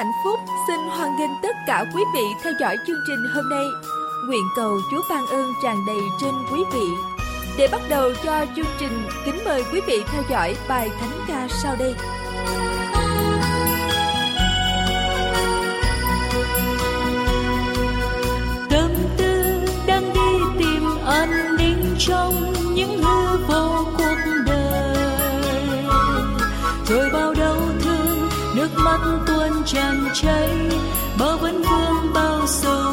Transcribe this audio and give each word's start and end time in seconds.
Hạnh 0.00 0.12
Phúc 0.24 0.40
xin 0.66 0.80
hoan 0.88 1.16
nghênh 1.16 1.30
tất 1.42 1.56
cả 1.66 1.84
quý 1.94 2.02
vị 2.14 2.22
theo 2.42 2.52
dõi 2.60 2.76
chương 2.86 3.00
trình 3.06 3.26
hôm 3.34 3.48
nay. 3.48 3.66
Nguyện 4.26 4.44
cầu 4.56 4.78
Chúa 4.90 5.02
ban 5.10 5.26
ơn 5.26 5.52
tràn 5.62 5.76
đầy 5.86 6.00
trên 6.20 6.34
quý 6.52 6.64
vị. 6.72 6.86
Để 7.58 7.68
bắt 7.72 7.80
đầu 7.88 8.12
cho 8.24 8.46
chương 8.56 8.66
trình, 8.78 9.02
kính 9.24 9.44
mời 9.44 9.64
quý 9.72 9.80
vị 9.86 10.02
theo 10.12 10.22
dõi 10.30 10.56
bài 10.68 10.90
thánh 11.00 11.24
ca 11.28 11.48
sau 11.62 11.76
đây. 11.78 11.94
tâm 18.70 18.90
tư 19.16 19.60
đang 19.86 20.12
đi 20.14 20.64
tìm 20.64 20.84
an 21.06 21.56
ninh 21.58 21.94
trong 21.98 22.52
những 22.74 23.02
hư 23.02 23.36
vô 23.48 23.84
cuộc 23.98 24.16
đời 24.46 24.96
rồi 26.88 27.10
bao 27.12 27.34
đau 27.34 27.56
thương 27.82 28.28
nước 28.56 28.68
mắt 28.76 28.98
tuôn 29.26 29.39
tràn 29.72 30.08
chảy 30.14 30.48
bao 31.18 31.38
vấn 31.38 31.62
vương 31.62 32.12
bao 32.14 32.46
sầu. 32.46 32.89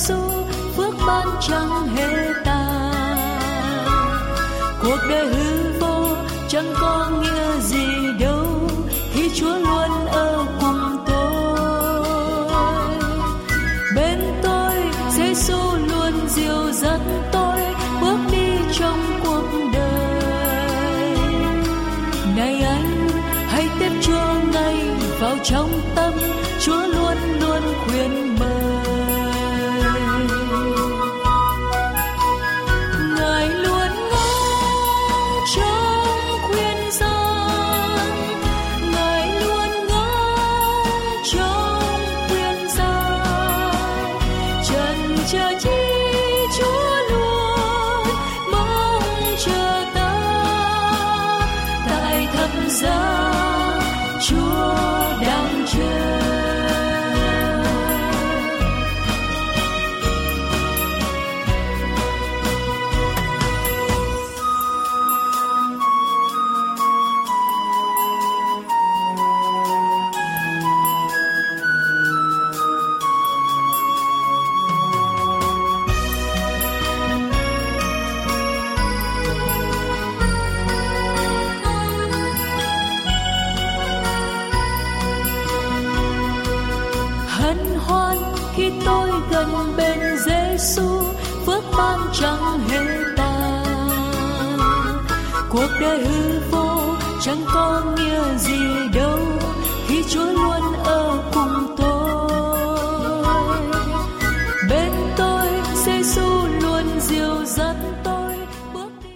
Giêsu 0.00 0.20
phước 0.76 0.94
ban 1.06 1.28
chẳng 1.40 1.88
hề 1.96 2.32
tàn 2.44 3.86
cuộc 4.82 4.98
đời 5.08 5.26
hư 5.26 5.78
vô 5.80 6.16
chẳng 6.48 6.74
có 6.80 7.10
nghĩa 7.22 7.60
gì 7.60 7.86
đâu, 8.20 8.46
khi 9.12 9.30
Chúa 9.34 9.58
luôn 9.58 10.06
ở 10.06 10.46
cùng 10.60 11.04
tôi. 11.06 12.48
Bên 13.96 14.18
tôi 14.42 14.74
Giêsu 15.10 15.58
luôn 15.90 16.28
dìu 16.28 16.72
dắt 16.72 17.00
tôi 17.32 17.60
bước 18.00 18.18
đi 18.32 18.48
trong 18.78 19.20
cuộc 19.24 19.48
đời. 19.72 21.16
Này 22.36 22.62
anh, 22.62 23.08
hãy 23.48 23.68
tiếp 23.78 23.92
Chúa 24.02 24.34
ngay 24.52 24.76
vào 25.20 25.36
trong 25.44 25.70
tâm, 25.94 26.12
Chúa 26.60 26.86
luôn 26.86 27.16
luôn 27.40 27.62
khuyên 27.86 28.36
mời. 28.40 28.59
Chẳng 92.12 92.58
hề 92.68 92.80
tàn 93.16 93.64
cuộc 95.50 95.68
đời 95.80 95.98
hư 96.06 96.40
vô 96.50 96.94
chẳng 97.22 97.44
có 97.54 97.82
nghĩa 97.96 98.38
gì 98.38 98.58
đâu 98.94 99.18
khi 99.86 100.02
Chúa 100.08 100.24
luôn 100.24 100.74
ở 100.84 101.22
cùng 101.34 101.76
tôi. 101.76 102.30
Bên 104.70 104.92
tôi 105.16 105.46
Giêsu 105.74 106.46
luôn 106.60 107.00
dìu 107.00 107.44
dắt 107.44 107.76
tôi 108.04 108.34
bước 108.74 108.90
đi. 109.02 109.10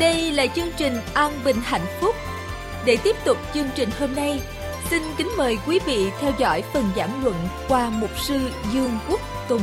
Đây 0.00 0.32
là 0.32 0.46
chương 0.46 0.70
trình 0.76 1.00
An 1.14 1.32
Bình 1.44 1.56
Hạnh 1.64 1.86
Phúc. 2.00 2.14
Để 2.84 2.96
tiếp 3.04 3.16
tục 3.24 3.36
chương 3.54 3.68
trình 3.74 3.88
hôm 4.00 4.14
nay, 4.14 4.40
xin 4.92 5.02
kính 5.16 5.28
mời 5.38 5.58
quý 5.66 5.78
vị 5.86 6.10
theo 6.20 6.32
dõi 6.38 6.62
phần 6.72 6.84
giảng 6.96 7.24
luận 7.24 7.34
qua 7.68 7.90
mục 7.90 8.10
sư 8.18 8.50
Dương 8.72 8.98
Quốc 9.08 9.20
Tùng. 9.48 9.62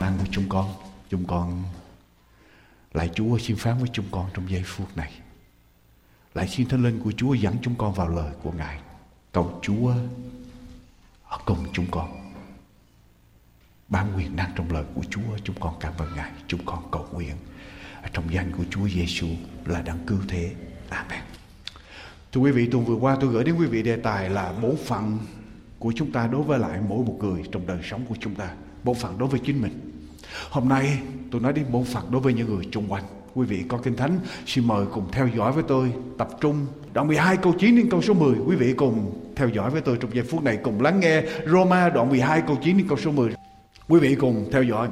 Ban 0.00 0.18
của 0.18 0.24
chúng 0.30 0.44
con, 0.48 0.74
chúng 1.10 1.24
con 1.26 1.62
lại 2.92 3.10
Chúa 3.14 3.38
xin 3.38 3.56
phán 3.56 3.78
với 3.78 3.88
chúng 3.92 4.06
con 4.10 4.30
trong 4.34 4.50
giây 4.50 4.62
phút 4.66 4.96
này. 4.96 5.12
Lại 6.34 6.48
xin 6.48 6.68
Thánh 6.68 6.82
Linh 6.82 7.00
của 7.04 7.12
Chúa 7.16 7.34
dẫn 7.34 7.56
chúng 7.62 7.74
con 7.78 7.94
vào 7.94 8.08
lời 8.08 8.32
của 8.42 8.52
Ngài. 8.52 8.78
Cầu 9.32 9.58
Chúa 9.62 9.92
ở 11.28 11.38
cùng 11.46 11.66
chúng 11.72 11.86
con. 11.90 12.17
Ban 13.88 14.06
quyền 14.16 14.36
năng 14.36 14.50
trong 14.56 14.72
lời 14.72 14.84
của 14.94 15.02
Chúa 15.10 15.38
chúng 15.44 15.56
con 15.60 15.74
cảm 15.80 15.92
ơn 15.98 16.08
Ngài. 16.16 16.30
Chúng 16.46 16.60
con 16.64 16.78
cầu 16.92 17.06
nguyện 17.12 17.34
trong 18.12 18.24
danh 18.34 18.52
của 18.56 18.64
Chúa 18.70 18.88
Giêsu 18.88 19.26
là 19.66 19.82
đấng 19.82 19.98
cứu 20.06 20.18
thế. 20.28 20.50
Amen. 20.88 21.20
Thưa 22.32 22.40
quý 22.40 22.50
vị, 22.50 22.68
tuần 22.72 22.84
vừa 22.84 22.94
qua 22.94 23.16
tôi 23.20 23.30
gửi 23.30 23.44
đến 23.44 23.54
quý 23.54 23.66
vị 23.66 23.82
đề 23.82 23.96
tài 23.96 24.30
là 24.30 24.52
bổn 24.62 24.76
phận 24.76 25.18
của 25.78 25.92
chúng 25.96 26.12
ta 26.12 26.26
đối 26.26 26.42
với 26.42 26.58
lại 26.58 26.78
mỗi 26.88 27.04
một 27.04 27.16
người 27.20 27.42
trong 27.52 27.66
đời 27.66 27.78
sống 27.82 28.04
của 28.08 28.14
chúng 28.20 28.34
ta. 28.34 28.48
Bổn 28.84 28.94
phận 28.94 29.18
đối 29.18 29.28
với 29.28 29.40
chính 29.44 29.62
mình. 29.62 30.04
Hôm 30.50 30.68
nay 30.68 30.98
tôi 31.30 31.40
nói 31.40 31.52
đến 31.52 31.64
bổn 31.72 31.84
phận 31.84 32.10
đối 32.10 32.20
với 32.20 32.34
những 32.34 32.54
người 32.54 32.68
xung 32.72 32.92
quanh. 32.92 33.04
Quý 33.34 33.46
vị 33.46 33.64
có 33.68 33.78
Kinh 33.78 33.96
Thánh, 33.96 34.20
xin 34.46 34.66
mời 34.66 34.86
cùng 34.92 35.08
theo 35.12 35.28
dõi 35.36 35.52
với 35.52 35.64
tôi, 35.68 35.92
tập 36.18 36.28
trung 36.40 36.66
đoạn 36.92 37.06
12 37.06 37.36
câu 37.36 37.54
9 37.58 37.76
đến 37.76 37.88
câu 37.90 38.02
số 38.02 38.14
10. 38.14 38.34
Quý 38.46 38.56
vị 38.56 38.72
cùng 38.72 39.20
theo 39.36 39.48
dõi 39.48 39.70
với 39.70 39.80
tôi 39.80 39.96
trong 40.00 40.14
giây 40.14 40.24
phút 40.24 40.42
này, 40.42 40.58
cùng 40.62 40.80
lắng 40.80 41.00
nghe 41.00 41.22
Roma 41.46 41.88
đoạn 41.88 42.08
12 42.08 42.42
câu 42.46 42.56
9 42.62 42.78
đến 42.78 42.88
câu 42.88 42.98
số 42.98 43.10
10. 43.10 43.37
Quý 43.88 44.00
vị 44.00 44.14
cùng 44.14 44.48
theo 44.52 44.62
dõi. 44.62 44.88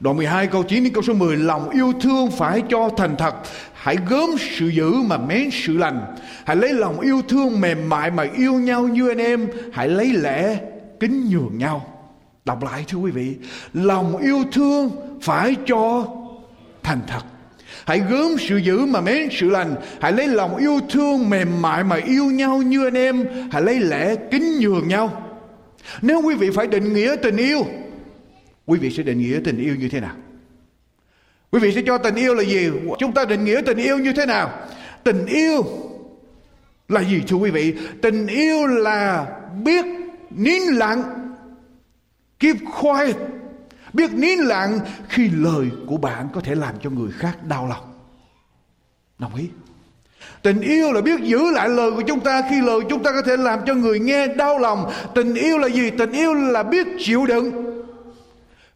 Đoạn 0.00 0.16
12 0.16 0.46
câu 0.46 0.62
9 0.62 0.84
đến 0.84 0.92
câu 0.92 1.02
số 1.02 1.14
10 1.14 1.36
Lòng 1.36 1.70
yêu 1.70 1.92
thương 2.00 2.30
phải 2.30 2.62
cho 2.68 2.90
thành 2.96 3.16
thật. 3.16 3.34
Hãy 3.72 3.96
gớm 4.08 4.30
sự 4.38 4.68
dữ 4.68 4.92
mà 4.92 5.16
mến 5.18 5.48
sự 5.52 5.76
lành. 5.76 6.16
Hãy 6.44 6.56
lấy 6.56 6.72
lòng 6.72 7.00
yêu 7.00 7.22
thương 7.28 7.60
mềm 7.60 7.88
mại 7.88 8.10
mà 8.10 8.26
yêu 8.36 8.52
nhau 8.52 8.88
như 8.88 9.08
anh 9.08 9.18
em. 9.18 9.48
Hãy 9.72 9.88
lấy 9.88 10.12
lẽ 10.12 10.58
kính 11.00 11.28
nhường 11.30 11.58
nhau. 11.58 11.86
Đọc 12.44 12.62
lại 12.64 12.84
thưa 12.88 12.98
quý 12.98 13.10
vị. 13.10 13.36
Lòng 13.74 14.16
yêu 14.16 14.44
thương 14.52 14.90
phải 15.22 15.56
cho 15.66 16.06
thành 16.82 17.00
thật. 17.06 17.22
Hãy 17.86 18.02
gớm 18.10 18.30
sự 18.38 18.56
dữ 18.56 18.78
mà 18.78 19.00
mến 19.00 19.28
sự 19.32 19.50
lành. 19.50 19.74
Hãy 20.00 20.12
lấy 20.12 20.28
lòng 20.28 20.56
yêu 20.56 20.80
thương 20.90 21.30
mềm 21.30 21.62
mại 21.62 21.84
mà 21.84 21.96
yêu 21.96 22.24
nhau 22.24 22.62
như 22.62 22.86
anh 22.86 22.94
em. 22.94 23.26
Hãy 23.52 23.62
lấy 23.62 23.80
lẽ 23.80 24.14
kính 24.30 24.58
nhường 24.60 24.88
nhau. 24.88 25.22
Nếu 26.02 26.22
quý 26.22 26.34
vị 26.34 26.50
phải 26.54 26.66
định 26.66 26.94
nghĩa 26.94 27.16
tình 27.22 27.36
yêu 27.36 27.64
Quý 28.66 28.78
vị 28.78 28.90
sẽ 28.90 29.02
định 29.02 29.18
nghĩa 29.18 29.40
tình 29.44 29.58
yêu 29.58 29.74
như 29.74 29.88
thế 29.88 30.00
nào? 30.00 30.16
Quý 31.50 31.60
vị 31.60 31.72
sẽ 31.74 31.82
cho 31.86 31.98
tình 31.98 32.14
yêu 32.14 32.34
là 32.34 32.42
gì? 32.42 32.70
Chúng 32.98 33.12
ta 33.12 33.24
định 33.24 33.44
nghĩa 33.44 33.60
tình 33.66 33.78
yêu 33.78 33.98
như 33.98 34.12
thế 34.12 34.26
nào? 34.26 34.50
Tình 35.04 35.26
yêu 35.26 35.64
là 36.88 37.02
gì 37.02 37.22
thưa 37.28 37.36
quý 37.36 37.50
vị? 37.50 37.74
Tình 38.02 38.26
yêu 38.26 38.66
là 38.66 39.26
biết 39.64 39.84
nín 40.30 40.62
lặng, 40.62 41.02
keep 42.38 42.56
quiet, 42.80 43.16
biết 43.92 44.12
nín 44.12 44.38
lặng 44.38 44.80
khi 45.08 45.28
lời 45.28 45.70
của 45.86 45.96
bạn 45.96 46.28
có 46.34 46.40
thể 46.40 46.54
làm 46.54 46.74
cho 46.82 46.90
người 46.90 47.10
khác 47.12 47.38
đau 47.48 47.68
lòng. 47.68 47.94
Đồng 49.18 49.34
ý? 49.34 49.48
Tình 50.42 50.60
yêu 50.60 50.92
là 50.92 51.00
biết 51.00 51.20
giữ 51.20 51.50
lại 51.50 51.68
lời 51.68 51.90
của 51.90 52.02
chúng 52.02 52.20
ta 52.20 52.42
khi 52.50 52.60
lời 52.60 52.80
chúng 52.88 53.02
ta 53.02 53.12
có 53.12 53.22
thể 53.22 53.36
làm 53.36 53.60
cho 53.66 53.74
người 53.74 53.98
nghe 53.98 54.26
đau 54.26 54.58
lòng. 54.58 54.92
Tình 55.14 55.34
yêu 55.34 55.58
là 55.58 55.68
gì? 55.68 55.90
Tình 55.90 56.12
yêu 56.12 56.34
là 56.34 56.62
biết 56.62 56.86
chịu 56.98 57.26
đựng 57.26 57.74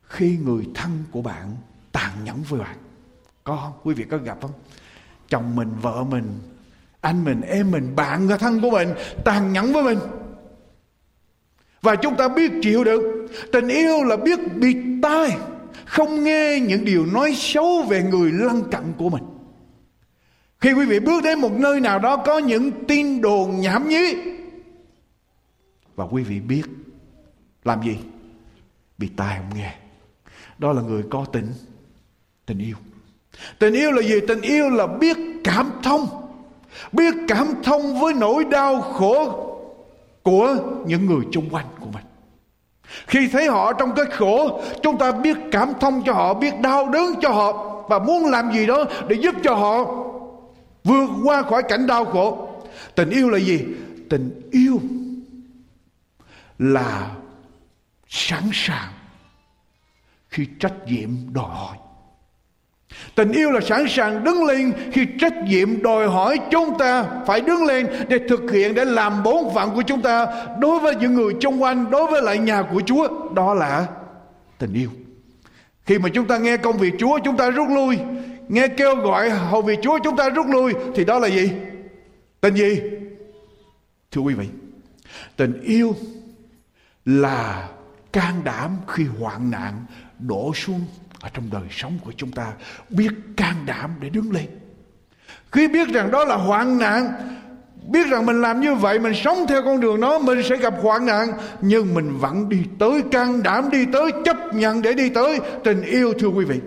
khi 0.08 0.36
người 0.36 0.68
thân 0.74 0.90
của 1.10 1.22
bạn 1.22 1.56
tàn 1.92 2.10
nhẫn 2.24 2.42
với 2.48 2.60
bạn, 2.60 2.76
có 3.44 3.56
không? 3.56 3.72
Quý 3.84 3.94
vị 3.94 4.04
có 4.10 4.16
gặp 4.16 4.38
không? 4.42 4.52
Chồng 5.28 5.56
mình, 5.56 5.70
vợ 5.82 6.04
mình, 6.04 6.38
anh 7.00 7.24
mình, 7.24 7.40
em 7.40 7.70
mình, 7.70 7.96
bạn, 7.96 8.26
người 8.26 8.38
thân 8.38 8.60
của 8.60 8.70
mình 8.70 8.88
tàn 9.24 9.52
nhẫn 9.52 9.72
với 9.72 9.82
mình. 9.82 9.98
Và 11.82 11.96
chúng 11.96 12.16
ta 12.16 12.28
biết 12.28 12.52
chịu 12.62 12.84
được. 12.84 13.28
Tình 13.52 13.68
yêu 13.68 14.04
là 14.04 14.16
biết 14.16 14.38
bịt 14.56 14.76
tai, 15.02 15.36
không 15.84 16.24
nghe 16.24 16.60
những 16.60 16.84
điều 16.84 17.06
nói 17.06 17.34
xấu 17.36 17.82
về 17.82 18.02
người 18.02 18.32
lân 18.32 18.62
cận 18.70 18.92
của 18.98 19.08
mình. 19.08 19.24
Khi 20.60 20.72
quý 20.72 20.86
vị 20.86 21.00
bước 21.00 21.22
đến 21.24 21.40
một 21.40 21.52
nơi 21.52 21.80
nào 21.80 21.98
đó 21.98 22.16
có 22.16 22.38
những 22.38 22.70
tin 22.84 23.20
đồn 23.20 23.60
nhảm 23.60 23.88
nhí, 23.88 24.14
và 25.96 26.04
quý 26.04 26.22
vị 26.22 26.40
biết 26.40 26.62
làm 27.64 27.82
gì? 27.82 27.98
Bị 28.98 29.08
tai 29.16 29.38
không 29.38 29.58
nghe 29.58 29.74
đó 30.58 30.72
là 30.72 30.82
người 30.82 31.02
có 31.10 31.24
tình 31.32 31.52
tình 32.46 32.58
yêu. 32.58 32.76
Tình 33.58 33.74
yêu 33.74 33.92
là 33.92 34.02
gì? 34.02 34.20
Tình 34.28 34.40
yêu 34.40 34.70
là 34.70 34.86
biết 34.86 35.16
cảm 35.44 35.70
thông, 35.82 36.06
biết 36.92 37.14
cảm 37.28 37.46
thông 37.62 38.00
với 38.00 38.14
nỗi 38.14 38.44
đau 38.44 38.80
khổ 38.80 39.44
của 40.22 40.56
những 40.86 41.06
người 41.06 41.24
chung 41.32 41.48
quanh 41.50 41.66
của 41.80 41.86
mình. 41.94 42.04
Khi 43.06 43.28
thấy 43.28 43.46
họ 43.46 43.72
trong 43.72 43.94
cái 43.94 44.04
khổ, 44.06 44.62
chúng 44.82 44.98
ta 44.98 45.12
biết 45.12 45.36
cảm 45.52 45.72
thông 45.80 46.02
cho 46.06 46.12
họ, 46.12 46.34
biết 46.34 46.60
đau 46.60 46.88
đớn 46.90 47.14
cho 47.22 47.28
họ 47.28 47.52
và 47.88 47.98
muốn 47.98 48.26
làm 48.26 48.52
gì 48.52 48.66
đó 48.66 48.84
để 49.08 49.16
giúp 49.16 49.34
cho 49.42 49.54
họ 49.54 49.84
vượt 50.84 51.10
qua 51.24 51.42
khỏi 51.42 51.62
cảnh 51.68 51.86
đau 51.86 52.04
khổ. 52.04 52.48
Tình 52.94 53.10
yêu 53.10 53.30
là 53.30 53.38
gì? 53.38 53.64
Tình 54.10 54.48
yêu 54.50 54.80
là 56.58 57.10
sẵn 58.08 58.42
sàng 58.52 58.92
khi 60.28 60.46
trách 60.60 60.74
nhiệm 60.86 61.10
đòi 61.32 61.48
hỏi. 61.48 61.76
Tình 63.14 63.32
yêu 63.32 63.50
là 63.50 63.60
sẵn 63.60 63.88
sàng 63.88 64.24
đứng 64.24 64.44
lên 64.44 64.72
khi 64.92 65.06
trách 65.20 65.34
nhiệm 65.44 65.82
đòi 65.82 66.08
hỏi 66.08 66.38
chúng 66.50 66.78
ta 66.78 67.04
phải 67.26 67.40
đứng 67.40 67.64
lên 67.64 67.86
để 68.08 68.18
thực 68.28 68.50
hiện 68.50 68.74
để 68.74 68.84
làm 68.84 69.22
bổn 69.22 69.44
phận 69.54 69.74
của 69.74 69.82
chúng 69.82 70.02
ta 70.02 70.26
đối 70.58 70.80
với 70.80 70.94
những 70.96 71.14
người 71.14 71.34
xung 71.42 71.62
quanh, 71.62 71.90
đối 71.90 72.10
với 72.10 72.22
lại 72.22 72.38
nhà 72.38 72.62
của 72.62 72.82
Chúa. 72.86 73.32
Đó 73.34 73.54
là 73.54 73.86
tình 74.58 74.72
yêu. 74.72 74.90
Khi 75.84 75.98
mà 75.98 76.08
chúng 76.08 76.26
ta 76.26 76.38
nghe 76.38 76.56
công 76.56 76.78
việc 76.78 76.94
Chúa 76.98 77.18
chúng 77.24 77.36
ta 77.36 77.50
rút 77.50 77.68
lui, 77.68 77.98
nghe 78.48 78.68
kêu 78.68 78.96
gọi 78.96 79.30
hầu 79.30 79.62
việc 79.62 79.78
Chúa 79.82 79.98
chúng 80.04 80.16
ta 80.16 80.28
rút 80.28 80.46
lui 80.46 80.72
thì 80.94 81.04
đó 81.04 81.18
là 81.18 81.28
gì? 81.28 81.50
Tình 82.40 82.54
gì? 82.54 82.80
Thưa 84.10 84.20
quý 84.20 84.34
vị, 84.34 84.46
tình 85.36 85.60
yêu 85.62 85.96
là 87.04 87.68
can 88.12 88.44
đảm 88.44 88.76
khi 88.88 89.04
hoạn 89.04 89.50
nạn 89.50 89.84
đổ 90.18 90.54
xuống 90.54 90.80
ở 91.20 91.28
trong 91.34 91.44
đời 91.52 91.68
sống 91.70 91.98
của 92.04 92.12
chúng 92.16 92.32
ta, 92.32 92.52
biết 92.90 93.10
can 93.36 93.54
đảm 93.66 93.90
để 94.00 94.08
đứng 94.08 94.32
lên. 94.32 94.46
Khi 95.52 95.68
biết 95.68 95.88
rằng 95.88 96.10
đó 96.10 96.24
là 96.24 96.36
hoạn 96.36 96.78
nạn, 96.78 97.12
biết 97.88 98.06
rằng 98.08 98.26
mình 98.26 98.40
làm 98.40 98.60
như 98.60 98.74
vậy, 98.74 98.98
mình 98.98 99.14
sống 99.14 99.46
theo 99.48 99.62
con 99.62 99.80
đường 99.80 100.00
đó, 100.00 100.18
mình 100.18 100.42
sẽ 100.48 100.56
gặp 100.56 100.74
hoạn 100.82 101.06
nạn, 101.06 101.28
nhưng 101.60 101.94
mình 101.94 102.18
vẫn 102.18 102.48
đi 102.48 102.58
tới 102.78 103.02
can 103.10 103.42
đảm, 103.42 103.70
đi 103.70 103.86
tới 103.92 104.10
chấp 104.24 104.36
nhận 104.54 104.82
để 104.82 104.94
đi 104.94 105.08
tới 105.08 105.38
tình 105.64 105.82
yêu, 105.82 106.12
thưa 106.18 106.28
quý 106.28 106.44
vị. 106.44 106.60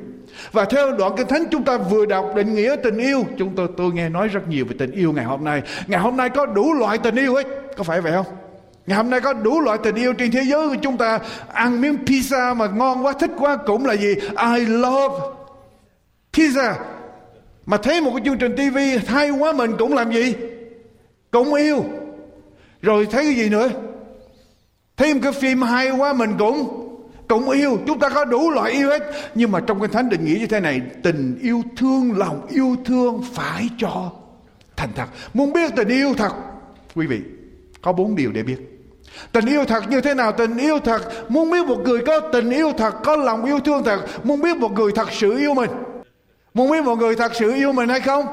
Và 0.52 0.66
theo 0.66 0.92
đoạn 0.92 1.14
kinh 1.18 1.28
thánh 1.28 1.44
chúng 1.52 1.64
ta 1.64 1.78
vừa 1.78 2.06
đọc 2.06 2.26
định 2.36 2.56
nghĩa 2.56 2.76
tình 2.84 2.98
yêu, 2.98 3.26
chúng 3.38 3.56
tôi 3.56 3.68
tôi 3.78 3.92
nghe 3.92 4.10
nói 4.10 4.28
rất 4.28 4.48
nhiều 4.48 4.66
về 4.66 4.76
tình 4.80 4.92
yêu 4.92 5.14
ngày 5.14 5.26
hôm 5.26 5.44
nay. 5.44 5.62
Ngày 5.88 6.00
hôm 6.00 6.18
nay 6.18 6.30
có 6.30 6.46
đủ 6.46 6.74
loại 6.74 6.98
tình 6.98 7.16
yêu 7.16 7.36
ấy 7.36 7.44
có 7.78 7.84
phải 7.84 8.02
vậy 8.02 8.12
không? 8.12 8.41
Ngày 8.88 8.98
hôm 8.98 9.10
nay 9.10 9.22
có 9.22 9.34
đủ 9.34 9.60
loại 9.60 9.78
tình 9.84 9.96
yêu 9.96 10.14
trên 10.14 10.32
thế 10.32 10.44
giới 10.44 10.68
của 10.68 10.76
chúng 10.82 10.98
ta 10.98 11.20
ăn 11.54 11.82
miếng 11.82 11.98
pizza 12.06 12.56
mà 12.56 12.68
ngon 12.68 13.06
quá, 13.06 13.14
thích 13.20 13.32
quá 13.38 13.58
cũng 13.66 13.86
là 13.86 13.94
gì? 13.94 14.16
I 14.56 14.66
love 14.66 15.16
pizza. 16.34 16.74
Mà 17.66 17.78
thấy 17.78 18.02
một 18.02 18.12
cái 18.16 18.22
chương 18.26 18.38
trình 18.38 18.56
TV 18.56 18.78
hay 19.08 19.30
quá 19.30 19.54
mình 19.54 19.72
cũng 19.80 19.94
làm 19.94 20.12
gì? 20.12 20.36
Cũng 21.32 21.54
yêu. 21.54 21.86
Rồi 22.82 23.08
thấy 23.12 23.24
cái 23.24 23.34
gì 23.36 23.50
nữa? 23.50 23.70
Thấy 24.98 25.14
một 25.14 25.20
cái 25.24 25.32
phim 25.32 25.62
hay 25.62 25.92
quá 25.92 26.14
mình 26.14 26.36
cũng 26.40 26.78
cũng 27.28 27.50
yêu 27.50 27.80
chúng 27.88 28.00
ta 28.00 28.10
có 28.10 28.26
đủ 28.26 28.50
loại 28.50 28.72
yêu 28.72 28.90
hết 28.90 29.02
nhưng 29.36 29.52
mà 29.52 29.60
trong 29.60 29.80
cái 29.80 29.88
thánh 29.88 30.10
định 30.10 30.26
nghĩa 30.26 30.40
như 30.40 30.48
thế 30.48 30.60
này, 30.60 30.82
tình 31.04 31.40
yêu 31.42 31.64
thương, 31.78 32.18
lòng 32.18 32.48
yêu 32.50 32.76
thương 32.86 33.24
phải 33.34 33.70
cho 33.78 34.12
thành 34.76 34.90
thật 34.96 35.06
muốn 35.34 35.54
biết 35.54 35.72
tình 35.76 35.88
yêu 35.88 36.14
thật, 36.18 36.32
quý 36.96 37.08
vị 37.08 37.20
có 37.82 37.94
bốn 37.94 38.16
điều 38.16 38.32
để 38.32 38.44
biết. 38.44 38.58
Tình 39.32 39.46
yêu 39.46 39.66
thật 39.66 39.84
như 39.90 40.02
thế 40.02 40.14
nào? 40.14 40.32
Tình 40.32 40.58
yêu 40.58 40.80
thật, 40.80 41.02
Muốn 41.30 41.52
biết 41.52 41.66
một 41.68 41.78
người 41.84 42.00
có 42.06 42.20
tình 42.20 42.50
yêu 42.50 42.72
thật, 42.78 42.94
Có 43.04 43.16
lòng 43.16 43.46
yêu 43.46 43.60
thương 43.60 43.84
thật, 43.84 44.00
Muốn 44.24 44.42
biết 44.42 44.58
một 44.58 44.72
người 44.72 44.92
thật 44.92 45.08
sự 45.12 45.38
yêu 45.38 45.54
mình. 45.54 45.70
Muốn 46.54 46.72
biết 46.72 46.84
một 46.84 46.96
người 46.96 47.16
thật 47.16 47.32
sự 47.36 47.54
yêu 47.54 47.72
mình 47.72 47.90
hay 47.90 48.00
không? 48.00 48.26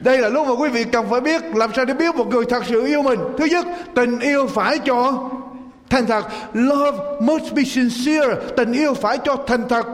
Đây 0.00 0.18
là 0.18 0.28
lúc 0.28 0.46
mà 0.46 0.52
quý 0.52 0.68
vị 0.68 0.84
cần 0.84 1.06
phải 1.10 1.20
biết 1.20 1.42
Làm 1.54 1.70
sao 1.76 1.84
để 1.84 1.94
biết 1.94 2.14
một 2.14 2.28
người 2.28 2.44
thật 2.44 2.62
sự 2.68 2.86
yêu 2.86 3.02
mình. 3.02 3.20
Thứ 3.38 3.44
nhất, 3.44 3.66
tình 3.94 4.20
yêu 4.20 4.46
phải 4.46 4.78
cho 4.78 5.30
thành 5.90 6.06
thật. 6.06 6.24
Love 6.52 6.98
must 7.20 7.54
be 7.54 7.62
sincere. 7.64 8.34
Tình 8.56 8.72
yêu 8.72 8.94
phải 8.94 9.18
cho 9.24 9.36
thành 9.46 9.68
thật. 9.68 9.86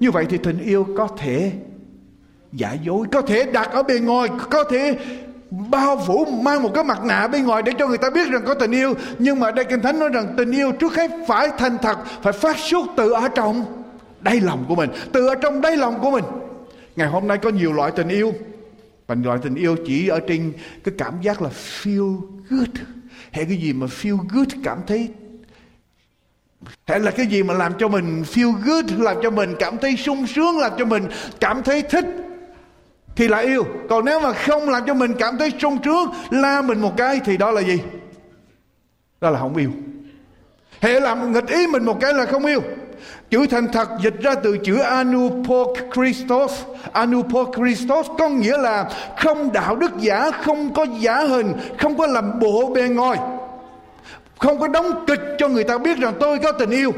Như 0.00 0.10
vậy 0.10 0.26
thì 0.28 0.38
tình 0.38 0.58
yêu 0.64 0.86
có 0.96 1.08
thể 1.18 1.52
giả 2.52 2.76
dối, 2.84 3.06
Có 3.12 3.22
thể 3.22 3.44
đặt 3.44 3.70
ở 3.72 3.82
bề 3.82 3.98
ngoài, 3.98 4.28
Có 4.50 4.64
thể 4.64 4.96
bao 5.70 6.04
phủ 6.06 6.24
mang 6.24 6.62
một 6.62 6.70
cái 6.74 6.84
mặt 6.84 7.04
nạ 7.04 7.28
bên 7.28 7.46
ngoài 7.46 7.62
để 7.62 7.72
cho 7.78 7.86
người 7.86 7.98
ta 7.98 8.10
biết 8.10 8.30
rằng 8.30 8.42
có 8.46 8.54
tình 8.54 8.70
yêu. 8.70 8.94
Nhưng 9.18 9.40
mà 9.40 9.50
đây 9.50 9.64
kinh 9.64 9.80
thánh 9.80 9.98
nói 9.98 10.08
rằng 10.08 10.34
tình 10.36 10.50
yêu 10.50 10.72
trước 10.72 10.96
hết 10.96 11.10
phải 11.28 11.48
thành 11.58 11.78
thật, 11.82 11.98
phải 12.22 12.32
phát 12.32 12.58
xuất 12.58 12.86
từ 12.96 13.10
ở 13.10 13.28
trong 13.28 13.82
đáy 14.20 14.40
lòng 14.40 14.64
của 14.68 14.74
mình, 14.74 14.90
từ 15.12 15.26
ở 15.26 15.34
trong 15.34 15.60
đáy 15.60 15.76
lòng 15.76 16.00
của 16.00 16.10
mình. 16.10 16.24
Ngày 16.96 17.08
hôm 17.08 17.28
nay 17.28 17.38
có 17.38 17.50
nhiều 17.50 17.72
loại 17.72 17.92
tình 17.96 18.08
yêu, 18.08 18.32
và 19.06 19.14
loại 19.24 19.38
tình 19.42 19.54
yêu 19.54 19.76
chỉ 19.86 20.08
ở 20.08 20.20
trên 20.28 20.52
cái 20.84 20.94
cảm 20.98 21.22
giác 21.22 21.42
là 21.42 21.50
feel 21.82 22.20
good. 22.50 22.68
Hay 23.32 23.44
cái 23.44 23.56
gì 23.56 23.72
mà 23.72 23.86
feel 23.86 24.18
good 24.32 24.48
cảm 24.64 24.78
thấy 24.86 25.08
hay 26.86 27.00
là 27.00 27.10
cái 27.10 27.26
gì 27.26 27.42
mà 27.42 27.54
làm 27.54 27.72
cho 27.78 27.88
mình 27.88 28.22
feel 28.32 28.52
good, 28.64 28.84
làm 28.98 29.16
cho 29.22 29.30
mình 29.30 29.54
cảm 29.58 29.78
thấy 29.78 29.96
sung 29.96 30.26
sướng, 30.26 30.58
làm 30.58 30.72
cho 30.78 30.84
mình 30.84 31.08
cảm 31.40 31.62
thấy 31.62 31.82
thích 31.82 32.04
thì 33.16 33.28
là 33.28 33.38
yêu. 33.38 33.64
Còn 33.88 34.04
nếu 34.04 34.20
mà 34.20 34.32
không 34.32 34.68
làm 34.68 34.82
cho 34.86 34.94
mình 34.94 35.14
cảm 35.18 35.38
thấy 35.38 35.52
sung 35.60 35.78
sướng, 35.84 36.10
la 36.30 36.62
mình 36.62 36.80
một 36.80 36.96
cái 36.96 37.20
thì 37.24 37.36
đó 37.36 37.50
là 37.50 37.60
gì? 37.60 37.78
Đó 39.20 39.30
là 39.30 39.38
không 39.38 39.56
yêu. 39.56 39.70
Hệ 40.80 41.00
làm 41.00 41.32
nghịch 41.32 41.46
ý 41.46 41.66
mình 41.66 41.84
một 41.84 42.00
cái 42.00 42.14
là 42.14 42.26
không 42.26 42.46
yêu. 42.46 42.60
Chữ 43.30 43.46
thành 43.50 43.72
thật 43.72 43.88
dịch 44.02 44.20
ra 44.20 44.34
từ 44.34 44.58
chữ 44.58 44.78
anupokristos. 44.78 46.52
Anupokristos 46.92 48.06
có 48.18 48.28
nghĩa 48.28 48.58
là 48.58 48.90
không 49.18 49.52
đạo 49.52 49.76
đức 49.76 49.90
giả, 49.98 50.30
không 50.30 50.74
có 50.74 50.86
giả 50.98 51.16
hình, 51.16 51.52
không 51.78 51.98
có 51.98 52.06
làm 52.06 52.40
bộ 52.40 52.72
bề 52.74 52.82
ngoài. 52.82 53.18
Không 54.38 54.60
có 54.60 54.68
đóng 54.68 55.04
kịch 55.06 55.20
cho 55.38 55.48
người 55.48 55.64
ta 55.64 55.78
biết 55.78 55.98
rằng 55.98 56.14
tôi 56.20 56.38
có 56.38 56.52
tình 56.52 56.70
yêu. 56.70 56.92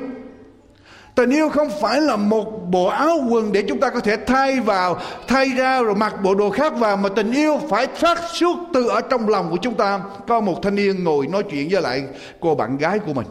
Tình 1.15 1.31
yêu 1.31 1.49
không 1.49 1.69
phải 1.81 2.01
là 2.01 2.17
một 2.17 2.71
bộ 2.71 2.87
áo 2.87 3.19
quần 3.31 3.53
để 3.53 3.65
chúng 3.69 3.81
ta 3.81 3.91
có 3.91 4.01
thể 4.01 4.17
thay 4.17 4.61
vào, 4.61 5.01
thay 5.29 5.49
ra 5.49 5.83
rồi 5.83 5.95
mặc 5.95 6.15
bộ 6.23 6.35
đồ 6.35 6.51
khác 6.51 6.73
vào 6.77 6.97
mà 6.97 7.09
tình 7.09 7.33
yêu 7.33 7.61
phải 7.71 7.87
phát 7.87 8.19
xuất 8.33 8.57
từ 8.73 8.89
ở 8.89 9.01
trong 9.01 9.29
lòng 9.29 9.51
của 9.51 9.59
chúng 9.63 9.75
ta. 9.75 10.01
Có 10.29 10.41
một 10.41 10.63
thanh 10.63 10.75
niên 10.75 11.05
ngồi 11.05 11.27
nói 11.27 11.43
chuyện 11.51 11.69
với 11.71 11.83
lại 11.83 12.05
cô 12.41 12.55
bạn 12.55 12.79
gái 12.79 12.99
của 12.99 13.13
mình 13.13 13.27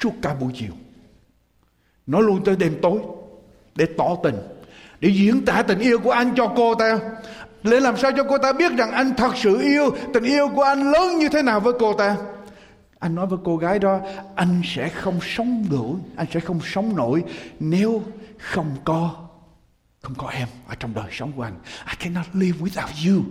suốt 0.00 0.12
cả 0.22 0.34
buổi 0.40 0.52
chiều. 0.54 0.72
Nói 2.06 2.22
luôn 2.22 2.44
tới 2.44 2.56
đêm 2.56 2.78
tối. 2.82 2.98
để 3.74 3.86
tỏ 3.98 4.16
tình 4.22 4.34
để 5.00 5.08
diễn 5.08 5.44
tả 5.44 5.62
tình 5.62 5.78
yêu 5.78 5.98
của 5.98 6.10
anh 6.10 6.34
cho 6.36 6.52
cô 6.56 6.74
ta 6.74 6.98
để 7.62 7.80
làm 7.80 7.96
sao 7.96 8.10
cho 8.16 8.24
cô 8.24 8.38
ta 8.38 8.52
biết 8.52 8.72
rằng 8.72 8.90
anh 8.90 9.14
thật 9.16 9.32
sự 9.36 9.60
yêu 9.60 9.90
tình 10.14 10.24
yêu 10.24 10.48
của 10.48 10.62
anh 10.62 10.92
lớn 10.92 11.18
như 11.18 11.28
thế 11.28 11.42
nào 11.42 11.60
với 11.60 11.72
cô 11.78 11.92
ta 11.92 12.16
anh 12.98 13.14
nói 13.14 13.26
với 13.26 13.38
cô 13.44 13.56
gái 13.56 13.78
đó 13.78 14.00
anh 14.34 14.62
sẽ 14.64 14.88
không 14.88 15.18
sống 15.22 15.64
nổi 15.70 15.96
anh 16.16 16.26
sẽ 16.32 16.40
không 16.40 16.60
sống 16.64 16.96
nổi 16.96 17.24
nếu 17.60 18.02
không 18.38 18.76
có 18.84 19.26
không 20.06 20.14
có 20.18 20.28
em 20.28 20.48
ở 20.68 20.74
trong 20.80 20.94
đời 20.94 21.04
sống 21.12 21.32
của 21.36 21.42
anh. 21.42 21.54
I 21.90 21.94
cannot 21.98 22.26
live 22.32 22.58
without 22.60 23.10
you. 23.10 23.22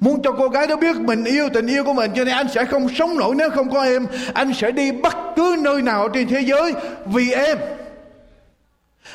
Muốn 0.00 0.22
cho 0.22 0.32
cô 0.32 0.48
gái 0.48 0.66
đó 0.66 0.76
biết 0.76 0.96
mình 0.96 1.24
yêu 1.24 1.48
tình 1.54 1.66
yêu 1.66 1.84
của 1.84 1.92
mình 1.92 2.10
cho 2.14 2.24
nên 2.24 2.34
anh 2.34 2.48
sẽ 2.48 2.64
không 2.64 2.88
sống 2.94 3.18
nổi 3.18 3.34
nếu 3.34 3.50
không 3.50 3.70
có 3.70 3.84
em. 3.84 4.06
Anh 4.34 4.54
sẽ 4.54 4.70
đi 4.70 4.92
bất 4.92 5.16
cứ 5.36 5.56
nơi 5.62 5.82
nào 5.82 6.08
trên 6.08 6.28
thế 6.28 6.40
giới 6.40 6.72
vì 7.06 7.32
em. 7.32 7.58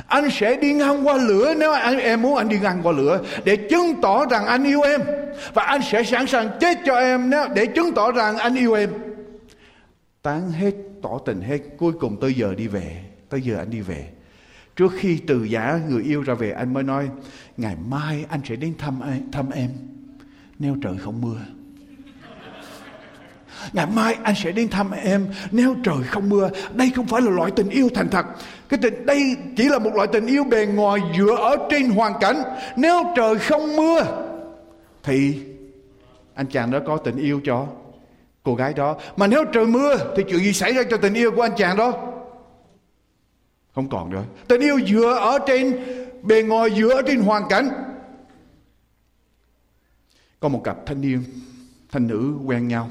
Anh 0.08 0.30
sẽ 0.32 0.56
đi 0.56 0.74
ngang 0.74 1.08
qua 1.08 1.18
lửa 1.18 1.54
nếu 1.58 1.72
anh, 1.72 2.00
em 2.00 2.22
muốn 2.22 2.38
anh 2.38 2.50
đi 2.50 2.60
ngang 2.60 2.80
qua 2.84 2.92
lửa 2.92 3.20
để 3.44 3.56
chứng 3.56 4.02
tỏ 4.02 4.26
rằng 4.26 4.46
anh 4.46 4.64
yêu 4.64 4.82
em. 4.82 5.02
Và 5.54 5.64
anh 5.64 5.82
sẽ 5.92 6.04
sẵn 6.04 6.28
sàng 6.28 6.50
chết 6.60 6.78
cho 6.86 6.96
em 6.96 7.30
nếu 7.30 7.48
để 7.56 7.66
chứng 7.66 7.94
tỏ 7.94 8.12
rằng 8.12 8.38
anh 8.38 8.56
yêu 8.56 8.74
em 8.74 8.90
tán 10.24 10.51
hết, 10.51 10.72
tỏ 11.01 11.20
tình 11.25 11.42
hết, 11.42 11.60
cuối 11.77 11.94
cùng 12.00 12.20
tới 12.20 12.34
giờ 12.34 12.56
đi 12.56 12.68
về, 12.68 13.03
tới 13.30 13.42
giờ 13.42 13.58
anh 13.58 13.70
đi 13.70 13.82
về. 13.82 14.10
Trước 14.75 14.92
khi 14.98 15.20
từ 15.27 15.44
giả 15.44 15.80
người 15.89 16.03
yêu 16.03 16.22
ra 16.22 16.34
về, 16.34 16.51
anh 16.51 16.74
mới 16.74 16.84
nói, 16.84 17.10
ngày 17.58 17.75
mai 17.89 18.25
anh 18.30 18.39
sẽ 18.46 18.56
đến 18.56 18.74
thăm 18.77 19.01
thăm 19.32 19.50
em, 19.50 19.70
nếu 20.60 20.75
trời 20.82 20.98
không 20.98 21.22
mưa. 21.22 21.38
Ngày 23.74 23.88
mai 23.96 24.18
anh 24.24 24.36
sẽ 24.36 24.51
đến 24.51 24.70
thăm 24.70 24.92
em, 24.92 25.27
nếu 25.51 25.75
trời 25.84 26.03
không 26.08 26.30
mưa. 26.30 26.50
Đây 26.74 26.92
không 26.96 27.08
phải 27.08 27.22
là 27.22 27.32
loại 27.32 27.51
tình 27.56 27.70
yêu 27.70 27.89
thành 27.96 28.10
thật. 28.10 28.25
Cái 28.70 28.80
tình, 28.82 29.06
đây 29.06 29.36
chỉ 29.58 29.63
là 29.63 29.80
một 29.80 29.92
loại 29.96 30.08
tình 30.12 30.25
yêu 30.25 30.44
bề 30.44 30.65
ngoài 30.65 31.00
dựa 31.18 31.36
ở 31.36 31.68
trên 31.70 31.89
hoàn 31.89 32.13
cảnh. 32.20 32.44
Nếu 32.77 33.03
trời 33.15 33.39
không 33.39 33.75
mưa, 33.75 34.25
thì 35.03 35.39
anh 36.34 36.46
chàng 36.48 36.72
đó 36.72 36.80
có 36.86 36.98
tình 36.98 37.18
yêu 37.18 37.42
cho 37.44 37.68
cô 38.44 38.56
gái 38.56 38.74
đó. 38.74 38.98
Mà 39.18 39.28
nếu 39.28 39.46
trời 39.54 39.66
mưa 39.66 40.14
thì 40.18 40.24
chuyện 40.30 40.40
gì 40.40 40.54
xảy 40.54 40.74
ra 40.74 40.82
cho 40.90 40.98
tình 40.98 41.14
yêu 41.14 41.32
của 41.32 41.42
anh 41.42 41.54
chàng 41.58 41.78
đó? 41.78 42.10
Không 43.76 43.90
còn 43.90 44.10
nữa. 44.10 44.24
Tình 44.48 44.62
yêu 44.62 44.80
dựa 44.88 45.14
ở 45.14 45.40
trên 45.48 45.84
bề 46.24 46.44
ngoài 46.44 46.70
dựa 46.78 46.94
ở 46.94 47.02
trên 47.08 47.22
hoàn 47.22 47.44
cảnh. 47.50 47.70
Có 50.40 50.50
một 50.50 50.62
cặp 50.64 50.78
thanh 50.86 51.02
niên 51.02 51.24
thanh 51.92 52.08
nữ 52.08 52.36
quen 52.46 52.68
nhau. 52.68 52.90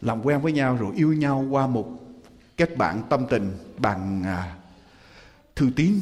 Làm 0.00 0.26
quen 0.26 0.40
với 0.40 0.52
nhau 0.52 0.76
rồi 0.76 0.92
yêu 0.96 1.12
nhau 1.12 1.46
qua 1.50 1.66
một 1.66 1.88
kết 2.56 2.76
bạn 2.76 3.02
tâm 3.08 3.26
tình 3.30 3.52
bằng 3.78 4.22
à, 4.22 4.56
thư 5.56 5.70
tín. 5.76 6.00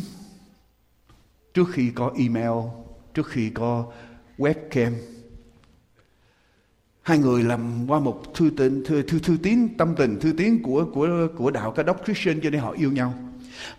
Trước 1.55 1.69
khi 1.73 1.93
có 1.95 2.13
email 2.19 2.69
trước 3.15 3.27
khi 3.29 3.51
có 3.51 3.87
webcam 4.39 4.93
hai 7.03 7.19
người 7.19 7.43
làm 7.43 7.87
qua 7.89 8.01
một 8.01 8.35
thư 8.35 8.51
tín 8.57 8.85
thư 8.87 9.03
thư, 9.03 9.19
thư 9.19 9.37
tín 9.43 9.69
tâm 9.79 9.95
tình 9.97 10.21
thư 10.21 10.33
tín 10.33 10.63
của 10.63 10.85
của 10.95 11.29
của 11.37 11.51
đạo 11.51 11.73
ca 11.73 11.83
đốc 11.83 12.05
Christian 12.05 12.41
cho 12.43 12.51
nên 12.51 12.61
họ 12.61 12.71
yêu 12.71 12.93
nhau. 12.93 13.15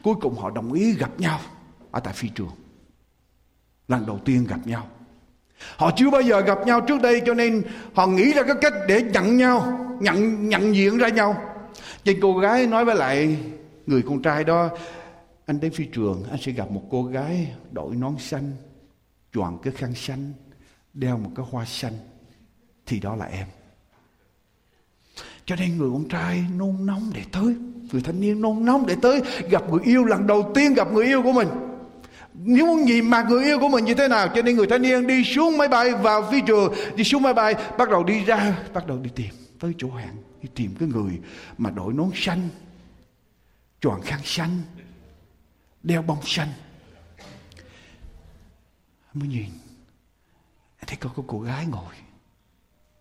Cuối 0.04 0.16
cùng 0.22 0.36
họ 0.36 0.50
đồng 0.50 0.74
ý 0.74 0.94
gặp 0.94 1.20
nhau 1.20 1.40
ở 1.92 2.00
tại 2.00 2.14
phi 2.14 2.30
trường. 2.30 2.52
Lần 3.88 4.06
đầu 4.06 4.20
tiên 4.26 4.46
gặp 4.50 4.68
nhau. 4.68 4.88
Họ 5.78 5.92
chưa 5.96 6.10
bao 6.10 6.22
giờ 6.22 6.42
gặp 6.42 6.58
nhau 6.66 6.82
trước 6.82 7.02
đây 7.02 7.22
cho 7.26 7.34
nên 7.34 7.64
họ 7.94 8.08
nghĩ 8.08 8.34
ra 8.34 8.44
cái 8.44 8.56
cách 8.62 8.74
để 8.88 9.02
nhận 9.02 9.38
nhau 9.38 9.80
nhận 10.02 10.50
nhận 10.50 10.76
diện 10.76 10.98
ra 10.98 11.10
nhau. 11.10 11.36
Thì 12.06 12.18
cô 12.22 12.38
gái 12.38 12.68
nói 12.68 12.86
với 12.86 12.96
lại 12.96 13.38
người 13.88 14.02
con 14.02 14.22
trai 14.22 14.44
đó 14.44 14.70
anh 15.46 15.60
đến 15.60 15.72
phi 15.74 15.86
trường 15.86 16.24
anh 16.32 16.40
sẽ 16.42 16.52
gặp 16.52 16.72
một 16.72 16.84
cô 16.92 17.04
gái 17.04 17.54
đội 17.72 17.96
nón 17.96 18.18
xanh 18.20 18.52
choàng 19.34 19.58
cái 19.64 19.74
khăn 19.74 19.96
xanh 19.96 20.34
đeo 20.94 21.18
một 21.18 21.30
cái 21.36 21.46
hoa 21.52 21.66
xanh 21.66 21.94
thì 22.86 23.00
đó 23.00 23.16
là 23.16 23.26
em. 23.26 23.48
Cho 25.46 25.56
nên 25.56 25.78
người 25.78 25.90
con 25.94 26.10
trai 26.10 26.46
nôn 26.58 26.86
nóng 26.86 27.12
để 27.14 27.24
tới 27.32 27.56
người 27.92 28.02
thanh 28.02 28.22
niên 28.22 28.42
nôn 28.42 28.66
nóng 28.66 28.86
để 28.86 28.96
tới 29.02 29.22
gặp 29.50 29.70
người 29.70 29.80
yêu 29.84 30.06
lần 30.06 30.28
đầu 30.28 30.52
tiên 30.56 30.74
gặp 30.74 30.94
người 30.94 31.06
yêu 31.06 31.24
của 31.24 31.32
mình. 31.32 31.48
Nếu 32.34 32.66
muốn 32.66 32.82
nhìn 32.82 33.10
mặt 33.10 33.26
người 33.30 33.44
yêu 33.44 33.60
của 33.60 33.70
mình 33.70 33.86
như 33.86 33.94
thế 33.94 34.08
nào 34.08 34.28
cho 34.36 34.42
nên 34.42 34.56
người 34.56 34.68
thanh 34.68 34.82
niên 34.82 35.08
đi 35.08 35.24
xuống 35.24 35.58
máy 35.58 35.68
bay 35.68 35.92
vào 35.92 36.32
phi 36.32 36.42
trường 36.48 36.74
đi 36.96 37.04
xuống 37.04 37.22
máy 37.22 37.34
bay 37.34 37.56
bắt 37.78 37.90
đầu 37.90 38.04
đi 38.04 38.26
ra 38.26 38.58
bắt 38.74 38.88
đầu 38.88 38.98
đi 38.98 39.10
tìm 39.16 39.30
tới 39.60 39.74
chỗ 39.78 39.92
hẹn 39.92 40.16
đi 40.42 40.50
tìm 40.56 40.76
cái 40.80 40.90
người 40.90 41.20
mà 41.58 41.70
đội 41.70 41.94
nón 41.94 42.10
xanh 42.16 42.50
choàng 43.82 44.02
khăn 44.02 44.20
xanh 44.24 44.62
đeo 45.84 46.02
bông 46.02 46.22
xanh. 46.26 46.50
Mới 49.14 49.28
nhìn 49.28 49.50
thấy 50.88 50.98
có, 50.98 51.10
có 51.16 51.24
cô 51.28 51.40
gái 51.40 51.66
ngồi 51.66 51.96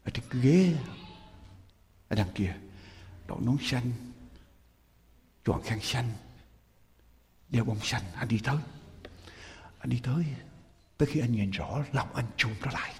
ở 0.04 0.10
trên 0.14 0.24
cái 0.30 0.40
ghế, 0.40 0.74
ở 2.08 2.16
đằng 2.16 2.32
kia, 2.34 2.56
đội 3.26 3.38
nón 3.42 3.56
xanh 3.60 3.92
choàng 5.44 5.62
khăn 5.62 5.80
xanh 5.80 6.10
đeo 7.48 7.64
bông 7.64 7.80
xanh. 7.82 8.02
Anh 8.14 8.28
đi 8.28 8.40
tới. 8.44 8.56
Anh 9.78 9.90
đi 9.90 10.00
tới 10.02 10.24
tới 11.02 11.08
khi 11.12 11.20
anh 11.20 11.32
nhìn 11.32 11.50
rõ 11.50 11.78
lòng 11.92 12.14
anh 12.14 12.24
chung 12.36 12.54
nó 12.64 12.70
lại. 12.72 12.94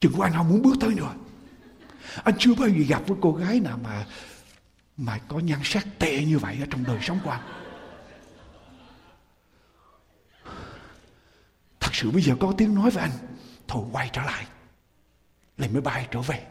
Chừng 0.00 0.12
của 0.12 0.22
anh 0.22 0.32
không 0.32 0.48
muốn 0.48 0.62
bước 0.62 0.76
tới 0.80 0.94
nữa. 0.94 1.14
Anh 2.24 2.34
chưa 2.38 2.54
bao 2.54 2.68
giờ 2.68 2.84
gặp 2.88 3.02
với 3.06 3.18
cô 3.20 3.32
gái 3.32 3.60
nào 3.60 3.78
mà 3.82 4.06
mà 4.96 5.18
có 5.28 5.38
nhan 5.38 5.60
sắc 5.64 5.86
tệ 5.98 6.24
như 6.24 6.38
vậy 6.38 6.56
ở 6.60 6.66
trong 6.70 6.84
đời 6.84 6.98
sống 7.02 7.20
của 7.24 7.30
anh. 7.30 7.42
Thật 11.80 11.90
sự 11.92 12.10
bây 12.10 12.22
giờ 12.22 12.34
có 12.40 12.54
tiếng 12.58 12.74
nói 12.74 12.90
với 12.90 13.02
anh, 13.02 13.12
thôi 13.68 13.86
quay 13.92 14.10
trở 14.12 14.22
lại 14.22 14.46
lên 15.56 15.72
máy 15.72 15.82
bay 15.82 16.08
trở 16.10 16.22
về. 16.22 16.46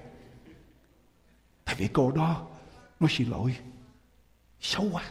Tại 1.65 1.75
vì 1.75 1.89
cô 1.93 2.11
đó 2.11 2.47
nó 2.99 3.07
xin 3.09 3.29
lỗi. 3.29 3.57
Xấu 4.61 4.89
quá. 4.91 5.03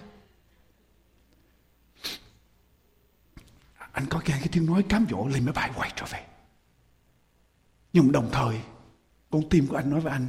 Anh 3.93 4.07
có 4.11 4.19
nghe 4.19 4.39
cái 4.39 4.49
tiếng 4.53 4.67
nói 4.67 4.85
cám 4.89 5.07
dỗ 5.11 5.29
lên 5.29 5.45
máy 5.45 5.53
bay 5.53 5.71
quay 5.77 5.93
trở 5.97 6.07
về. 6.11 6.27
Nhưng 7.93 8.13
đồng 8.13 8.29
thời, 8.33 8.61
con 9.31 9.49
tim 9.49 9.67
của 9.67 9.77
anh 9.77 9.91
nói 9.91 10.01
với 10.01 10.13
anh 10.13 10.29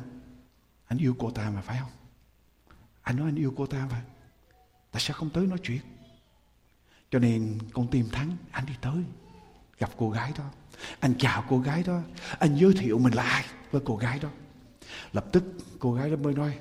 anh 0.93 0.98
yêu 0.98 1.15
cô 1.20 1.32
ta 1.32 1.50
mà, 1.50 1.62
phải 1.62 1.77
không? 1.79 1.91
Anh 3.01 3.15
nói, 3.15 3.27
anh 3.27 3.36
yêu 3.36 3.53
cô 3.58 3.65
ta 3.65 3.88
mà 3.91 4.05
tại 4.91 5.01
sao 5.01 5.17
không 5.17 5.29
tới 5.29 5.48
nói 5.48 5.58
chuyện. 5.63 5.82
Cho 7.10 7.20
nên 7.20 7.60
con 7.74 7.88
tim 7.91 8.10
thắng, 8.12 8.38
anh 8.51 8.65
đi 8.65 8.74
tới, 8.82 9.03
gặp 9.77 9.89
cô 9.98 10.10
gái 10.10 10.34
đó 10.38 10.51
anh 11.00 11.13
chào 11.20 11.44
cô 11.50 11.60
gái 11.60 11.84
đó. 11.88 12.00
Anh 12.39 12.56
giới 12.56 12.74
thiệu 12.74 13.00
mình 13.00 13.13
là 13.13 13.24
ai 13.24 13.44
với 13.72 13.82
cô 13.86 13.96
gái 13.96 14.20
đó. 14.20 14.30
Lập 15.13 15.25
tức 15.32 15.44
cô 15.80 15.94
gái 15.94 16.10
đó 16.10 16.15
mới 16.24 16.34
nói, 16.34 16.51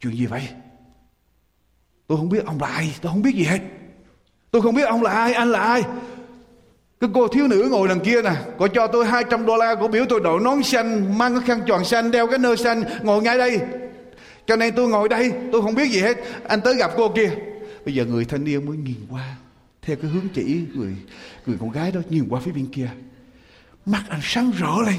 chuyện 0.00 0.16
gì 0.16 0.26
vậy? 0.26 0.48
Tôi 2.06 2.18
không 2.18 2.28
biết 2.28 2.44
ông 2.46 2.60
là 2.60 2.66
ai. 2.66 2.94
Tôi 3.02 3.12
không 3.12 3.22
biết 3.22 3.34
gì 3.34 3.44
hết. 3.44 3.60
Tôi 4.50 4.62
không 4.62 4.74
biết 4.74 4.86
ông 4.86 5.02
là 5.02 5.10
ai, 5.10 5.32
anh 5.32 5.52
là 5.52 5.60
ai. 5.60 5.82
Cái 7.00 7.10
cô 7.14 7.28
thiếu 7.28 7.48
nữ 7.48 7.68
ngồi 7.70 7.88
đằng 7.88 8.00
kia 8.00 8.22
nè, 8.22 8.32
Cô 8.58 8.68
cho 8.68 8.86
tôi 8.86 9.06
200 9.06 9.46
đô 9.46 9.56
la 9.56 9.74
Cô 9.80 9.88
biểu 9.88 10.04
tôi 10.08 10.20
đội 10.20 10.40
nón 10.40 10.62
xanh, 10.62 11.18
Mang 11.18 11.34
cái 11.34 11.42
khăn 11.46 11.60
tròn 11.66 11.84
xanh, 11.84 12.10
Đeo 12.10 12.26
cái 12.26 12.38
nơ 12.38 12.56
xanh, 12.56 12.82
Ngồi 13.02 13.22
ngay 13.22 13.38
đây. 13.38 13.60
Cho 14.46 14.56
nên 14.56 14.74
tôi 14.74 14.88
ngồi 14.88 15.08
đây, 15.08 15.32
Tôi 15.52 15.62
không 15.62 15.74
biết 15.74 15.90
gì 15.90 16.00
hết. 16.00 16.16
Anh 16.48 16.60
tới 16.60 16.74
gặp 16.74 16.90
cô 16.96 17.08
kia. 17.08 17.30
Bây 17.84 17.94
giờ 17.94 18.04
người 18.04 18.24
thanh 18.24 18.44
niên 18.44 18.66
mới 18.66 18.76
nhìn 18.76 18.96
qua, 19.10 19.36
Theo 19.82 19.96
cái 19.96 20.10
hướng 20.10 20.28
chỉ 20.34 20.64
người 20.74 20.96
người 21.46 21.56
con 21.60 21.70
gái 21.70 21.92
đó 21.92 22.00
Nhìn 22.10 22.26
qua 22.28 22.40
phía 22.44 22.52
bên 22.52 22.66
kia 22.66 22.88
mặt 23.88 24.02
anh 24.08 24.20
sáng 24.22 24.50
rỡ 24.50 24.82
lên. 24.86 24.96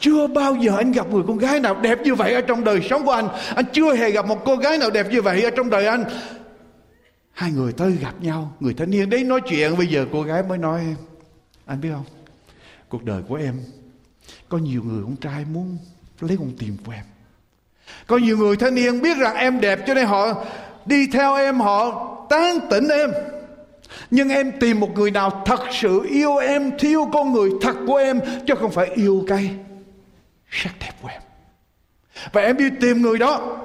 Chưa 0.00 0.26
bao 0.26 0.54
giờ 0.54 0.76
anh 0.76 0.92
gặp 0.92 1.06
người 1.10 1.22
con 1.28 1.38
gái 1.38 1.60
nào 1.60 1.80
đẹp 1.80 1.98
như 2.04 2.14
vậy 2.14 2.34
ở 2.34 2.40
trong 2.40 2.64
đời 2.64 2.80
sống 2.90 3.04
của 3.04 3.12
anh. 3.12 3.28
Anh 3.54 3.64
chưa 3.72 3.94
hề 3.94 4.10
gặp 4.10 4.26
một 4.26 4.42
cô 4.44 4.56
gái 4.56 4.78
nào 4.78 4.90
đẹp 4.90 5.06
như 5.10 5.22
vậy 5.22 5.42
ở 5.42 5.50
trong 5.50 5.70
đời 5.70 5.86
anh. 5.86 6.04
Hai 7.32 7.52
người 7.52 7.72
tới 7.72 7.92
gặp 7.92 8.14
nhau 8.20 8.52
Người 8.60 8.74
thanh 8.74 8.90
niên 8.90 9.10
đấy 9.10 9.24
nói 9.24 9.40
chuyện. 9.48 9.76
Bây 9.78 9.86
giờ 9.86 10.06
cô 10.12 10.22
gái 10.22 10.42
mới 10.42 10.58
nói 10.58 10.80
em, 10.80 10.96
Anh 11.66 11.80
biết 11.80 11.88
không? 11.92 12.04
Cuộc 12.88 13.04
đời 13.04 13.22
của 13.28 13.34
em 13.34 13.60
Có 14.48 14.58
nhiều 14.58 14.82
người 14.84 15.02
con 15.02 15.16
trai 15.16 15.44
muốn 15.44 15.78
lấy 16.20 16.36
con 16.36 16.52
tim 16.58 16.76
của 16.86 16.92
em. 16.92 17.04
Có 18.06 18.16
nhiều 18.16 18.38
người 18.38 18.56
thanh 18.56 18.74
niên 18.74 19.02
biết 19.02 19.18
rằng 19.18 19.36
em 19.36 19.60
đẹp 19.60 19.80
Cho 19.86 19.94
nên 19.94 20.06
họ 20.06 20.44
đi 20.86 21.06
theo 21.12 21.34
em 21.34 21.60
Họ 21.60 22.08
tán 22.30 22.58
tỉnh 22.70 22.88
em 22.88 23.10
nhưng 24.10 24.28
em 24.28 24.52
tìm 24.60 24.80
một 24.80 24.90
người 24.94 25.10
nào 25.10 25.42
thật 25.46 25.60
sự 25.72 26.06
yêu 26.08 26.36
em, 26.36 26.78
Thiếu 26.78 27.08
con 27.12 27.32
người 27.32 27.50
thật 27.60 27.76
của 27.86 27.96
em, 27.96 28.20
Chứ 28.46 28.54
không 28.54 28.70
phải 28.70 28.86
yêu 28.86 29.24
cái 29.28 29.54
sắc 30.50 30.74
đẹp 30.80 30.92
của 31.02 31.08
em 31.08 31.22
Và 32.32 32.40
em 32.40 32.56
đi 32.56 32.70
tìm 32.80 33.02
người 33.02 33.18
đó 33.18 33.58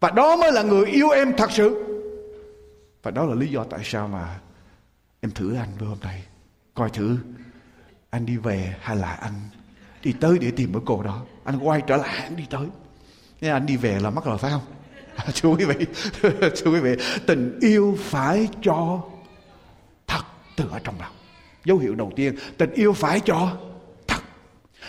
Và 0.00 0.10
đó 0.10 0.36
mới 0.36 0.52
là 0.52 0.62
người 0.62 0.86
yêu 0.86 1.10
em 1.10 1.36
thật 1.36 1.50
sự 1.50 1.84
và 3.02 3.10
đó 3.10 3.24
là 3.24 3.34
lý 3.34 3.46
do 3.46 3.64
tại 3.64 3.80
sao 3.84 4.08
mà 4.08 4.38
em 5.20 5.30
thử 5.30 5.54
anh 5.54 5.68
bữa 5.80 5.86
hôm 5.86 5.98
nay. 6.02 6.22
Coi 6.74 6.90
thử 6.90 7.18
anh 8.10 8.26
đi 8.26 8.36
về 8.36 8.76
hay 8.80 8.96
là 8.96 9.12
anh 9.12 9.34
đi 10.02 10.14
tới 10.20 10.38
để 10.38 10.50
tìm 10.50 10.72
cái 10.72 10.82
cô 10.86 11.02
đó. 11.02 11.22
Anh 11.44 11.58
quay 11.58 11.82
trở 11.86 11.96
lại, 11.96 12.18
anh 12.22 12.36
đi 12.36 12.46
tới. 12.50 12.66
Nên 13.40 13.52
anh 13.52 13.66
đi 13.66 13.76
về 13.76 13.98
là 14.00 14.10
mắc 14.10 14.24
rồi 14.24 14.38
phải 14.38 14.50
không? 14.50 14.62
thưa 15.42 15.48
quý 15.48 15.64
vị, 15.64 15.86
thưa 16.40 16.70
quý 16.70 16.80
vị, 16.80 16.96
tình 17.26 17.58
yêu 17.60 17.98
phải 18.00 18.48
cho 18.62 19.00
thật 20.06 20.22
từ 20.56 20.64
ở 20.70 20.78
trong 20.84 20.94
lòng. 21.00 21.12
Dấu 21.64 21.78
hiệu 21.78 21.94
đầu 21.94 22.12
tiên, 22.16 22.34
tình 22.58 22.70
yêu 22.74 22.92
phải 22.92 23.20
cho 23.20 23.50
thật. 24.06 24.20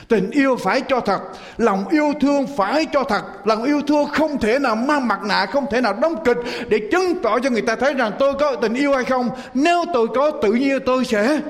Tình 0.07 0.31
yêu 0.31 0.55
phải 0.55 0.81
cho 0.81 1.00
thật, 1.00 1.19
lòng 1.57 1.88
yêu 1.88 2.13
thương 2.21 2.48
phải 2.57 2.86
cho 2.93 3.03
thật. 3.03 3.21
Lòng 3.45 3.63
yêu 3.63 3.81
thương 3.88 4.09
không 4.09 4.39
thể 4.39 4.59
nào 4.59 4.75
mang 4.75 5.07
mặt 5.07 5.19
nạ, 5.24 5.45
không 5.45 5.65
thể 5.71 5.81
nào 5.81 5.93
đóng 6.01 6.15
kịch 6.25 6.38
để 6.69 6.79
chứng 6.91 7.21
tỏ 7.24 7.39
cho 7.39 7.50
người 7.50 7.62
ta 7.62 7.75
thấy 7.75 7.93
rằng 7.93 8.12
tôi 8.19 8.33
có 8.39 8.55
tình 8.55 8.74
yêu 8.74 8.93
hay 8.93 9.03
không. 9.03 9.29
Nếu 9.53 9.86
tôi 9.93 10.07
có, 10.15 10.31
tự 10.31 10.53
nhiên 10.53 10.79
tôi 10.86 11.05
sẽ 11.05 11.41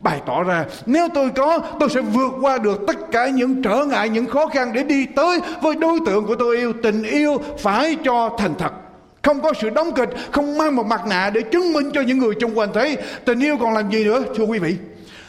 bày 0.00 0.20
tỏ 0.26 0.42
ra, 0.42 0.64
nếu 0.86 1.08
tôi 1.14 1.30
có, 1.30 1.58
tôi 1.80 1.90
sẽ 1.90 2.00
vượt 2.00 2.32
qua 2.40 2.58
được 2.58 2.80
tất 2.86 2.96
cả 3.10 3.28
những 3.28 3.62
trở 3.62 3.84
ngại, 3.84 4.08
những 4.08 4.26
khó 4.26 4.46
khăn 4.46 4.72
để 4.72 4.82
đi 4.82 5.06
tới 5.06 5.40
với 5.62 5.74
đối 5.74 5.98
tượng 6.06 6.26
của 6.26 6.34
tôi 6.34 6.56
yêu, 6.56 6.72
tình 6.82 7.02
yêu 7.02 7.38
phải 7.58 7.96
cho 8.04 8.36
thành 8.38 8.54
thật. 8.58 8.72
Không 9.22 9.40
có 9.40 9.52
sự 9.60 9.70
đóng 9.70 9.92
kịch, 9.94 10.08
không 10.32 10.58
mang 10.58 10.76
một 10.76 10.86
mặt 10.86 11.06
nạ 11.06 11.30
để 11.34 11.42
chứng 11.42 11.72
minh 11.72 11.90
cho 11.94 12.00
những 12.00 12.18
người 12.18 12.34
xung 12.40 12.58
quanh 12.58 12.72
thấy 12.74 12.96
tình 13.24 13.40
yêu 13.40 13.56
còn 13.60 13.74
làm 13.74 13.90
gì 13.90 14.04
nữa. 14.04 14.22
Thưa 14.36 14.44
quý 14.44 14.58
vị, 14.58 14.76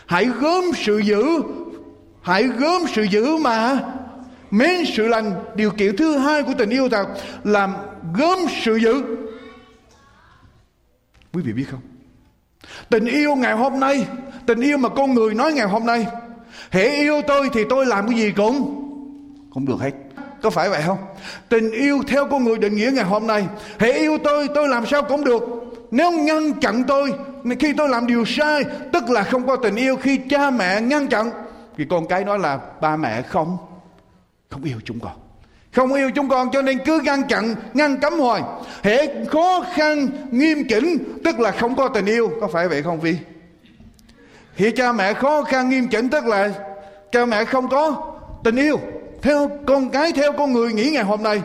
hãy 0.06 0.30
gớm 0.40 0.63
sự 0.75 0.98
giữ, 0.98 1.24
hãy 2.22 2.44
gớm 2.44 2.82
sự 2.94 3.04
giữ 3.04 3.38
mà 3.38 3.80
mến 4.51 4.86
sự 4.86 5.08
lành. 5.08 5.32
Điều 5.56 5.72
kiện 5.72 5.98
thứ 5.98 6.18
hai 6.18 6.44
của 6.44 6.54
tình 6.58 6.70
yêu 6.70 6.90
thật 6.90 7.08
làm 7.44 7.74
gớm 8.18 8.40
sự 8.62 8.75
giữ. 8.75 9.04
Quý 11.34 11.42
vị 11.46 11.54
biết 11.54 11.66
không? 11.72 11.82
Tình 12.90 13.06
yêu 13.06 13.36
ngày 13.36 13.54
hôm 13.54 13.80
nay 13.80 14.08
tình 14.45 14.60
yêu 14.60 14.77
mà 14.77 14.89
con 14.89 15.13
người 15.13 15.33
nói 15.33 15.53
ngày 15.53 15.67
hôm 15.67 15.86
nay. 15.86 16.07
Hễ 16.71 16.88
yêu 16.88 17.21
tôi 17.27 17.50
thì 17.53 17.63
tôi 17.69 17.86
làm 17.86 18.07
cái 18.07 18.17
gì 18.17 18.31
cũng 18.31 18.77
cũng 19.53 19.65
được 19.65 19.79
hết. 19.79 19.91
Có 20.41 20.50
phải 20.50 20.69
vậy 20.69 20.81
không? 20.86 20.98
Tình 21.50 21.71
yêu 21.71 22.01
theo 22.07 22.25
con 22.25 22.43
người 22.43 22.57
định 22.57 22.75
nghĩa 22.75 22.91
ngày 22.93 23.05
hôm 23.05 23.27
nay. 23.27 23.48
Hễ 23.79 23.91
yêu 23.91 24.17
tôi 24.24 24.48
tôi 24.55 24.67
làm 24.67 24.86
sao 24.86 25.03
cũng 25.03 25.24
được. 25.24 25.43
Nếu 25.91 26.12
ngăn 26.12 26.53
chặn 26.53 26.83
tôi 26.88 27.13
khi 27.60 27.74
tôi 27.74 27.89
làm 27.89 28.07
điều 28.07 28.25
sai, 28.25 28.63
tức 28.93 29.10
là 29.10 29.24
không 29.24 29.48
có 29.48 29.55
tình 29.55 29.75
yêu, 29.75 29.95
khi 29.95 30.19
cha 30.29 30.51
mẹ 30.51 30.81
ngăn 30.81 31.07
chặn, 31.07 31.31
thì 31.77 31.86
con 31.89 32.07
cái 32.07 32.24
nói 32.24 32.39
là 32.39 32.60
ba 32.81 32.95
mẹ 32.95 33.21
không 33.21 33.57
không 34.50 34.63
yêu 34.63 34.77
chúng 34.86 35.00
con. 35.00 35.12
Không 35.71 35.93
yêu 35.93 36.12
chúng 36.15 36.29
con 36.29 36.51
cho 36.51 36.62
nên 36.62 36.79
cứ 36.86 37.00
ngăn 37.03 37.24
chặn, 37.27 37.55
ngăn 37.74 38.00
cấm 38.00 38.19
hoài. 38.19 38.41
Hễ 38.83 39.25
khó 39.25 39.65
khăn, 39.74 40.07
nghiêm 40.31 40.57
chỉnh, 40.69 40.98
tức 41.24 41.39
là 41.39 41.51
không 41.51 41.75
có 41.75 41.88
tình 41.88 42.05
yêu. 42.05 42.31
Có 42.41 42.48
phải 42.48 42.67
vậy 42.67 42.83
không 42.83 43.00
vi? 43.00 43.17
Khi 44.55 44.72
cha 44.72 44.91
mẹ 44.91 45.13
khó 45.13 45.43
khăn 45.43 45.70
nghiêm 45.70 45.88
chỉnh 45.88 46.10
tức 46.10 46.25
là 46.25 46.50
cha 47.12 47.25
mẹ 47.25 47.46
không 47.46 47.70
có 47.70 48.13
tình 48.43 48.55
yêu. 48.55 48.79
Theo 49.22 49.51
con 49.65 49.89
cái, 49.89 50.12
theo 50.12 50.31
con 50.31 50.53
người 50.53 50.74
nghĩ 50.74 50.89
ngày 50.89 51.03
hôm 51.03 51.24
nay, 51.24 51.41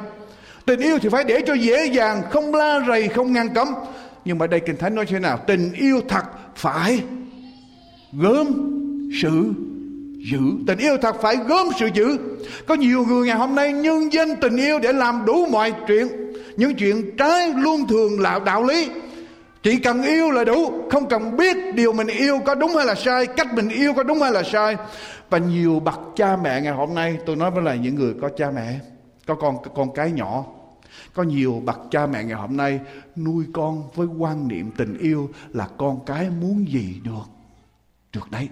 tình 0.66 0.80
yêu 0.80 0.98
thì 0.98 1.08
phải 1.08 1.25
để 1.25 1.40
cho 1.46 1.54
dễ 1.54 1.86
dàng, 1.86 2.22
không 2.30 2.54
la 2.54 2.80
rầy, 2.88 3.08
không 3.08 3.32
ngăn 3.32 3.54
cấm. 3.54 3.68
Nhưng 4.25 4.38
mà 4.38 4.46
đây 4.46 4.60
kinh 4.60 4.76
thánh 4.76 4.94
nói 4.94 5.06
thế 5.06 5.18
nào? 5.18 5.38
Tình 5.46 5.72
yêu 5.72 6.00
thật 6.08 6.25
phải 6.56 7.02
gớm 8.12 8.46
sự 9.22 9.52
giữ. 10.30 10.40
Tình 10.66 10.78
yêu 10.78 10.96
thật 11.02 11.16
phải 11.22 11.36
gớm 11.48 11.66
sự 11.78 11.88
giữ. 11.94 12.18
Có 12.66 12.75
nhiều 12.75 13.04
người 13.08 13.26
ngày 13.26 13.36
hôm 13.36 13.54
nay 13.54 13.72
nhân 13.72 14.12
danh 14.12 14.36
tình 14.40 14.56
yêu 14.56 14.78
để 14.78 14.92
làm 14.92 15.25
đủ 15.26 15.46
mọi 15.46 15.72
chuyện. 15.88 16.08
Những 16.56 16.75
chuyện 16.75 17.16
trái 17.16 17.48
luôn 17.56 17.88
thường 17.88 18.20
là 18.20 18.38
đạo 18.38 18.64
lý 18.64 18.88
chỉ 19.66 19.76
cần 19.76 20.02
yêu 20.02 20.30
là 20.30 20.44
đủ, 20.44 20.88
không 20.90 21.08
cần 21.08 21.37
biết 21.37 21.56
điều 21.75 21.92
mình 21.92 22.06
yêu 22.06 22.40
có 22.46 22.54
đúng 22.54 22.76
hay 22.76 22.87
là 22.87 22.94
sai, 22.94 23.26
cách 23.26 23.54
mình 23.54 23.68
yêu 23.68 23.92
có 23.94 24.02
đúng 24.02 24.23
hay 24.23 24.32
là 24.32 24.42
sai. 24.42 24.76
Và 25.30 25.38
nhiều 25.38 25.80
bậc 25.80 26.00
cha 26.17 26.36
mẹ 26.36 26.60
ngày 26.60 26.73
hôm 26.73 26.95
nay, 26.95 27.19
tôi 27.26 27.36
nói 27.36 27.50
với 27.50 27.62
là 27.62 27.75
những 27.75 27.95
người 27.95 28.14
có 28.21 28.28
cha 28.36 28.50
mẹ, 28.50 28.78
có 29.26 29.34
con 29.34 29.56
con 29.75 29.95
cái 29.95 30.12
nhỏ, 30.12 30.45
có 31.14 31.23
nhiều 31.23 31.62
bậc 31.64 31.78
cha 31.90 32.06
mẹ 32.06 32.25
ngày 32.25 32.36
hôm 32.36 32.56
nay 32.56 32.80
nuôi 33.17 33.45
con 33.52 33.82
với 33.95 34.06
quan 34.19 34.49
niệm 34.49 34.71
tình 34.76 34.99
yêu 34.99 35.30
là 35.52 35.69
con 35.78 36.00
cái 36.06 36.30
muốn 36.40 36.69
gì 36.69 36.95
được 37.04 37.28
được 38.12 38.30
đấy. 38.30 38.49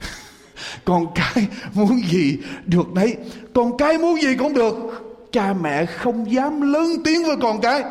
Con 0.84 1.06
cái 1.14 1.46
muốn 1.74 2.00
gì 2.08 2.38
được 2.66 2.92
đấy. 2.94 3.16
Con 3.54 3.76
cái 3.76 3.98
muốn 3.98 4.22
gì 4.22 4.36
cũng 4.36 4.54
được. 4.54 4.74
Cha 5.32 5.54
mẹ 5.60 5.86
không 5.86 6.32
dám 6.32 6.72
lớn 6.72 6.90
tiếng 7.04 7.24
với 7.24 7.36
con 7.40 7.60
cái 7.60 7.84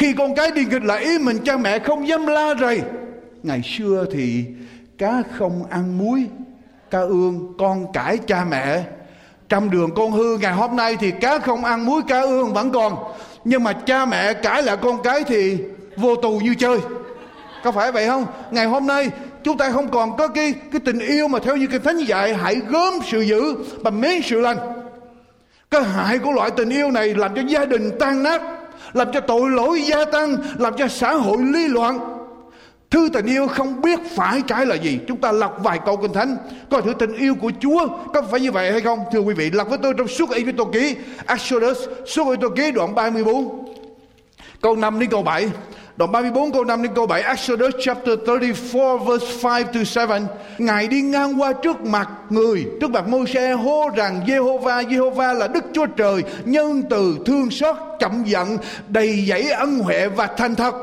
khi 0.00 0.12
con 0.12 0.34
cái 0.34 0.50
đi 0.50 0.64
nghịch 0.64 0.84
lại, 0.84 1.04
ý 1.04 1.18
mình 1.18 1.38
cha 1.44 1.56
mẹ 1.56 1.78
không 1.78 2.08
dám 2.08 2.26
la 2.26 2.54
rầy. 2.60 2.80
Ngày 3.42 3.62
xưa 3.64 4.06
thì 4.12 4.44
cá 4.98 5.22
không 5.38 5.62
ăn 5.70 5.98
muối, 5.98 6.26
cá 6.90 7.00
ương 7.00 7.54
con 7.58 7.92
cãi 7.92 8.18
cha 8.26 8.44
mẹ. 8.50 8.82
Trăm 9.48 9.70
đường 9.70 9.90
con 9.94 10.10
hư, 10.10 10.38
ngày 10.38 10.52
hôm 10.52 10.76
nay 10.76 10.96
thì 11.00 11.10
cá 11.10 11.38
không 11.38 11.64
ăn 11.64 11.86
muối, 11.86 12.02
cá 12.08 12.20
ương 12.20 12.54
vẫn 12.54 12.70
còn. 12.70 12.96
Nhưng 13.44 13.64
mà 13.64 13.72
cha 13.72 14.06
mẹ 14.06 14.32
cãi 14.32 14.62
lại 14.62 14.76
con 14.76 15.02
cái 15.02 15.24
thì 15.24 15.58
vô 15.96 16.16
tù 16.16 16.38
như 16.38 16.54
chơi. 16.54 16.78
Có 17.64 17.72
phải 17.72 17.92
vậy 17.92 18.06
không? 18.06 18.26
Ngày 18.50 18.66
hôm 18.66 18.86
nay, 18.86 19.10
chúng 19.42 19.58
ta 19.58 19.70
không 19.70 19.88
còn 19.88 20.16
có 20.16 20.28
cái 20.28 20.54
cái 20.72 20.80
tình 20.84 20.98
yêu 20.98 21.28
mà 21.28 21.38
theo 21.38 21.56
như 21.56 21.66
kinh 21.66 21.82
thánh 21.82 21.98
dạy, 21.98 22.34
hãy 22.34 22.56
gớm 22.68 22.94
sự 23.10 23.20
dữ 23.20 23.54
và 23.80 23.90
mến 23.90 24.22
sự 24.22 24.40
lành. 24.40 24.58
Cái 25.70 25.82
hại 25.82 26.18
của 26.18 26.32
loại 26.32 26.50
tình 26.50 26.70
yêu 26.70 26.90
này 26.90 27.14
làm 27.14 27.34
cho 27.34 27.42
gia 27.46 27.64
đình 27.64 27.90
tan 27.98 28.22
nát 28.22 28.42
làm 28.92 29.12
cho 29.12 29.20
tội 29.20 29.50
lỗi 29.50 29.82
gia 29.82 30.04
tăng, 30.04 30.36
làm 30.58 30.76
cho 30.76 30.88
xã 30.88 31.14
hội 31.14 31.38
ly 31.52 31.68
loạn. 31.68 31.98
Thư 32.90 33.08
tình 33.12 33.26
yêu 33.26 33.46
không 33.46 33.80
biết 33.80 34.00
phải 34.14 34.42
trái 34.46 34.66
là 34.66 34.74
gì. 34.74 34.98
Chúng 35.08 35.16
ta 35.16 35.32
lọc 35.32 35.58
vài 35.62 35.78
câu 35.86 35.96
kinh 35.96 36.12
thánh. 36.12 36.36
Coi 36.70 36.82
thử 36.82 36.94
tình 36.94 37.12
yêu 37.16 37.34
của 37.34 37.52
Chúa 37.60 37.88
Có 38.14 38.22
phải 38.22 38.40
như 38.40 38.52
vậy 38.52 38.72
hay 38.72 38.80
không? 38.80 38.98
Thưa 39.12 39.18
quý 39.18 39.34
vị 39.34 39.50
Lọc 39.50 39.68
với 39.68 39.78
tôi 39.82 39.94
trong 39.98 40.08
suốt 40.08 40.30
Ê 40.30 40.44
Tô 40.56 40.64
Ký. 40.64 40.96
Exodus, 41.26 41.78
Suốt 42.06 42.30
Ê 42.30 42.36
Tô 42.40 42.48
Ký 42.56 42.70
đoạn 42.70 42.94
34 42.94 43.74
Câu 44.60 44.76
5 44.76 45.00
đến 45.00 45.10
câu 45.10 45.22
7 45.22 45.48
Đoạn 46.00 46.12
34 46.12 46.52
câu 46.52 46.64
5 46.64 46.82
đến 46.82 46.92
câu 46.94 47.06
7 47.06 47.22
Exodus 47.22 47.74
chapter 47.80 48.18
34 48.26 49.04
verse 49.06 49.26
5 49.42 49.62
to 49.94 50.06
7 50.06 50.20
Ngài 50.58 50.88
đi 50.88 51.00
ngang 51.00 51.40
qua 51.40 51.52
trước 51.52 51.84
mặt 51.84 52.08
người, 52.30 52.66
Trước 52.80 52.90
mặt 52.90 53.08
Môi-se, 53.08 53.52
hô 53.52 53.88
rằng 53.96 54.20
Jehovah 54.26 54.88
Jehovah 54.88 55.34
là 55.34 55.48
Đức 55.48 55.64
Chúa 55.72 55.86
Trời, 55.86 56.22
Nhân 56.44 56.82
từ 56.90 57.18
thương 57.26 57.50
xót, 57.50 57.76
chậm 57.98 58.22
giận, 58.26 58.58
Đầy 58.88 59.24
dẫy 59.28 59.50
ân 59.50 59.78
huệ 59.78 60.08
và 60.08 60.26
thành 60.26 60.54
thật. 60.54 60.74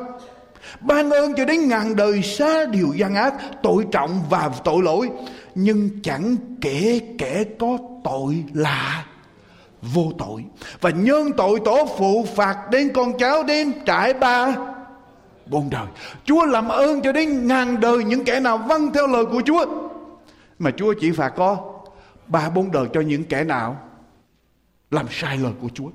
Ban 0.80 1.10
ơn 1.10 1.34
cho 1.36 1.46
đến 1.46 1.68
ngàn 1.68 1.96
đời 1.96 2.22
xa 2.24 2.66
điều 2.66 2.94
gian 2.96 3.16
ác, 3.16 3.34
tội 3.64 3.86
trọng 3.92 4.22
và 4.30 4.50
tội 4.64 4.84
lỗi. 4.84 5.10
Nhưng 5.56 5.90
chẳng 6.04 6.36
kể 6.62 7.02
kẻ 7.18 7.44
có 7.60 7.78
tội 8.04 8.44
là 8.54 9.06
vô 9.82 10.12
tội. 10.18 10.44
Và 10.82 10.90
nhân 10.90 11.32
tội 11.38 11.60
tổ 11.66 11.88
phụ 11.98 12.26
phạt 12.36 12.58
đến 12.72 12.90
con 12.94 13.18
cháu 13.18 13.44
đến 13.44 13.72
trải 13.86 14.14
ba 14.14 14.56
bốn 15.50 15.70
đời. 15.70 15.88
Chúa 16.26 16.46
làm 16.46 16.68
ơn 16.68 17.02
cho 17.02 17.12
đến 17.12 17.48
ngàn 17.48 17.80
đời 17.80 18.04
những 18.04 18.26
kẻ 18.26 18.40
nào 18.40 18.58
vâng 18.58 18.94
theo 18.94 19.08
lời 19.08 19.26
của 19.26 19.42
chúa. 19.46 19.66
Mà 20.60 20.72
chúa 20.72 20.94
chỉ 21.00 21.12
phạt 21.12 21.30
có 21.30 21.58
ba 22.28 22.50
bốn 22.50 22.72
đời 22.72 22.88
cho 22.94 23.02
những 23.02 23.24
kẻ 23.24 23.44
nào 23.44 23.78
làm 24.92 25.06
sai 25.10 25.38
lời 25.38 25.54
của 25.62 25.70
chúa. 25.74 25.90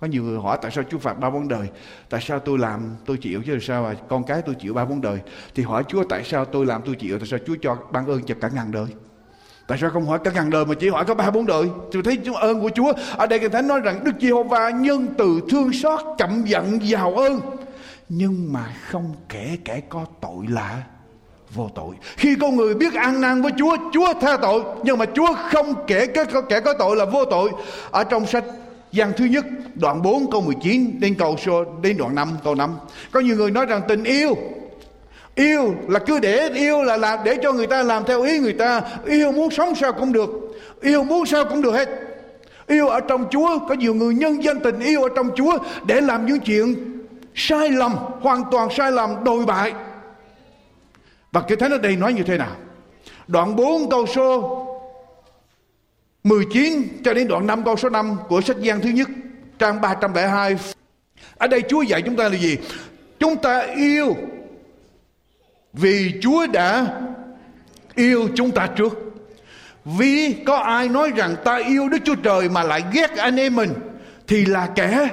Có 0.00 0.06
nhiều 0.06 0.22
người 0.22 0.38
hỏi 0.38 0.58
tại 0.62 0.70
sao 0.70 0.84
Chúa 0.90 0.98
phạt 0.98 1.20
ba 1.20 1.30
bốn 1.30 1.48
đời? 1.48 1.68
Tại 2.10 2.20
sao 2.20 2.38
tôi 2.38 2.58
làm, 2.58 2.96
tôi 3.06 3.16
chịu 3.16 3.42
chứ 3.46 3.58
sao 3.60 3.82
mà 3.82 3.94
con 4.08 4.24
cái 4.24 4.42
tôi 4.42 4.54
chịu 4.54 4.74
ba 4.74 4.84
bốn 4.84 5.00
đời? 5.00 5.18
Thì 5.54 5.62
hỏi 5.62 5.84
Chúa 5.88 6.04
tại 6.04 6.24
sao 6.24 6.44
tôi 6.44 6.66
làm, 6.66 6.82
tôi 6.82 6.94
chịu, 6.94 7.18
tại 7.18 7.28
sao 7.28 7.38
Chúa 7.46 7.54
cho 7.62 7.76
ban 7.92 8.06
ơn 8.06 8.22
cho 8.22 8.34
cả 8.40 8.50
ngàn 8.54 8.72
đời? 8.72 8.86
Tại 9.66 9.78
sao 9.80 9.90
không 9.90 10.06
hỏi 10.06 10.18
cả 10.24 10.30
ngàn 10.34 10.50
đời 10.50 10.66
mà 10.66 10.74
chỉ 10.74 10.88
hỏi 10.88 11.04
có 11.04 11.14
ba 11.14 11.30
bốn 11.30 11.46
đời? 11.46 11.68
Tôi 11.92 12.02
thấy 12.02 12.16
chúng 12.24 12.36
ơn 12.36 12.60
của 12.60 12.70
Chúa. 12.74 12.92
Ở 13.16 13.26
đây 13.26 13.38
Kinh 13.38 13.50
Thánh 13.50 13.68
nói 13.68 13.80
rằng 13.80 14.04
Đức 14.04 14.12
Giê-hô-va 14.20 14.70
nhân 14.70 15.06
từ 15.18 15.40
thương 15.50 15.72
xót 15.72 16.00
chậm 16.18 16.44
giận 16.44 16.78
giàu 16.82 17.14
ơn. 17.14 17.40
Nhưng 18.12 18.52
mà 18.52 18.74
không 18.90 19.14
kể 19.28 19.58
kẻ 19.64 19.80
có 19.88 20.04
tội 20.20 20.46
là 20.48 20.82
vô 21.54 21.70
tội. 21.74 21.94
Khi 22.16 22.36
con 22.40 22.56
người 22.56 22.74
biết 22.74 22.94
ăn 22.94 23.20
năn 23.20 23.42
với 23.42 23.52
Chúa 23.58 23.76
Chúa 23.92 24.12
tha 24.20 24.36
tội. 24.36 24.62
Nhưng 24.84 24.98
mà 24.98 25.06
Chúa 25.14 25.34
không 25.50 25.74
kể 25.86 26.06
kẻ 26.48 26.60
có 26.60 26.72
tội 26.78 26.96
là 26.96 27.04
vô 27.04 27.24
tội. 27.24 27.50
Ở 27.90 28.04
trong 28.04 28.26
sách 28.26 28.44
Giăng 28.92 29.12
thứ 29.16 29.24
nhất, 29.24 29.44
đoạn 29.74 30.02
4 30.02 30.30
câu 30.30 30.40
19 30.40 31.00
đến 31.00 31.14
câu 31.18 31.36
số, 31.36 31.64
đến 31.82 31.96
đoạn 31.96 32.14
5 32.14 32.38
câu 32.44 32.54
5. 32.54 32.76
Có 33.12 33.20
nhiều 33.20 33.36
người 33.36 33.50
nói 33.50 33.66
rằng 33.66 33.82
tình 33.88 34.04
yêu 34.04 34.34
Yêu 35.34 35.74
là 35.88 35.98
cứ 35.98 36.18
để, 36.18 36.48
yêu 36.48 36.82
là 36.82 36.96
là 36.96 37.22
để 37.24 37.36
cho 37.42 37.52
người 37.52 37.66
ta 37.66 37.82
làm 37.82 38.04
theo 38.04 38.22
ý 38.22 38.38
người 38.38 38.52
ta. 38.52 38.80
Yêu 39.06 39.32
muốn 39.32 39.50
sống 39.50 39.74
sao 39.74 39.92
cũng 39.92 40.12
được, 40.12 40.30
Yêu 40.80 41.04
muốn 41.04 41.26
sao 41.26 41.44
cũng 41.44 41.62
được 41.62 41.72
hết. 41.72 41.88
Yêu 42.66 42.88
ở 42.88 43.00
trong 43.00 43.24
Chúa, 43.30 43.58
Có 43.68 43.74
nhiều 43.74 43.94
người 43.94 44.14
nhân 44.14 44.44
danh 44.44 44.60
tình 44.60 44.80
yêu 44.80 45.02
ở 45.02 45.08
trong 45.16 45.30
Chúa 45.36 45.58
Để 45.86 46.00
làm 46.00 46.26
những 46.26 46.40
chuyện 46.40 46.89
sai 47.34 47.68
lầm, 47.68 47.96
Hoàn 48.20 48.42
toàn 48.50 48.68
sai 48.76 48.92
lầm, 48.92 49.24
đồi 49.24 49.46
bại 49.46 49.72
Và 51.32 51.40
cái 51.40 51.56
thánh 51.56 51.70
ở 51.70 51.78
đây 51.78 51.96
nói 51.96 52.12
như 52.12 52.22
thế 52.22 52.38
nào 52.38 52.56
Đoạn 53.28 53.56
4 53.56 53.90
câu 53.90 54.06
số 54.06 54.56
19 56.24 57.02
cho 57.04 57.14
đến 57.14 57.28
đoạn 57.28 57.46
5 57.46 57.64
câu 57.64 57.76
số 57.76 57.88
5 57.88 58.16
của 58.28 58.40
sách 58.40 58.56
Giăng 58.60 58.80
thứ 58.80 58.88
nhất, 58.88 59.08
trang 59.58 59.80
302. 59.80 60.56
Ở 61.36 61.46
đây 61.46 61.62
Chúa 61.68 61.82
dạy 61.82 62.02
chúng 62.02 62.16
ta 62.16 62.28
là 62.28 62.36
gì? 62.36 62.56
Chúng 63.18 63.36
ta 63.36 63.58
yêu 63.60 64.16
vì 65.72 66.14
Chúa 66.22 66.46
đã 66.46 66.86
yêu 67.94 68.28
chúng 68.34 68.50
ta 68.50 68.66
trước. 68.66 68.98
Vì 69.84 70.34
có 70.46 70.56
ai 70.56 70.88
nói 70.88 71.12
rằng 71.16 71.36
ta 71.44 71.56
yêu 71.56 71.88
Đức 71.88 71.98
Chúa 72.04 72.14
Trời 72.14 72.48
mà 72.48 72.62
lại 72.62 72.84
ghét 72.92 73.16
anh 73.16 73.36
em 73.36 73.56
mình, 73.56 73.70
thì 74.26 74.44
là 74.44 74.68
kẻ 74.74 75.08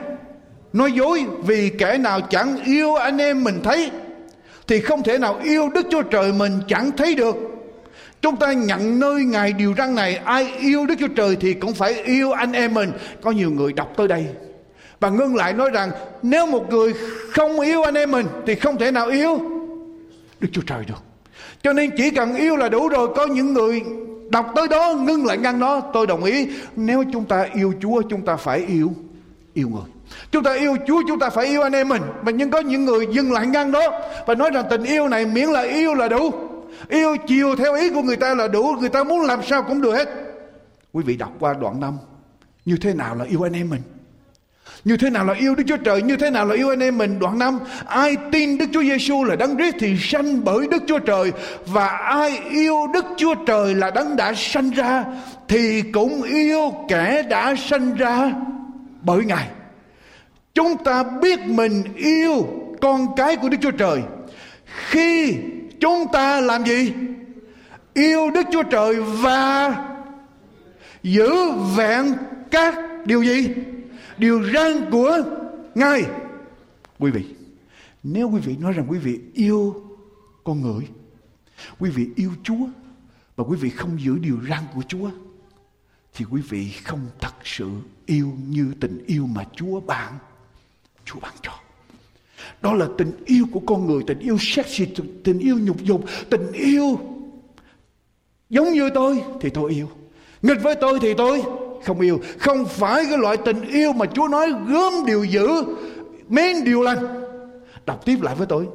nói 0.74 0.92
dối 0.92 1.26
vì 1.44 1.72
kẻ 1.78 1.98
nào 1.98 2.22
chẳng 2.22 2.64
yêu 2.66 2.96
anh 2.96 3.18
em 3.18 3.44
mình 3.44 3.60
thấy, 3.64 3.92
thì 4.68 4.82
không 4.82 5.04
thể 5.04 5.18
nào 5.18 5.40
yêu 5.44 5.70
Đức 5.70 5.88
Chúa 5.92 6.02
Trời 6.02 6.34
mình 6.34 6.60
chẳng 6.68 6.92
thấy 6.98 7.16
được. 7.16 7.36
Chúng 8.22 8.36
ta 8.36 8.54
nhận 8.54 9.00
nơi 9.00 9.24
Ngài 9.24 9.54
điều 9.54 9.74
răn 9.78 9.96
này, 9.96 10.16
Ai 10.16 10.54
yêu 10.60 10.86
Đức 10.86 10.96
Chúa 11.00 11.08
Trời 11.08 11.36
thì 11.36 11.54
cũng 11.54 11.74
phải 11.74 11.94
yêu 12.04 12.32
anh 12.32 12.52
em 12.52 12.74
mình. 12.74 12.92
Có 13.22 13.32
nhiều 13.32 13.52
người 13.52 13.74
đọc 13.74 13.94
tới 13.98 14.08
đây 14.08 14.26
Và 15.00 15.10
ngưng 15.10 15.36
lại 15.36 15.54
nói 15.54 15.70
rằng, 15.70 15.92
Nếu 16.24 16.46
một 16.46 16.70
người 16.70 16.94
không 17.32 17.60
yêu 17.60 17.84
anh 17.84 17.94
em 17.94 18.12
mình 18.12 18.26
Thì 18.46 18.56
không 18.56 18.78
thể 18.78 18.92
nào 18.92 19.08
yêu 19.08 19.42
Đức 20.40 20.48
Chúa 20.52 20.62
Trời 20.62 20.86
được. 20.88 21.04
Cho 21.64 21.74
nên 21.74 21.90
chỉ 21.98 22.10
cần 22.10 22.36
yêu 22.36 22.56
là 22.56 22.70
đủ 22.70 22.88
rồi. 22.88 23.08
Có 23.16 23.28
những 23.28 23.54
người 23.54 23.82
đọc 24.30 24.52
tới 24.56 24.68
đó, 24.68 24.94
ngưng 24.94 25.26
lại 25.26 25.38
ngăn 25.38 25.60
nó. 25.60 25.82
Tôi 25.94 26.08
đồng 26.08 26.24
ý, 26.24 26.48
Nếu 26.76 27.04
chúng 27.14 27.26
ta 27.26 27.48
yêu 27.54 27.74
Chúa, 27.82 28.02
chúng 28.02 28.26
ta 28.26 28.36
phải 28.36 28.60
yêu 28.60 28.94
Yêu 29.54 29.70
người. 29.70 29.97
Chúng 30.32 30.44
ta 30.44 30.54
yêu 30.54 30.78
Chúa, 30.88 31.02
chúng 31.08 31.20
ta 31.20 31.30
phải 31.30 31.46
yêu 31.46 31.62
anh 31.62 31.74
em 31.74 31.90
mình. 31.90 32.02
Mà 32.22 32.32
nhưng 32.32 32.50
có 32.50 32.60
những 32.60 32.86
người 32.86 33.08
dừng 33.12 33.32
lại 33.32 33.48
ngăn 33.48 33.72
đó 33.72 34.02
Và 34.28 34.36
nói 34.36 34.50
rằng 34.54 34.66
tình 34.70 34.84
yêu 34.84 35.08
này 35.08 35.26
miễn 35.26 35.50
là 35.50 35.62
yêu 35.62 35.94
là 35.94 36.08
đủ. 36.08 36.32
Yêu 36.90 37.18
chiều 37.28 37.56
theo 37.56 37.74
ý 37.74 37.90
của 37.90 38.02
người 38.02 38.16
ta 38.16 38.36
là 38.36 38.48
đủ. 38.48 38.76
Người 38.80 38.90
ta 38.90 39.04
muốn 39.04 39.22
làm 39.22 39.40
sao 39.44 39.64
cũng 39.64 39.82
được 39.82 39.94
hết. 39.94 40.10
Quý 40.94 41.04
vị 41.04 41.18
đọc 41.18 41.32
qua 41.40 41.54
đoạn 41.54 41.80
5 41.80 41.98
Như 42.66 42.78
thế 42.82 42.94
nào 42.94 43.16
là 43.16 43.26
yêu 43.26 43.46
anh 43.46 43.54
em 43.54 43.70
mình? 43.70 43.82
Như 44.84 44.98
thế 44.98 45.10
nào 45.10 45.26
là 45.26 45.34
yêu 45.34 45.56
Đức 45.56 45.64
Chúa 45.68 45.78
Trời? 45.78 46.02
Như 46.02 46.18
thế 46.18 46.30
nào 46.30 46.46
là 46.46 46.56
yêu 46.56 46.70
anh 46.70 46.80
em 46.80 46.98
mình? 46.98 47.20
Đoạn 47.20 47.40
5 47.40 47.60
Ai 47.86 48.18
tin 48.32 48.58
Đức 48.58 48.66
Chúa 48.74 48.84
Giêsu 48.84 49.24
là 49.24 49.36
đấng 49.36 49.58
Christ 49.58 49.76
Thì 49.80 49.98
sanh 50.00 50.44
bởi 50.44 50.68
Đức 50.72 50.84
Chúa 50.88 51.00
Trời. 51.00 51.32
Và 51.66 51.88
ai 51.88 52.40
yêu 52.50 52.76
Đức 52.94 53.06
Chúa 53.18 53.36
Trời 53.48 53.76
Là 53.76 53.92
đấng 53.92 54.16
đã 54.16 54.34
sanh 54.34 54.70
ra 54.70 55.06
Thì 55.48 55.82
cũng 55.82 56.24
yêu 56.24 56.74
kẻ 56.88 57.24
đã 57.30 57.56
sanh 57.56 57.96
ra 57.96 58.32
Bởi 59.02 59.26
Ngài. 59.26 59.48
Chúng 60.58 60.84
ta 60.84 61.04
biết 61.04 61.40
mình 61.46 61.84
yêu 61.96 62.48
con 62.82 63.08
cái 63.16 63.36
của 63.36 63.50
Đức 63.50 63.58
Chúa 63.62 63.72
Trời 63.72 64.04
khi 64.66 65.38
chúng 65.80 66.06
ta 66.14 66.42
làm 66.42 66.66
gì? 66.66 66.94
Yêu 67.94 68.32
Đức 68.32 68.48
Chúa 68.52 68.64
Trời 68.64 68.96
và 69.02 69.76
giữ 71.04 71.52
vẹn 71.76 72.14
các 72.52 72.76
điều 73.06 73.24
gì? 73.24 73.50
Điều 74.18 74.44
răn 74.54 74.92
của 74.92 75.24
Ngài. 75.76 76.06
Quý 77.00 77.12
vị, 77.12 77.26
nếu 78.04 78.30
quý 78.30 78.40
vị 78.40 78.56
nói 78.60 78.74
rằng 78.74 78.86
quý 78.90 79.00
vị 79.00 79.20
yêu 79.34 79.76
con 80.44 80.62
người, 80.62 80.88
quý 81.80 81.90
vị 81.90 82.10
yêu 82.16 82.32
Chúa 82.44 82.68
và 83.36 83.44
quý 83.44 83.58
vị 83.58 83.70
không 83.70 84.02
giữ 84.02 84.18
điều 84.18 84.38
răn 84.50 84.64
của 84.76 84.82
Chúa 84.88 85.10
thì 86.14 86.26
quý 86.32 86.42
vị 86.50 86.72
không 86.84 87.10
thật 87.20 87.36
sự 87.44 87.70
yêu 88.06 88.34
như 88.48 88.74
tình 88.80 89.04
yêu 89.08 89.28
mà 89.28 89.44
Chúa 89.56 89.80
ban 89.80 90.14
Chúa 91.08 91.20
ban 91.20 91.34
cho. 91.42 91.52
Đó 92.62 92.74
là 92.74 92.86
tình 92.98 93.12
yêu 93.26 93.46
của 93.52 93.60
con 93.60 93.88
người, 93.88 94.04
tình 94.08 94.20
yêu 94.20 94.38
sexy, 94.40 94.86
tình 95.24 95.40
yêu 95.40 95.60
nhục 95.60 95.84
dục, 95.84 96.06
tình 96.30 96.52
yêu 96.52 97.00
giống 98.50 98.74
như 98.74 98.90
tôi 98.90 99.22
thì 99.42 99.50
tôi 99.50 99.72
yêu. 99.72 99.90
Nghịch 100.42 100.64
với 100.64 100.76
tôi 100.76 101.00
thì 101.02 101.14
tôi 101.14 101.44
không 101.84 102.00
yêu. 102.00 102.20
Không 102.40 102.66
phải 102.66 103.06
cái 103.06 103.18
loại 103.18 103.38
tình 103.38 103.62
yêu 103.62 103.94
mà 103.94 104.06
Chúa 104.06 104.28
nói 104.28 104.54
gớm 104.68 104.94
điều 105.06 105.24
dữ, 105.24 105.48
mến 106.30 106.64
điều 106.64 106.82
lành. 106.82 107.24
Đọc 107.86 108.06
tiếp 108.06 108.22
lại 108.22 108.36
với 108.36 108.48
tôi. 108.48 108.68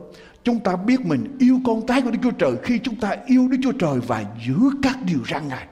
Chúng 0.44 0.60
ta 0.60 0.76
biết 0.76 1.00
mình 1.00 1.36
yêu 1.38 1.60
con 1.66 1.86
cái 1.86 2.02
của 2.02 2.10
Đức 2.10 2.18
Chúa 2.22 2.30
Trời 2.30 2.52
khi 2.62 2.78
chúng 2.78 2.96
ta 2.96 3.16
yêu 3.26 3.48
Đức 3.48 3.56
Chúa 3.62 3.72
Trời 3.72 3.98
và 4.06 4.24
giữ 4.46 4.56
các 4.82 4.98
điều 5.06 5.18
răn 5.30 5.48
Ngài. 5.48 5.66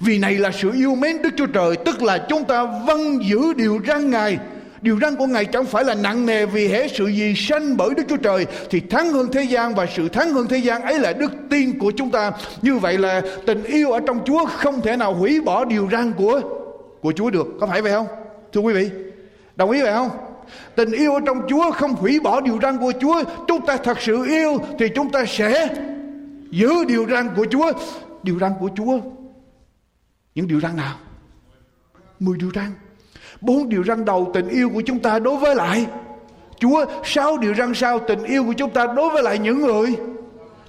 Vì 0.00 0.18
này 0.18 0.34
là 0.34 0.50
sự 0.52 0.72
yêu 0.72 0.94
mến 0.94 1.22
Đức 1.22 1.30
Chúa 1.36 1.46
Trời, 1.46 1.76
tức 1.76 2.02
là 2.02 2.26
chúng 2.28 2.44
ta 2.44 2.64
vâng 2.86 3.24
giữ 3.24 3.52
điều 3.52 3.80
răn 3.86 4.10
Ngài 4.10 4.38
Điều 4.82 4.98
răn 5.00 5.16
của 5.16 5.26
Ngài 5.26 5.44
chẳng 5.44 5.64
phải 5.64 5.84
là 5.84 5.94
nặng 5.94 6.26
nề 6.26 6.46
vì 6.46 6.68
hễ 6.68 6.88
sự 6.88 7.06
gì 7.06 7.34
sanh 7.36 7.76
bởi 7.76 7.90
Đức 7.96 8.02
Chúa 8.08 8.16
Trời 8.16 8.46
thì 8.70 8.80
thắng 8.80 9.12
hơn 9.12 9.28
thế 9.32 9.42
gian 9.42 9.74
và 9.74 9.86
sự 9.96 10.08
thắng 10.08 10.32
hơn 10.32 10.46
thế 10.48 10.58
gian 10.58 10.82
ấy 10.82 10.98
là 10.98 11.12
đức 11.12 11.32
tin 11.50 11.78
của 11.78 11.92
chúng 11.96 12.10
ta. 12.10 12.32
Như 12.62 12.78
vậy 12.78 12.98
là 12.98 13.22
tình 13.46 13.64
yêu 13.64 13.92
ở 13.92 14.00
trong 14.06 14.24
Chúa 14.24 14.44
không 14.46 14.80
thể 14.80 14.96
nào 14.96 15.14
hủy 15.14 15.40
bỏ 15.40 15.64
điều 15.64 15.88
răn 15.92 16.12
của 16.12 16.40
của 17.00 17.12
Chúa 17.12 17.30
được. 17.30 17.46
Có 17.60 17.66
phải 17.66 17.82
vậy 17.82 17.92
không? 17.92 18.06
Thưa 18.52 18.60
quý 18.60 18.72
vị, 18.72 18.90
đồng 19.56 19.70
ý 19.70 19.82
vậy 19.82 19.92
không? 19.94 20.10
Tình 20.76 20.92
yêu 20.92 21.14
ở 21.14 21.20
trong 21.26 21.42
Chúa 21.48 21.70
không 21.70 21.92
hủy 21.92 22.20
bỏ 22.20 22.40
điều 22.40 22.58
răn 22.62 22.78
của 22.78 22.92
Chúa. 23.00 23.22
Chúng 23.48 23.66
ta 23.66 23.76
thật 23.76 24.00
sự 24.00 24.24
yêu 24.24 24.58
thì 24.78 24.88
chúng 24.94 25.10
ta 25.10 25.24
sẽ 25.24 25.68
giữ 26.50 26.84
điều 26.88 27.06
răn 27.10 27.28
của 27.36 27.46
Chúa. 27.50 27.72
Điều 28.22 28.38
răn 28.38 28.52
của 28.60 28.68
Chúa. 28.76 28.98
Những 30.34 30.48
điều 30.48 30.60
răn 30.60 30.76
nào? 30.76 30.98
Mười 32.20 32.38
điều 32.38 32.50
răn. 32.54 32.70
Bốn 33.42 33.68
điều 33.68 33.84
răn 33.84 34.04
đầu 34.04 34.30
tình 34.34 34.48
yêu 34.48 34.70
của 34.74 34.82
chúng 34.86 35.00
ta 35.00 35.18
đối 35.18 35.36
với 35.36 35.54
lại. 35.54 35.86
Chúa, 36.58 36.84
Sáu 37.04 37.38
điều 37.38 37.54
răn 37.54 37.74
sau 37.74 37.98
tình 38.08 38.24
yêu 38.24 38.44
của 38.44 38.52
chúng 38.52 38.70
ta 38.70 38.86
đối 38.86 39.10
với 39.10 39.22
lại 39.22 39.38
những 39.38 39.60
người. 39.60 39.96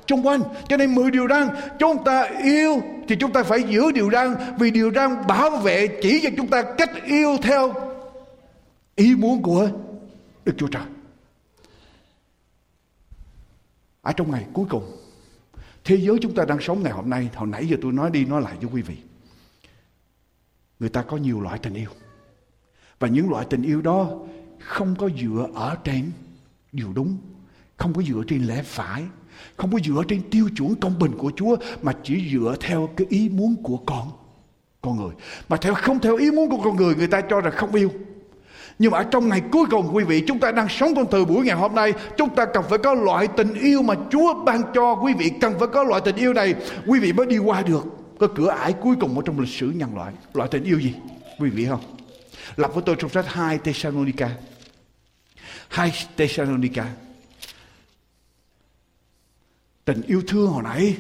Xung 0.10 0.28
quanh, 0.28 0.42
Cho 0.68 0.78
nên 0.78 0.96
mười 0.96 1.12
điều 1.12 1.28
răn, 1.28 1.50
Chúng 1.80 2.04
ta 2.04 2.30
yêu 2.44 2.82
thì 3.08 3.16
chúng 3.16 3.32
ta 3.32 3.44
phải 3.44 3.64
giữ 3.64 3.92
điều 3.92 4.12
răn, 4.12 4.36
Vì 4.60 4.72
điều 4.72 4.92
răn 4.92 5.28
bảo 5.28 5.50
vệ 5.50 5.88
chỉ 6.02 6.20
cho 6.24 6.30
chúng 6.38 6.48
ta 6.48 6.62
cách 6.78 6.90
yêu 7.06 7.38
theo 7.42 7.74
Ý 8.96 9.16
muốn 9.16 9.42
của 9.42 9.70
Đức 10.46 10.54
Chúa 10.58 10.68
Trời. 10.68 10.84
Ở 14.02 14.12
trong 14.12 14.32
ngày 14.32 14.46
cuối 14.54 14.66
cùng, 14.70 14.84
Thế 15.84 15.96
giới 15.96 16.18
chúng 16.22 16.36
ta 16.36 16.46
đang 16.46 16.62
sống 16.62 16.84
ngày 16.84 16.92
hôm 16.92 17.10
nay, 17.10 17.30
Hồi 17.36 17.48
nãy 17.48 17.68
giờ 17.68 17.78
tôi 17.82 17.92
nói 17.92 18.10
đi 18.12 18.26
nói 18.26 18.42
lại 18.42 18.54
cho 18.62 18.68
quý 18.74 18.82
vị. 18.82 18.96
Người 20.80 20.90
ta 20.90 21.02
có 21.02 21.18
nhiều 21.18 21.42
loại 21.42 21.60
tình 21.60 21.74
yêu 21.74 21.90
và 23.04 23.10
những 23.10 23.30
loại 23.30 23.46
tình 23.50 23.62
yêu 23.62 23.82
đó 23.82 24.08
không 24.60 24.96
có 24.96 25.10
dựa 25.22 25.48
ở 25.54 25.76
trên 25.84 26.12
điều 26.72 26.88
đúng, 26.94 27.18
không 27.78 27.94
có 27.94 28.02
dựa 28.02 28.24
trên 28.28 28.44
lẽ 28.44 28.62
phải, 28.66 29.04
không 29.58 29.72
có 29.72 29.80
dựa 29.80 30.04
trên 30.08 30.22
tiêu 30.30 30.50
chuẩn 30.58 30.76
công 30.76 31.00
bình 31.00 31.12
của 31.18 31.32
Chúa 31.36 31.56
mà 31.82 31.94
chỉ 32.04 32.30
dựa 32.32 32.56
theo 32.60 32.90
cái 32.98 33.08
ý 33.10 33.30
muốn 33.30 33.56
của 33.64 33.78
con 33.78 34.12
con 34.82 34.98
người. 34.98 35.14
Mà 35.50 35.58
theo 35.58 35.74
không 35.74 36.00
theo 36.00 36.18
ý 36.18 36.32
muốn 36.32 36.50
của 36.50 36.58
con 36.64 36.76
người 36.76 36.96
người 36.96 37.08
ta 37.08 37.22
cho 37.22 37.42
rằng 37.42 37.54
không 37.56 37.76
yêu. 37.76 37.92
Nhưng 38.80 38.92
mà 38.92 38.98
ở 38.98 39.04
trong 39.04 39.30
ngày 39.30 39.42
cuối 39.52 39.66
cùng 39.72 39.96
quý 39.96 40.04
vị 40.04 40.24
chúng 40.28 40.40
ta 40.40 40.52
đang 40.52 40.70
sống 40.70 40.96
trong 40.96 41.06
thời 41.12 41.26
buổi 41.26 41.46
ngày 41.46 41.56
hôm 41.56 41.76
nay 41.76 41.94
Chúng 42.18 42.36
ta 42.36 42.46
cần 42.46 42.64
phải 42.70 42.78
có 42.78 42.94
loại 42.94 43.28
tình 43.28 43.54
yêu 43.54 43.82
mà 43.82 43.94
Chúa 44.12 44.44
ban 44.44 44.62
cho 44.74 44.96
quý 44.96 45.14
vị 45.14 45.32
Cần 45.42 45.54
phải 45.60 45.68
có 45.68 45.84
loại 45.84 46.02
tình 46.06 46.16
yêu 46.16 46.34
này 46.34 46.56
Quý 46.88 47.00
vị 47.00 47.14
mới 47.14 47.26
đi 47.26 47.38
qua 47.38 47.62
được 47.62 47.86
Cái 48.20 48.30
cửa 48.36 48.50
ải 48.50 48.74
cuối 48.74 48.96
cùng 49.00 49.16
ở 49.16 49.22
trong 49.26 49.40
lịch 49.40 49.50
sử 49.50 49.72
nhân 49.76 49.96
loại 49.96 50.14
Loại 50.34 50.50
tình 50.52 50.64
yêu 50.64 50.80
gì 50.80 50.94
Quý 51.40 51.50
vị 51.50 51.66
không 51.66 51.93
Lặp 52.56 52.74
với 52.74 52.84
tôi 52.86 52.96
trong 53.00 53.10
sách 53.10 53.26
2 53.28 53.58
Thessalonica. 53.58 54.30
2 55.70 55.94
Thessalonica. 56.18 56.86
Tình 59.86 60.02
yêu 60.02 60.24
thương 60.28 60.48
hồi 60.48 60.64
nãy, 60.64 60.98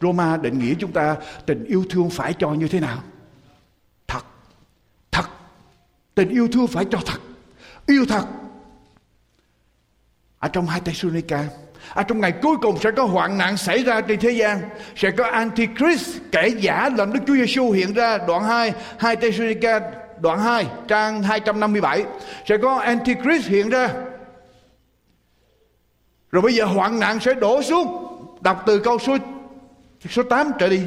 Roma 0.00 0.36
định 0.36 0.58
nghĩa 0.58 0.74
chúng 0.78 0.92
ta 0.92 1.16
tình 1.46 1.64
yêu 1.64 1.84
thương 1.90 2.10
phải 2.10 2.34
cho 2.38 2.50
như 2.50 2.68
thế 2.68 2.80
nào? 2.80 3.02
Thật. 4.06 4.24
Thật. 5.10 5.24
Tình 6.14 6.28
yêu 6.28 6.48
thương 6.52 6.66
phải 6.66 6.84
cho 6.90 6.98
thật. 7.06 7.20
Yêu 7.86 8.06
thật. 8.08 8.26
Ở 10.38 10.48
trong 10.48 10.66
hai 10.66 10.80
Thessalonica, 10.80 11.48
ở 11.94 12.02
trong 12.02 12.20
ngày 12.20 12.32
cuối 12.42 12.56
cùng 12.62 12.78
sẽ 12.80 12.90
có 12.90 13.04
hoạn 13.04 13.38
nạn 13.38 13.56
xảy 13.56 13.82
ra 13.84 14.00
trên 14.00 14.20
thế 14.20 14.30
gian 14.30 14.60
sẽ 14.96 15.10
có 15.10 15.24
antichrist 15.24 16.16
kẻ 16.32 16.48
giả 16.48 16.88
làm 16.96 17.12
Đức 17.12 17.20
Chúa 17.26 17.34
Giêsu 17.34 17.70
hiện 17.70 17.94
ra 17.94 18.18
đoạn 18.18 18.44
2 18.44 18.72
2 18.98 19.16
Thessalonica 19.16 19.80
đoạn 20.20 20.38
2 20.38 20.66
trang 20.88 21.22
257 21.22 22.04
sẽ 22.48 22.56
có 22.56 22.78
Antichrist 22.78 23.46
hiện 23.46 23.70
ra. 23.70 23.88
Rồi 26.32 26.42
bây 26.42 26.54
giờ 26.54 26.64
hoạn 26.64 27.00
nạn 27.00 27.20
sẽ 27.20 27.34
đổ 27.34 27.62
xuống. 27.62 28.06
Đọc 28.40 28.62
từ 28.66 28.78
câu 28.78 28.98
số 28.98 29.16
số 30.10 30.22
8 30.22 30.50
trở 30.58 30.68
đi. 30.68 30.80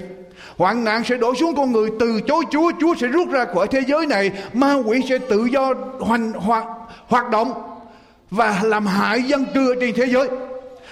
Hoạn 0.57 0.83
nạn 0.83 1.03
sẽ 1.03 1.17
đổ 1.17 1.35
xuống, 1.35 1.55
con 1.55 1.71
người 1.71 1.89
từ 1.99 2.21
chối 2.27 2.43
Chúa 2.51 2.71
Chúa 2.79 2.95
sẽ 2.95 3.07
rút 3.07 3.29
ra 3.29 3.45
khỏi 3.53 3.67
thế 3.67 3.81
giới 3.87 4.05
này. 4.05 4.31
Ma 4.53 4.73
quỷ 4.85 5.01
sẽ 5.09 5.17
tự 5.17 5.45
do 5.45 5.73
hoành 5.99 6.33
hoạt 6.33 6.65
hoạt 7.07 7.29
động 7.29 7.53
và 8.29 8.61
làm 8.63 8.85
hại 8.85 9.23
dân 9.23 9.45
cư 9.53 9.75
trên 9.81 9.93
thế 9.95 10.05
giới. 10.05 10.27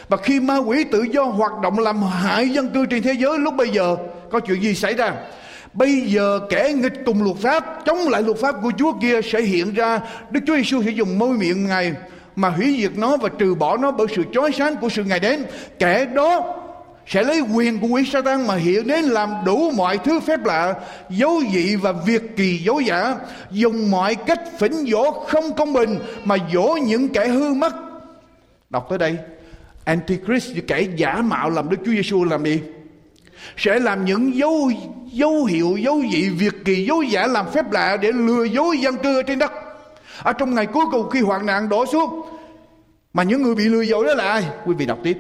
Và 0.10 0.18
khi 0.18 0.40
ma 0.40 0.58
quỷ 0.58 0.84
tự 0.84 1.02
do 1.02 1.24
hoạt 1.24 1.52
động, 1.64 1.80
làm 1.80 2.02
hại 2.04 2.50
dân 2.50 2.70
cư 2.70 2.86
trên 2.86 3.04
thế 3.04 3.14
giới, 3.14 3.40
lúc 3.40 3.54
bây 3.54 3.70
giờ 3.70 3.96
có 4.32 4.40
chuyện 4.40 4.62
gì 4.62 4.76
xảy 4.76 4.94
ra? 4.94 5.14
Bây 5.74 6.02
giờ 6.02 6.40
kẻ 6.50 6.74
nghịch 6.74 7.06
cùng 7.06 7.24
luật 7.24 7.38
pháp 7.38 7.86
Chống 7.86 7.98
lại 8.10 8.24
luật 8.24 8.38
pháp 8.38 8.56
của 8.64 8.72
Chúa 8.78 8.94
kia 9.02 9.22
sẽ 9.22 9.42
hiện 9.42 9.74
ra 9.74 10.00
Đức 10.32 10.40
Chúa 10.48 10.56
Giêsu 10.56 10.84
sẽ 10.84 10.92
dùng 10.92 11.20
môi 11.20 11.38
miệng 11.38 11.66
Ngài 11.66 11.94
Mà 12.36 12.50
hủy 12.50 12.78
diệt 12.82 12.98
nó 12.98 13.18
và 13.18 13.30
trừ 13.30 13.56
bỏ 13.56 13.78
nó 13.78 13.92
Bởi 13.92 14.08
sự 14.16 14.24
chói 14.34 14.52
sáng 14.52 14.76
của 14.76 14.90
sự 14.90 15.04
Ngài 15.04 15.20
đến 15.20 15.46
Kẻ 15.80 16.06
đó 16.06 16.58
sẽ 17.08 17.24
lấy 17.24 17.42
quyền 17.42 17.80
của 17.80 17.88
quỷ 17.88 18.06
Satan 18.06 18.48
mà 18.48 18.56
hiện 18.56 18.88
đến 18.88 19.06
làm 19.06 19.30
đủ 19.46 19.72
mọi 19.72 19.98
thứ 19.98 20.20
phép 20.20 20.46
lạ, 20.46 20.74
dấu 21.10 21.42
dị 21.54 21.76
và 21.76 21.92
việc 21.92 22.38
kỳ 22.38 22.58
dấu 22.58 22.80
giả, 22.80 23.16
dùng 23.52 23.92
mọi 23.92 24.16
cách 24.16 24.40
phỉnh 24.60 24.86
dỗ 24.92 25.12
không 25.12 25.54
công 25.58 25.74
bình 25.74 26.00
mà 26.24 26.36
dỗ 26.54 26.78
những 26.84 27.10
kẻ 27.10 27.28
hư 27.28 27.54
mất. 27.54 27.74
Đọc 28.70 28.86
tới 28.90 28.98
đây, 28.98 29.18
Antichrist 29.86 30.52
kẻ 30.68 30.82
giả 30.96 31.22
mạo 31.22 31.50
làm 31.50 31.70
Đức 31.70 31.78
Chúa 31.86 31.92
Giêsu 31.92 32.24
làm 32.24 32.46
gì? 32.46 32.62
Sẽ 33.58 33.80
làm 33.80 34.06
những 34.06 34.36
dấu 34.36 34.72
dấu 35.12 35.46
hiệu, 35.46 35.78
dấu 35.78 36.02
dị 36.12 36.30
việc 36.30 36.54
kỳ, 36.66 36.86
dấu 36.86 37.02
giả 37.02 37.28
làm 37.28 37.46
phép 37.54 37.72
lạ 37.72 37.98
để 37.98 38.12
lừa 38.12 38.44
dối 38.44 38.78
dân 38.78 38.96
cư 38.98 39.24
trên 39.24 39.40
đất. 39.40 39.52
Ở 40.24 40.34
trong 40.34 40.56
ngày 40.56 40.66
cuối 40.66 40.86
cùng 40.92 41.10
khi 41.10 41.22
hoạn 41.22 41.46
nạn 41.46 41.70
đổ 41.70 41.86
xuống, 41.86 42.22
mà 43.14 43.24
những 43.24 43.44
người 43.44 43.56
bị 43.56 43.64
lừa 43.64 43.82
dối 43.82 44.06
đó 44.06 44.14
là 44.14 44.24
ai? 44.24 44.44
Quý 44.66 44.76
vị 44.76 44.86
đọc 44.86 45.00
tiếp. 45.04 45.18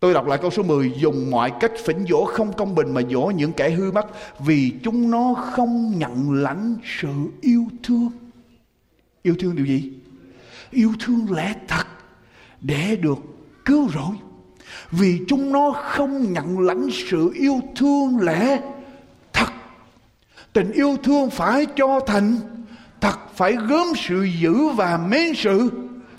Tôi 0.00 0.14
đọc 0.14 0.26
lại 0.26 0.38
câu 0.42 0.50
số 0.50 0.62
10 0.62 0.92
Dùng 0.98 1.30
mọi 1.30 1.52
cách 1.60 1.72
phỉnh 1.84 2.04
dỗ 2.08 2.24
không 2.24 2.52
công 2.52 2.74
bình 2.74 2.94
Mà 2.94 3.00
dỗ 3.10 3.32
những 3.36 3.52
kẻ 3.52 3.70
hư 3.70 3.90
mất, 3.90 4.06
Vì 4.38 4.72
chúng 4.82 5.10
nó 5.10 5.34
không 5.34 5.98
nhận 5.98 6.32
lãnh 6.32 6.76
sự 7.00 7.08
yêu 7.40 7.64
thương. 7.82 8.10
Yêu 9.22 9.34
thương 9.38 9.56
điều 9.56 9.66
gì? 9.66 9.92
Yêu 10.70 10.92
thương 11.00 11.32
lẽ 11.32 11.54
thật 11.68 11.86
Để 12.60 12.96
được 12.96 13.18
cứu 13.64 13.88
rỗi. 13.94 14.27
Vì 14.90 15.20
chúng 15.28 15.52
nó 15.52 15.72
không 15.72 16.32
nhận 16.32 16.60
lãnh 16.60 16.88
sự 17.10 17.30
yêu 17.34 17.60
thương 17.76 18.18
lẽ 18.20 18.60
thật. 19.32 19.48
Tình 20.52 20.72
yêu 20.72 20.96
thương 21.02 21.30
phải 21.30 21.66
cho 21.76 22.00
thành, 22.00 22.36
Thật 23.00 23.18
phải 23.34 23.56
gớm 23.68 23.86
sự 23.96 24.22
giữ 24.40 24.68
và 24.68 24.98
mến 25.08 25.34
sự 25.34 25.70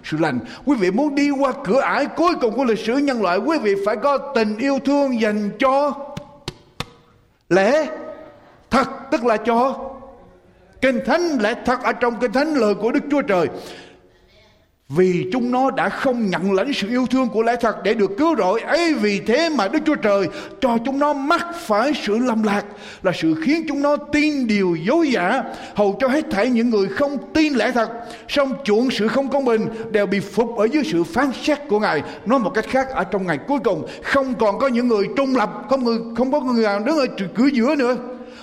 sự 0.03 0.17
lành. 0.17 0.39
Quý 0.65 0.75
vị 0.79 0.91
muốn 0.91 1.15
đi 1.15 1.29
qua 1.29 1.53
cửa 1.63 1.79
ải 1.79 2.05
cuối 2.05 2.33
cùng 2.41 2.55
của 2.55 2.63
lịch 2.63 2.79
sử 2.79 2.97
nhân 2.97 3.21
loại, 3.21 3.38
quý 3.38 3.57
vị 3.57 3.75
phải 3.85 3.95
có 3.95 4.17
tình 4.17 4.57
yêu 4.57 4.79
thương 4.85 5.21
dành 5.21 5.49
cho 5.59 5.93
lẽ 7.49 7.88
thật, 8.69 8.88
tức 9.12 9.25
là 9.25 9.38
cho 9.38 9.89
kinh 10.81 10.99
thánh 11.05 11.38
lẽ 11.41 11.55
thật 11.65 11.83
ở 11.83 11.93
trong 11.93 12.19
kinh 12.19 12.31
thánh 12.31 12.53
lời 12.53 12.73
của 12.75 12.91
đức 12.91 13.03
chúa 13.12 13.21
trời 13.21 13.47
vì 14.89 15.25
chúng 15.32 15.52
nó 15.52 15.71
đã 15.71 15.89
không 15.89 16.30
nhận 16.30 16.54
lãnh 16.54 16.73
sự 16.73 16.89
yêu 16.89 17.06
thương 17.10 17.30
của 17.30 17.43
lẽ 17.43 17.56
thật 17.62 17.84
để 17.84 17.93
được 17.93 18.12
cứu 18.17 18.36
rỗi, 18.36 18.62
ấy 18.62 18.93
vì 18.93 19.19
thế 19.19 19.49
mà 19.49 19.67
Đức 19.67 19.80
Chúa 19.86 19.95
Trời 19.95 20.28
cho 20.62 20.78
chúng 20.86 20.99
nó 20.99 21.13
mắc 21.13 21.47
phải 21.56 21.91
sự 22.04 22.17
lầm 22.17 22.43
lạc, 22.43 22.65
là 23.04 23.12
sự 23.15 23.36
khiến 23.43 23.65
chúng 23.67 23.82
nó 23.82 23.95
tin 23.95 24.47
điều 24.47 24.75
dối 24.75 25.12
giả 25.12 25.43
hầu 25.75 25.97
cho 25.99 26.08
hết 26.08 26.25
thảy 26.32 26.49
những 26.49 26.69
người 26.69 26.88
không 26.88 27.17
tin 27.34 27.54
lẽ 27.54 27.71
thật. 27.71 27.89
Song 28.28 28.54
chuộng 28.63 28.91
sự 28.91 29.08
không 29.08 29.30
công 29.30 29.45
bình 29.45 29.67
đều 29.91 30.06
bị 30.06 30.19
phục 30.19 30.58
ở 30.58 30.65
dưới 30.65 30.84
sự 30.86 31.04
phán 31.04 31.32
xét 31.43 31.60
của 31.69 31.80
Ngài. 31.80 32.04
Nói 32.25 32.39
một 32.39 32.52
cách 32.54 32.65
khác, 32.67 32.89
ở 32.89 33.04
trong 33.04 33.28
ngày 33.28 33.39
cuối 33.47 33.60
cùng, 33.63 33.88
không 34.04 34.34
còn 34.39 34.60
có 34.60 34.67
những 34.67 34.88
người 34.88 35.08
trung 35.17 35.36
lập, 35.36 35.49
không 35.69 35.84
người, 35.84 35.97
không 36.17 36.32
có 36.32 36.39
người 36.39 36.63
nào 36.63 36.80
đứng 36.80 36.97
ở 36.97 37.06
cửa 37.36 37.47
giữa 37.54 37.75
nữa. 37.75 37.95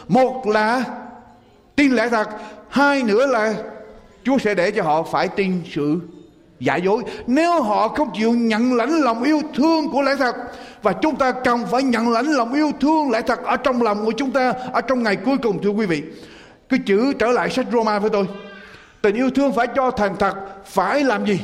Một 0.09 0.47
là 0.47 0.85
tin 1.77 1.93
lẽ 1.93 2.09
thật, 2.09 2.29
hai 2.69 3.03
nữa 3.03 3.27
là 3.27 3.55
Chúa 4.25 4.39
sẽ 4.39 4.55
để 4.55 4.71
cho 4.71 4.83
họ 4.83 5.03
phải 5.03 5.29
tin 5.29 5.63
sự 5.75 6.01
giả 6.61 6.77
dối. 6.77 7.03
Nếu 7.27 7.63
họ 7.63 7.89
không 7.89 8.11
chịu 8.15 8.33
nhận 8.33 8.75
lãnh 8.75 9.01
lòng 9.01 9.23
yêu 9.23 9.41
thương 9.55 9.91
của 9.91 10.03
lẽ 10.03 10.17
thật, 10.19 10.37
và 10.83 10.93
chúng 10.93 11.17
ta 11.17 11.33
cần 11.33 11.67
phải 11.71 11.83
nhận 11.83 12.09
lãnh 12.09 12.27
lòng 12.27 12.55
yêu 12.55 12.73
thương 12.81 13.11
lẽ 13.11 13.23
thật 13.23 13.45
ở 13.45 13.57
trong 13.57 13.83
lòng 13.83 14.05
của 14.05 14.13
chúng 14.17 14.31
ta 14.31 14.55
ở 14.73 14.81
trong 14.81 15.03
ngày 15.03 15.17
cuối 15.17 15.37
cùng, 15.43 15.63
thưa 15.63 15.71
quý 15.71 15.87
vị. 15.87 16.03
Cái 16.69 16.81
chữ 16.87 17.13
trở 17.13 17.27
lại 17.27 17.51
sách 17.51 17.67
Roma 17.73 17.99
với 17.99 18.11
tôi. 18.11 18.27
Tình 19.03 19.15
yêu 19.15 19.31
thương 19.31 19.53
phải 19.53 19.67
cho 19.77 19.91
thành 19.91 20.17
thật, 20.19 20.35
phải 20.65 21.05
làm 21.05 21.27
gì? 21.27 21.41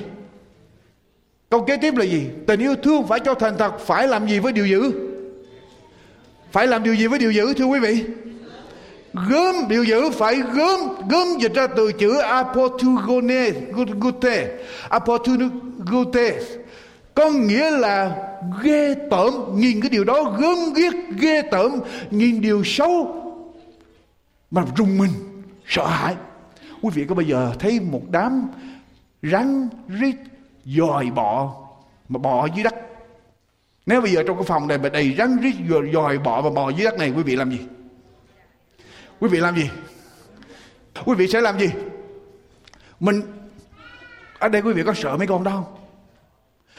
Câu 1.51 1.61
kế 1.61 1.77
tiếp 1.77 1.97
là 1.97 2.05
gì? 2.05 2.27
Tình 2.47 2.61
yêu 2.61 2.75
thương 2.83 3.07
phải 3.07 3.21
cho 3.21 3.35
thành 3.35 3.59
thật, 3.59 3.79
phải 3.79 4.09
làm 4.09 4.29
gì 4.29 4.39
với 4.39 4.53
điều 4.53 4.67
dữ? 4.67 4.93
Phải 6.53 6.67
làm 6.67 6.83
điều 6.83 6.95
gì 6.95 7.07
với 7.07 7.19
điều 7.19 7.33
dữ, 7.33 7.55
thưa 7.55 7.65
quý 7.65 7.81
vị? 7.81 8.05
Gớm 9.15 9.69
biểu 9.69 9.85
ngữ 9.85 10.11
phải 10.19 10.37
gớm 10.37 10.81
gớm 11.09 11.27
dịch 11.41 11.55
ra 11.55 11.67
từ 11.67 11.93
chữ 11.93 12.19
apotugone 12.19 13.51
gute. 14.01 14.49
Apotugute 14.89 16.39
có 17.15 17.31
nghĩa 17.31 17.71
là 17.71 18.17
ghê 18.63 18.95
tởm. 19.11 19.33
Nhìn 19.55 19.81
cái 19.81 19.91
điều 19.91 20.05
đó 20.05 20.37
gớm 20.39 20.59
ghiếc, 20.75 20.95
ghê 21.19 21.43
tởm. 21.51 21.73
Nhìn 22.11 22.41
điều 22.41 22.65
xấu 22.65 23.19
mà 24.51 24.63
rùng 24.77 24.99
mình, 24.99 25.11
sợ 25.67 25.87
hãi. 25.87 26.15
Quý 26.83 26.91
vị 26.95 27.05
có 27.09 27.15
bao 27.15 27.23
giờ 27.23 27.53
thấy 27.59 27.81
một 27.81 28.03
đám 28.11 28.49
rắn, 29.23 29.69
rít, 29.89 30.17
dòi 30.65 31.11
bọ, 31.15 31.55
mà 32.09 32.19
bò 32.19 32.47
dưới 32.55 32.65
đất? 32.65 32.75
Nếu 33.87 34.01
bây 34.01 34.11
giờ 34.11 34.23
trong 34.27 34.37
cái 34.37 34.45
phòng 34.47 34.69
này 34.69 34.79
mà 34.79 34.89
đầy 34.89 35.15
rắn, 35.19 35.37
rít, 35.37 35.55
dòi 35.93 36.19
bọ 36.19 36.43
và 36.43 36.51
bò 36.51 36.71
dưới 36.71 36.85
đất 36.85 36.99
này, 36.99 37.13
quý 37.17 37.23
vị 37.23 37.37
làm 37.37 37.51
gì? 37.51 37.59
Quý 39.23 39.29
vị 39.29 39.39
làm 39.39 39.57
gì? 39.57 39.71
Quý 41.05 41.15
vị 41.15 41.29
sẽ 41.29 41.41
làm 41.41 41.59
gì? 41.59 41.71
Mình 43.01 43.23
ở 44.39 44.49
đây 44.49 44.63
quý 44.63 44.73
vị 44.73 44.83
có 44.87 44.95
sợ 44.95 45.17
mấy 45.17 45.27
con 45.27 45.45
đâu 45.45 45.69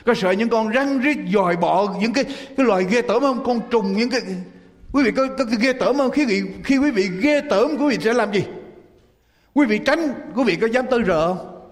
có 0.06 0.13
sợ 0.13 0.32
những 0.32 0.49
con 0.49 0.73
rắn 0.73 0.99
rít 0.99 1.17
dòi 1.34 1.56
bọ 1.56 1.95
những 1.99 2.13
cái 2.13 2.23
cái 2.58 2.65
loài 2.65 2.86
ghê 2.89 3.01
tởm 3.01 3.21
không? 3.21 3.43
Con 3.45 3.62
trùng 3.69 3.93
những 3.93 4.10
cái 4.10 4.21
quý 4.93 5.03
vị 5.03 5.12
có, 5.12 5.27
có, 5.38 5.45
có 5.45 5.51
ghê 5.60 5.73
tởm 5.73 5.97
không? 5.97 6.12
Khi 6.12 6.25
vị 6.25 6.41
khi 6.63 6.77
quý 6.77 6.91
vị 6.91 7.10
ghê 7.21 7.41
tởm 7.49 7.77
quý 7.79 7.88
vị 7.89 7.97
sẽ 8.01 8.13
làm 8.13 8.34
gì? 8.34 8.43
Quý 9.53 9.65
vị 9.65 9.79
tránh 9.86 10.32
quý 10.36 10.43
vị 10.43 10.56
có 10.56 10.67
dám 10.67 10.86
tới 10.91 10.99
rợ 11.08 11.27
không? 11.27 11.69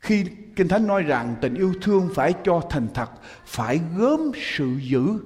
Khi 0.00 0.24
kinh 0.56 0.68
thánh 0.68 0.86
nói 0.86 1.02
rằng 1.02 1.34
tình 1.40 1.54
yêu 1.54 1.74
thương 1.82 2.10
phải 2.14 2.34
cho 2.44 2.62
thành 2.70 2.88
thật 2.94 3.10
phải 3.46 3.80
gớm 3.98 4.32
sự 4.56 4.68
dữ 4.80 5.18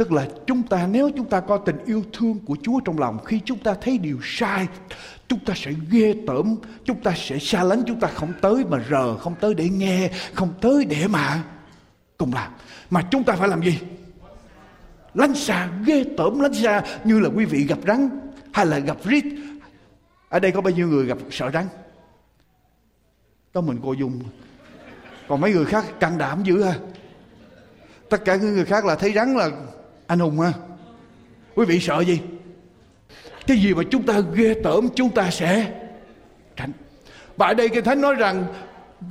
Tức 0.00 0.12
là 0.12 0.26
chúng 0.46 0.62
ta, 0.62 0.86
nếu 0.86 1.10
chúng 1.16 1.28
ta 1.28 1.40
có 1.40 1.56
tình 1.56 1.84
yêu 1.86 2.04
thương 2.12 2.38
của 2.46 2.56
Chúa 2.62 2.80
trong 2.80 2.98
lòng, 2.98 3.24
khi 3.24 3.40
chúng 3.44 3.58
ta 3.58 3.74
thấy 3.80 3.98
điều 3.98 4.18
sai, 4.22 4.66
chúng 5.28 5.38
ta 5.44 5.54
sẽ 5.56 5.72
ghê 5.90 6.14
tởm, 6.26 6.56
chúng 6.84 7.02
ta 7.02 7.12
sẽ 7.16 7.38
xa 7.38 7.64
lánh, 7.64 7.82
chúng 7.86 8.00
ta 8.00 8.08
không 8.08 8.32
tới 8.40 8.64
mà 8.70 8.84
rờ, 8.90 9.16
không 9.16 9.34
tới 9.40 9.54
để 9.54 9.68
nghe, 9.68 10.10
không 10.34 10.54
tới 10.60 10.84
để 10.84 11.06
mà 11.08 11.42
cùng 12.16 12.34
làm. 12.34 12.52
Mà 12.90 13.02
chúng 13.10 13.24
ta 13.24 13.36
phải 13.36 13.48
làm 13.48 13.62
gì? 13.62 13.78
Lánh 15.14 15.34
xa, 15.34 15.68
ghê 15.86 16.04
tởm, 16.16 16.40
lánh 16.40 16.54
xa 16.54 16.82
như 17.04 17.20
là 17.20 17.28
quý 17.36 17.44
vị 17.44 17.64
gặp 17.64 17.78
rắn 17.86 18.30
hay 18.52 18.66
là 18.66 18.78
gặp 18.78 18.96
rít. 19.04 19.24
Ở 20.28 20.38
đây 20.38 20.52
có 20.52 20.60
bao 20.60 20.72
nhiêu 20.72 20.88
người 20.88 21.06
gặp 21.06 21.18
sợ 21.30 21.50
rắn? 21.54 21.66
Có 23.52 23.60
mình 23.60 23.78
cô 23.82 23.92
dung. 23.92 24.20
Còn 25.28 25.40
mấy 25.40 25.52
người 25.52 25.64
khác 25.64 25.84
can 26.00 26.18
đảm 26.18 26.42
dữ 26.44 26.62
ha. 26.62 26.74
Tất 28.10 28.24
cả 28.24 28.36
những 28.36 28.54
người 28.54 28.64
khác 28.64 28.84
là 28.84 28.94
thấy 28.94 29.12
rắn 29.12 29.34
là 29.36 29.50
anh 30.10 30.18
hùng 30.18 30.40
ha 30.40 30.52
quý 31.54 31.64
vị 31.64 31.80
sợ 31.80 32.00
gì? 32.00 32.20
Cái 33.46 33.58
gì 33.58 33.74
mà 33.74 33.82
chúng 33.90 34.02
ta 34.02 34.20
ghê 34.34 34.54
tởm, 34.64 34.88
chúng 34.94 35.10
ta 35.10 35.30
sẽ 35.30 35.72
tránh. 36.56 36.72
Và 37.36 37.46
ở 37.46 37.54
đây 37.54 37.68
cái 37.68 37.82
thánh 37.82 38.00
nói 38.00 38.14
rằng, 38.14 38.44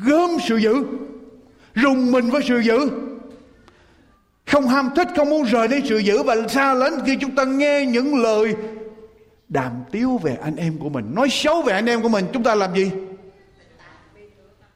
gớm 0.06 0.30
sự 0.48 0.58
dữ, 0.58 0.84
rùng 1.76 2.12
mình 2.12 2.30
với 2.30 2.42
sự 2.48 2.60
dữ. 2.60 2.80
Không 4.48 4.68
ham 4.68 4.90
thích, 4.96 5.08
không 5.16 5.30
muốn 5.30 5.44
rời 5.44 5.68
đi 5.68 5.78
sự 5.86 5.98
dữ 5.98 6.24
và 6.24 6.36
xa 6.50 6.74
lánh 6.74 6.94
khi 7.06 7.18
chúng 7.22 7.36
ta 7.36 7.44
nghe 7.44 7.86
những 7.86 8.22
lời 8.22 8.56
đàm 9.50 9.72
tiếu 9.92 10.18
về 10.18 10.38
anh 10.42 10.56
em 10.56 10.78
của 10.78 10.90
mình. 10.90 11.12
Nói 11.16 11.28
xấu 11.32 11.62
về 11.62 11.74
anh 11.74 11.86
em 11.86 12.02
của 12.02 12.10
mình, 12.10 12.26
chúng 12.34 12.44
ta 12.44 12.56
làm 12.56 12.76
gì? 12.76 12.92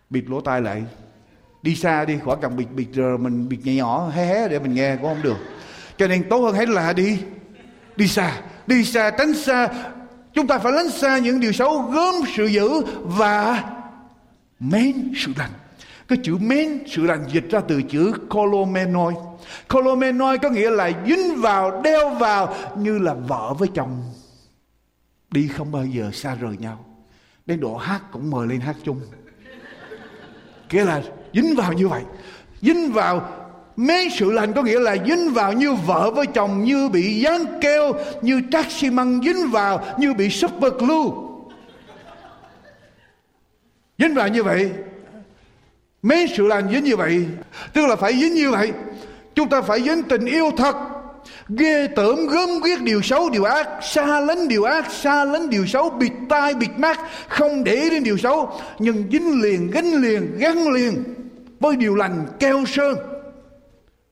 Bịt 0.09 0.23
lỗ 0.27 0.41
tai 0.41 0.62
lại. 0.62 0.83
Đi 1.62 1.75
xa 1.75 2.05
đi, 2.05 2.17
khỏi 2.25 2.38
cần 2.41 2.55
bịt 2.55 2.67
bịt 2.75 2.88
rồi 2.93 3.17
mình, 3.17 3.49
bịt 3.49 3.59
nhỏ 3.63 3.71
nhỏ, 3.71 4.09
hé 4.09 4.25
hé 4.25 4.47
để 4.47 4.59
mình 4.59 4.73
nghe, 4.73 4.95
cũng 4.95 5.09
không 5.09 5.23
được 5.23 5.38
cho 5.97 6.08
nên 6.08 6.29
tốt 6.29 6.39
hơn 6.39 6.56
hết 6.56 6.69
là 6.69 6.93
đi. 6.93 7.19
Đi 7.95 8.08
xa. 8.08 8.41
Đi 8.67 8.84
xa, 8.84 9.12
tránh 9.17 9.34
xa. 9.34 9.69
Chúng 10.34 10.47
ta 10.47 10.60
phải 10.60 10.71
lánh 10.71 10.89
xa 10.89 11.17
những 11.17 11.39
điều 11.39 11.51
xấu, 11.51 11.82
gớm 11.82 12.15
sự 12.36 12.45
dữ 12.45 12.69
và 13.01 13.63
mến 14.60 15.13
sự 15.15 15.32
lành. 15.38 15.51
Cái 16.08 16.17
chữ 16.23 16.38
mến 16.38 16.84
sự 16.88 17.03
lành 17.03 17.25
dịch 17.32 17.49
ra 17.49 17.60
từ 17.67 17.82
chữ 17.82 18.13
colomenoi 18.29 19.13
colomenoi 19.67 20.38
có 20.38 20.49
nghĩa 20.49 20.69
là 20.69 20.91
dính 21.08 21.41
vào, 21.41 21.82
đeo 21.82 22.10
vào 22.10 22.56
như 22.77 22.99
là 22.99 23.13
vợ 23.13 23.53
với 23.60 23.69
chồng. 23.73 24.03
Đi 25.32 25.47
không 25.47 25.71
bao 25.71 25.86
giờ 25.86 26.10
xa 26.13 26.36
rời 26.36 26.58
nhau. 26.58 26.86
Đến 27.45 27.60
độ 27.60 27.77
hát 27.77 28.01
cũng 28.12 28.32
mời 28.32 28.47
lên 28.47 28.60
hát 28.60 28.75
chung. 28.84 29.01
Nghĩa 30.71 30.86
là 30.86 31.01
dính 31.34 31.56
vào 31.56 31.73
như 31.73 31.88
vậy. 31.88 32.01
Dính 32.62 32.91
vào 32.91 33.42
Mấy 33.75 34.09
sự 34.17 34.31
lành 34.31 34.53
có 34.53 34.62
nghĩa 34.62 34.79
là 34.79 34.95
dính 35.07 35.33
vào 35.33 35.53
như 35.53 35.73
vợ 35.73 36.12
với 36.12 36.25
chồng, 36.25 36.63
Như 36.63 36.89
bị 36.89 37.19
dán 37.19 37.45
keo, 37.62 37.93
Như 38.21 38.41
trác 38.51 38.71
xi 38.71 38.89
măng 38.89 39.21
dính 39.23 39.51
vào, 39.51 39.86
Như 39.97 40.13
bị 40.13 40.29
super 40.29 40.73
glue. 40.73 41.12
Dính 43.97 44.13
vào 44.13 44.27
như 44.27 44.43
vậy. 44.43 44.71
Mấy 46.01 46.27
sự 46.38 46.47
lành 46.47 46.69
dính 46.71 46.83
như 46.83 46.95
vậy. 46.95 47.25
Tức 47.73 47.86
là 47.88 47.95
phải 47.95 48.13
dính 48.13 48.33
như 48.33 48.51
vậy. 48.51 48.71
Chúng 49.36 49.49
ta 49.49 49.62
phải 49.62 49.81
dính 49.81 50.03
tình 50.03 50.25
yêu 50.25 50.51
thật. 50.57 50.75
Ghê 51.49 51.88
tởm, 51.95 52.27
gớm 52.27 52.49
ghiếc 52.63 52.81
điều 52.81 53.01
xấu, 53.01 53.29
điều 53.29 53.43
ác. 53.43 53.67
Xa 53.81 54.19
lánh 54.19 54.47
điều 54.47 54.63
ác, 54.63 54.91
xa 54.91 55.25
lánh 55.25 55.49
điều 55.49 55.65
xấu. 55.65 55.89
Bịt 55.89 56.12
tai, 56.29 56.53
bịt 56.53 56.69
mắt. 56.77 56.99
Không 57.27 57.63
để 57.63 57.89
đến 57.91 58.03
điều 58.03 58.17
xấu. 58.17 58.59
Nhưng 58.79 59.03
dính 59.12 59.41
liền, 59.41 59.71
gánh 59.71 59.93
liền, 59.93 60.38
gắn 60.38 60.67
liền 60.67 61.03
với 61.59 61.75
điều 61.75 61.95
lành 61.95 62.25
keo 62.39 62.65
sơn 62.65 62.97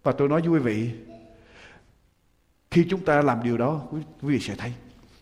và 0.03 0.11
tôi 0.11 0.29
nói 0.29 0.41
với 0.41 0.49
quý 0.49 0.59
vị, 0.59 0.91
khi 2.71 2.85
chúng 2.89 3.05
ta 3.05 3.21
làm 3.21 3.43
điều 3.43 3.57
đó, 3.57 3.81
quý 3.91 3.99
vị 4.21 4.39
sẽ 4.39 4.55
thấy. 4.55 4.73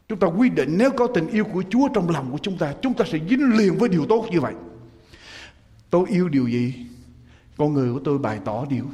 Chúng 0.07 0.19
ta 0.19 0.27
quyết 0.27 0.53
định 0.53 0.75
nếu 0.77 0.91
có 0.91 1.07
tình 1.07 1.27
yêu 1.27 1.45
của 1.45 1.63
Chúa 1.69 1.87
trong 1.93 2.09
lòng 2.09 2.31
của 2.31 2.37
chúng 2.41 2.57
ta, 2.57 2.73
chúng 2.81 2.93
ta 2.93 3.05
sẽ 3.11 3.19
dính 3.29 3.57
liền 3.57 3.77
với 3.77 3.89
điều 3.89 4.05
tốt 4.05 4.27
như 4.31 4.41
vậy. 4.41 4.53
Tôi 5.89 6.09
yêu 6.09 6.29
điều 6.29 6.47
gì? 6.47 6.85
Con 7.57 7.73
người 7.73 7.93
của 7.93 8.01
tôi 8.05 8.17
bày 8.17 8.39
tỏ 8.45 8.65
điều 8.69 8.85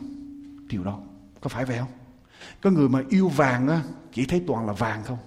điều 0.69 0.84
đó. 0.84 1.00
Có 1.41 1.50
phải 1.50 1.65
vậy 1.65 1.78
không? 1.78 1.91
Có 2.62 2.69
người 2.69 2.89
mà 2.89 3.04
yêu 3.10 3.28
vàng 3.28 3.67
á, 3.67 3.82
chỉ 4.13 4.26
thấy 4.26 4.43
toàn 4.48 4.67
là 4.67 4.74
vàng 4.74 5.04
không? 5.04 5.17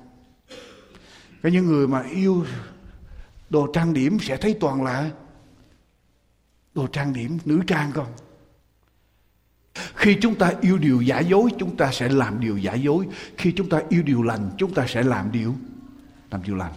Có 1.42 1.48
những 1.48 1.66
người 1.66 1.88
mà 1.88 2.02
yêu 2.02 2.44
đồ 3.50 3.72
trang 3.72 3.94
điểm 3.94 4.18
sẽ 4.20 4.36
thấy 4.36 4.56
toàn 4.60 4.84
là 4.84 5.10
đồ 6.74 6.86
trang 6.86 7.12
điểm 7.12 7.38
nữ 7.44 7.60
trang 7.66 7.92
không? 7.92 8.06
Khi 9.94 10.18
chúng 10.20 10.34
ta 10.34 10.52
yêu 10.60 10.78
điều 10.78 11.00
giả 11.00 11.20
dối, 11.20 11.50
chúng 11.58 11.76
ta 11.76 11.92
sẽ 11.92 12.08
làm 12.08 12.40
điều 12.40 12.58
giả 12.58 12.74
dối. 12.74 13.06
Khi 13.36 13.52
chúng 13.56 13.68
ta 13.68 13.82
yêu 13.88 14.02
điều 14.02 14.22
lành, 14.22 14.50
chúng 14.58 14.74
ta 14.74 14.86
sẽ 14.88 15.02
làm 15.02 15.32
điều 15.32 15.54
làm 16.30 16.42
điều 16.42 16.56
lành. 16.56 16.72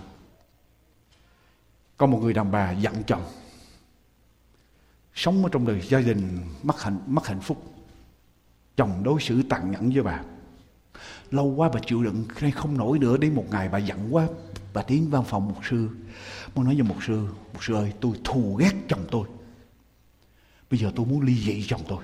Có 1.98 2.06
một 2.06 2.20
người 2.22 2.34
đàn 2.34 2.52
bà 2.52 2.72
dặn 2.72 3.04
chồng, 3.08 3.24
sống 5.16 5.44
ở 5.44 5.50
trong 5.52 5.68
đời 5.68 5.82
gia 5.82 6.00
đình 6.00 6.40
mất 6.64 6.82
hạnh 6.82 7.00
mất 7.08 7.28
hạnh 7.28 7.42
phúc, 7.42 7.74
chồng 8.78 9.04
đối 9.04 9.22
xử 9.22 9.44
tàn 9.44 9.72
nhẫn 9.72 9.90
với 9.90 10.04
bà. 10.04 10.20
Lâu 11.32 11.46
quá 11.46 11.70
bà 11.74 11.80
chịu 11.88 12.04
đựng, 12.04 12.26
nay 12.42 12.52
không 12.52 12.78
nổi 12.78 13.00
nữa, 13.00 13.18
đến 13.18 13.36
một 13.36 13.46
ngày 13.52 13.70
bà 13.70 13.78
giận 13.78 14.16
quá, 14.16 14.28
bà 14.74 14.82
tiến 14.82 15.10
văn 15.10 15.24
phòng 15.28 15.48
một 15.48 15.66
sư. 15.70 15.90
Muốn 16.56 16.66
nói 16.66 16.76
với 16.76 16.84
một 16.84 17.04
sư 17.08 17.28
một 17.54 17.64
sư 17.64 17.74
ơi, 17.74 17.94
tôi 18.00 18.12
thù 18.24 18.56
ghét 18.56 18.74
chồng 18.88 19.06
tôi. 19.12 19.28
Bây 20.72 20.80
giờ 20.80 20.92
tôi 20.96 21.06
muốn 21.06 21.22
ly 21.22 21.36
dị 21.36 21.66
chồng 21.68 21.82
tôi 21.88 22.04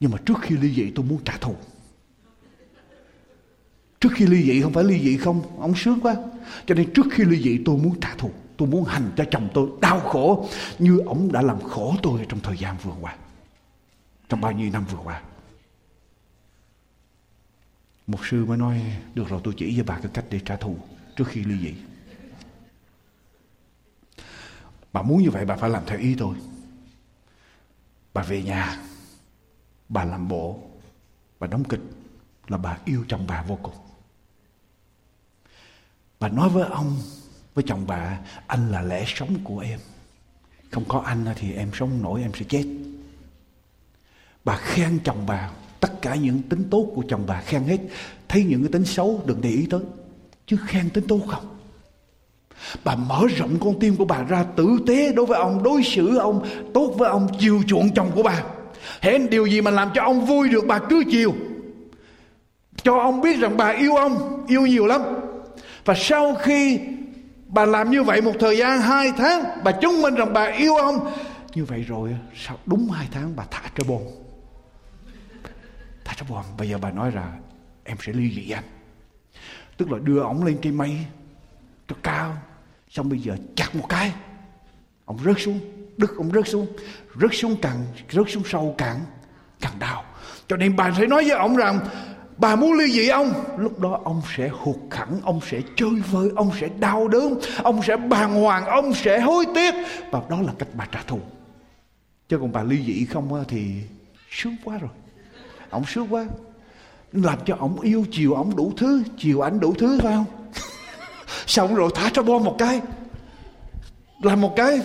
nhưng 0.00 0.10
mà 0.10 0.18
trước 0.26 0.38
khi 0.42 0.56
ly 0.56 0.74
dị 0.74 0.90
tôi 0.94 1.04
muốn 1.04 1.24
trả 1.24 1.36
thù. 1.36 1.56
Trước 4.00 4.08
khi 4.14 4.26
ly 4.26 4.42
dị 4.42 4.62
không 4.62 4.72
phải 4.72 4.84
ly 4.84 5.00
dị 5.04 5.16
không, 5.16 5.60
ông 5.60 5.74
sướng 5.76 6.00
quá. 6.00 6.16
Cho 6.66 6.74
nên 6.74 6.92
trước 6.94 7.06
khi 7.12 7.24
ly 7.24 7.42
dị 7.42 7.62
tôi 7.64 7.76
muốn 7.76 8.00
trả 8.00 8.14
thù. 8.14 8.30
Tôi 8.56 8.68
muốn 8.68 8.84
hành 8.84 9.12
cho 9.16 9.24
chồng 9.30 9.48
tôi 9.54 9.68
đau 9.80 10.00
khổ 10.00 10.48
như 10.78 10.98
ông 10.98 11.32
đã 11.32 11.42
làm 11.42 11.60
khổ 11.62 11.96
tôi 12.02 12.26
trong 12.28 12.40
thời 12.40 12.56
gian 12.56 12.76
vừa 12.82 12.94
qua. 13.00 13.16
Trong 14.28 14.40
bao 14.40 14.52
nhiêu 14.52 14.70
năm 14.72 14.84
vừa 14.90 14.98
qua. 15.04 15.22
Một 18.06 18.26
sư 18.26 18.44
mới 18.44 18.58
nói, 18.58 18.82
được 19.14 19.28
rồi, 19.28 19.40
tôi 19.44 19.54
chỉ 19.56 19.74
cho 19.76 19.84
bà 19.86 19.98
cái 19.98 20.10
cách 20.14 20.24
để 20.30 20.40
trả 20.44 20.56
thù 20.56 20.76
trước 21.16 21.28
khi 21.28 21.44
ly 21.44 21.58
dị. 21.58 21.74
Bà 24.92 25.02
muốn 25.02 25.22
như 25.22 25.30
vậy, 25.30 25.44
bà 25.44 25.56
phải 25.56 25.70
làm 25.70 25.82
theo 25.86 25.98
ý 25.98 26.14
tôi. 26.18 26.36
Bà 28.14 28.22
về 28.22 28.42
nhà 28.42 28.78
bà 29.90 30.04
làm 30.04 30.28
bộ, 30.28 30.58
bà 31.40 31.46
đóng 31.46 31.64
kịch 31.64 31.80
là 32.48 32.56
bà 32.56 32.78
yêu 32.84 33.04
chồng 33.08 33.24
bà 33.28 33.42
vô 33.42 33.58
cùng. 33.62 33.74
Bà 36.20 36.28
nói 36.28 36.48
với 36.48 36.68
ông, 36.68 36.96
với 37.54 37.64
chồng 37.68 37.84
bà, 37.86 38.18
anh 38.46 38.70
là 38.70 38.82
lẽ 38.82 39.04
sống 39.06 39.36
của 39.44 39.58
em. 39.58 39.78
Không 40.70 40.84
có 40.88 40.98
anh 40.98 41.24
thì 41.36 41.52
em 41.52 41.70
sống 41.74 42.02
nổi, 42.02 42.22
em 42.22 42.30
sẽ 42.34 42.44
chết. 42.48 42.64
Bà 44.44 44.56
khen 44.56 44.98
chồng 45.04 45.24
bà, 45.26 45.50
tất 45.80 46.02
cả 46.02 46.14
những 46.14 46.42
tính 46.42 46.64
tốt 46.70 46.92
của 46.94 47.02
chồng 47.08 47.24
bà 47.26 47.40
khen 47.40 47.62
hết. 47.62 47.78
Thấy 48.28 48.44
những 48.44 48.62
cái 48.62 48.72
tính 48.72 48.84
xấu, 48.84 49.22
đừng 49.26 49.40
để 49.40 49.50
ý 49.50 49.66
tới. 49.70 49.80
Chứ 50.46 50.56
khen 50.66 50.90
tính 50.90 51.04
tốt 51.08 51.20
không? 51.28 51.56
Bà 52.84 52.96
mở 52.96 53.22
rộng 53.36 53.58
con 53.60 53.80
tim 53.80 53.96
của 53.96 54.04
bà 54.04 54.22
ra 54.22 54.44
tử 54.56 54.78
tế 54.86 55.12
đối 55.12 55.26
với 55.26 55.38
ông, 55.38 55.62
đối 55.62 55.82
xử 55.82 56.18
ông, 56.18 56.46
tốt 56.74 56.94
với 56.98 57.08
ông, 57.08 57.28
chiều 57.38 57.62
chuộng 57.66 57.94
chồng 57.94 58.10
của 58.14 58.22
bà 58.22 58.44
hễ 59.00 59.18
điều 59.18 59.46
gì 59.46 59.60
mà 59.60 59.70
làm 59.70 59.90
cho 59.94 60.02
ông 60.02 60.26
vui 60.26 60.48
được 60.48 60.64
bà 60.66 60.78
cứ 60.78 61.04
chiều? 61.10 61.34
Cho 62.82 62.98
ông 62.98 63.20
biết 63.20 63.38
rằng 63.38 63.56
bà 63.56 63.68
yêu 63.68 63.96
ông, 63.96 64.46
yêu 64.48 64.66
nhiều 64.66 64.86
lắm. 64.86 65.02
Và 65.84 65.94
sau 65.94 66.34
khi 66.34 66.80
bà 67.46 67.64
làm 67.64 67.90
như 67.90 68.02
vậy 68.02 68.20
một 68.20 68.32
thời 68.40 68.56
gian 68.56 68.80
hai 68.80 69.12
tháng, 69.16 69.44
bà 69.64 69.72
chứng 69.72 70.02
minh 70.02 70.14
rằng 70.14 70.32
bà 70.32 70.44
yêu 70.44 70.76
ông, 70.76 71.12
như 71.54 71.64
vậy 71.64 71.84
rồi 71.88 72.16
sau 72.34 72.58
đúng 72.66 72.90
hai 72.90 73.08
tháng 73.10 73.36
bà 73.36 73.44
thả 73.50 73.62
cho 73.76 73.84
bồn. 73.88 74.02
Thả 76.04 76.14
cho 76.16 76.26
bồn. 76.28 76.42
Bây 76.58 76.68
giờ 76.68 76.78
bà 76.78 76.90
nói 76.90 77.12
là 77.12 77.32
em 77.84 77.96
sẽ 78.00 78.12
ly 78.12 78.32
dị 78.34 78.50
anh. 78.50 78.64
Tức 79.76 79.92
là 79.92 79.98
đưa 79.98 80.20
ông 80.20 80.44
lên 80.44 80.58
trên 80.62 80.74
mây, 80.74 80.96
cho 81.88 81.96
cao, 82.02 82.36
xong 82.90 83.08
bây 83.08 83.18
giờ 83.18 83.36
chặt 83.56 83.74
một 83.74 83.86
cái, 83.88 84.12
ông 85.04 85.18
rớt 85.24 85.36
xuống 85.38 85.60
đức 85.96 86.16
ông 86.16 86.30
rớt 86.32 86.48
xuống 86.48 86.66
rớt 87.14 87.30
xuống 87.32 87.56
cạn, 87.56 87.76
rớt 88.10 88.26
xuống 88.28 88.42
sâu 88.46 88.74
càng 88.78 89.00
càng 89.60 89.78
đau. 89.78 90.04
Cho 90.48 90.56
nên 90.56 90.76
bà 90.76 90.90
sẽ 90.98 91.06
nói 91.06 91.22
với 91.22 91.38
ông 91.38 91.56
rằng 91.56 91.80
bà 92.36 92.56
muốn 92.56 92.72
ly 92.72 92.92
dị 92.92 93.08
ông. 93.08 93.32
Lúc 93.58 93.80
đó 93.80 94.00
ông 94.04 94.22
sẽ 94.36 94.48
hụt 94.48 94.76
khẳng 94.90 95.20
ông 95.24 95.40
sẽ 95.50 95.60
chơi 95.76 95.90
vơi 96.10 96.30
ông 96.36 96.50
sẽ 96.60 96.68
đau 96.78 97.08
đớn 97.08 97.38
ông 97.62 97.82
sẽ 97.82 97.96
bàng 97.96 98.42
hoàng 98.42 98.64
ông 98.66 98.94
sẽ 98.94 99.20
hối 99.20 99.46
tiếc. 99.54 99.74
Và 100.10 100.20
đó 100.30 100.40
là 100.42 100.52
cách 100.58 100.68
bà 100.74 100.86
trả 100.92 101.02
thù. 101.06 101.20
Chứ 102.28 102.38
còn 102.38 102.52
bà 102.52 102.62
ly 102.62 102.84
dị 102.86 103.04
không 103.04 103.44
thì 103.48 103.82
sướng 104.30 104.56
quá 104.64 104.78
rồi. 104.78 104.90
Ông 105.70 105.84
sướng 105.84 106.14
quá. 106.14 106.26
Làm 107.12 107.38
cho 107.44 107.56
ông 107.58 107.80
yêu 107.80 108.04
chiều 108.12 108.34
ông 108.34 108.56
đủ 108.56 108.72
thứ 108.76 109.02
chiều 109.18 109.40
ảnh 109.40 109.60
đủ 109.60 109.74
thứ 109.78 110.00
phải 110.02 110.12
không? 110.12 110.24
Xong 111.46 111.74
rồi 111.74 111.90
thả 111.94 112.10
cho 112.12 112.22
bom 112.22 112.44
một 112.44 112.56
cái. 112.58 112.80
Làm 114.22 114.40
một 114.40 114.52
cái 114.56 114.80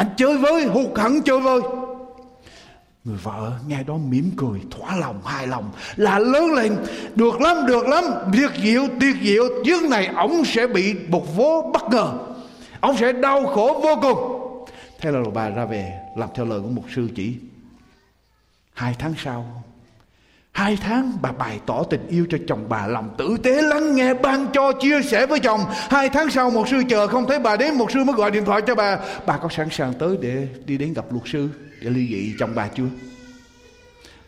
anh 0.00 0.08
chơi 0.16 0.38
với 0.38 0.64
hụt 0.64 0.98
hẳn 0.98 1.22
chơi 1.24 1.40
vơi. 1.40 1.60
Người 3.04 3.16
vợ 3.22 3.52
nghe 3.66 3.82
đó 3.82 3.94
mỉm 3.96 4.30
cười, 4.36 4.60
thỏa 4.70 4.96
lòng, 4.96 5.22
hài 5.24 5.46
lòng. 5.46 5.70
Là 5.96 6.18
lớn 6.18 6.52
lên, 6.54 6.76
Được 7.14 7.40
lắm 7.40 7.56
được 7.66 7.86
lắm. 7.86 8.04
Tuyệt 8.32 8.50
diệu 8.62 8.86
tuyệt 9.00 9.16
diệu 9.22 9.44
Trước 9.64 9.90
này 9.90 10.06
ông 10.06 10.44
sẽ 10.44 10.66
bị 10.66 10.94
một 11.08 11.36
vố 11.36 11.70
bất 11.72 11.82
ngờ. 11.90 12.12
Ông 12.80 12.96
sẽ 12.96 13.12
đau 13.12 13.46
khổ 13.46 13.80
vô 13.82 13.96
cùng. 14.02 14.40
Thế 15.00 15.10
là 15.10 15.20
bà 15.34 15.48
ra 15.48 15.64
về, 15.64 15.92
Làm 16.16 16.28
theo 16.34 16.46
lời 16.46 16.60
của 16.60 16.68
một 16.68 16.84
sư 16.94 17.08
chỉ. 17.16 17.34
Hai 18.72 18.94
tháng 18.98 19.14
sau 19.18 19.62
Hai 20.52 20.78
tháng 20.82 21.12
bà 21.22 21.32
bày 21.32 21.60
tỏ 21.66 21.82
tình 21.90 22.06
yêu 22.08 22.26
cho 22.30 22.38
chồng 22.48 22.64
bà 22.68 22.86
Lòng 22.86 23.14
tử 23.18 23.36
tế, 23.42 23.62
lắng 23.62 23.94
nghe, 23.94 24.14
ban 24.14 24.46
cho, 24.52 24.72
chia 24.72 25.02
sẻ 25.02 25.26
với 25.26 25.40
chồng. 25.40 25.60
Hai 25.90 26.08
tháng 26.08 26.30
sau, 26.30 26.50
một 26.50 26.68
sư 26.68 26.82
chờ 26.88 27.06
không 27.06 27.26
thấy 27.28 27.38
bà 27.38 27.56
đến, 27.56 27.74
Một 27.74 27.90
sư 27.90 28.04
mới 28.04 28.14
gọi 28.14 28.30
điện 28.30 28.44
thoại 28.44 28.60
cho 28.66 28.74
bà. 28.74 28.98
Bà 29.26 29.36
có 29.36 29.48
sẵn 29.48 29.68
sàng 29.70 29.92
tới 29.98 30.16
để 30.20 30.48
đi 30.66 30.78
đến 30.78 30.94
gặp 30.94 31.04
luật 31.10 31.22
sư 31.26 31.48
Để 31.82 31.90
ly 31.90 32.06
dị 32.08 32.34
chồng 32.38 32.50
bà 32.54 32.68
chưa? 32.68 32.84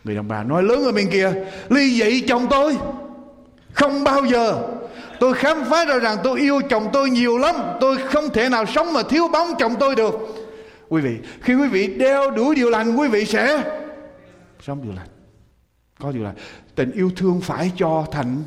Người 0.03 0.15
đàn 0.15 0.27
bà 0.27 0.43
nói, 0.43 0.63
lớn 0.63 0.83
ở 0.83 0.91
bên 0.91 1.09
kia, 1.09 1.33
Ly 1.69 2.01
dị 2.01 2.21
chồng 2.21 2.47
tôi. 2.49 2.77
Không 3.73 4.03
bao 4.03 4.25
giờ. 4.25 4.61
Tôi 5.19 5.33
khám 5.33 5.63
phá 5.69 5.85
ra 5.85 5.99
rằng 5.99 6.17
tôi 6.23 6.39
yêu 6.39 6.61
chồng 6.69 6.89
tôi 6.93 7.09
nhiều 7.09 7.37
lắm. 7.37 7.55
Tôi 7.81 7.97
không 7.97 8.29
thể 8.29 8.49
nào 8.49 8.65
sống 8.65 8.93
mà 8.93 9.03
thiếu 9.03 9.27
bóng 9.27 9.47
chồng 9.59 9.75
tôi 9.79 9.95
được. 9.95 10.13
Quý 10.89 11.01
vị, 11.01 11.17
Khi 11.41 11.55
quý 11.55 11.67
vị 11.67 11.87
đeo 11.87 12.31
đuổi 12.31 12.55
điều 12.55 12.69
lành, 12.69 12.95
Quý 12.95 13.07
vị 13.07 13.25
sẽ 13.25 13.63
sống 14.65 14.83
điều 14.83 14.93
lành 14.95 15.07
có 15.99 16.11
điều 16.11 16.23
là 16.23 16.33
tình 16.75 16.91
yêu 16.91 17.11
thương 17.15 17.41
phải 17.41 17.71
cho 17.77 18.05
thành 18.11 18.43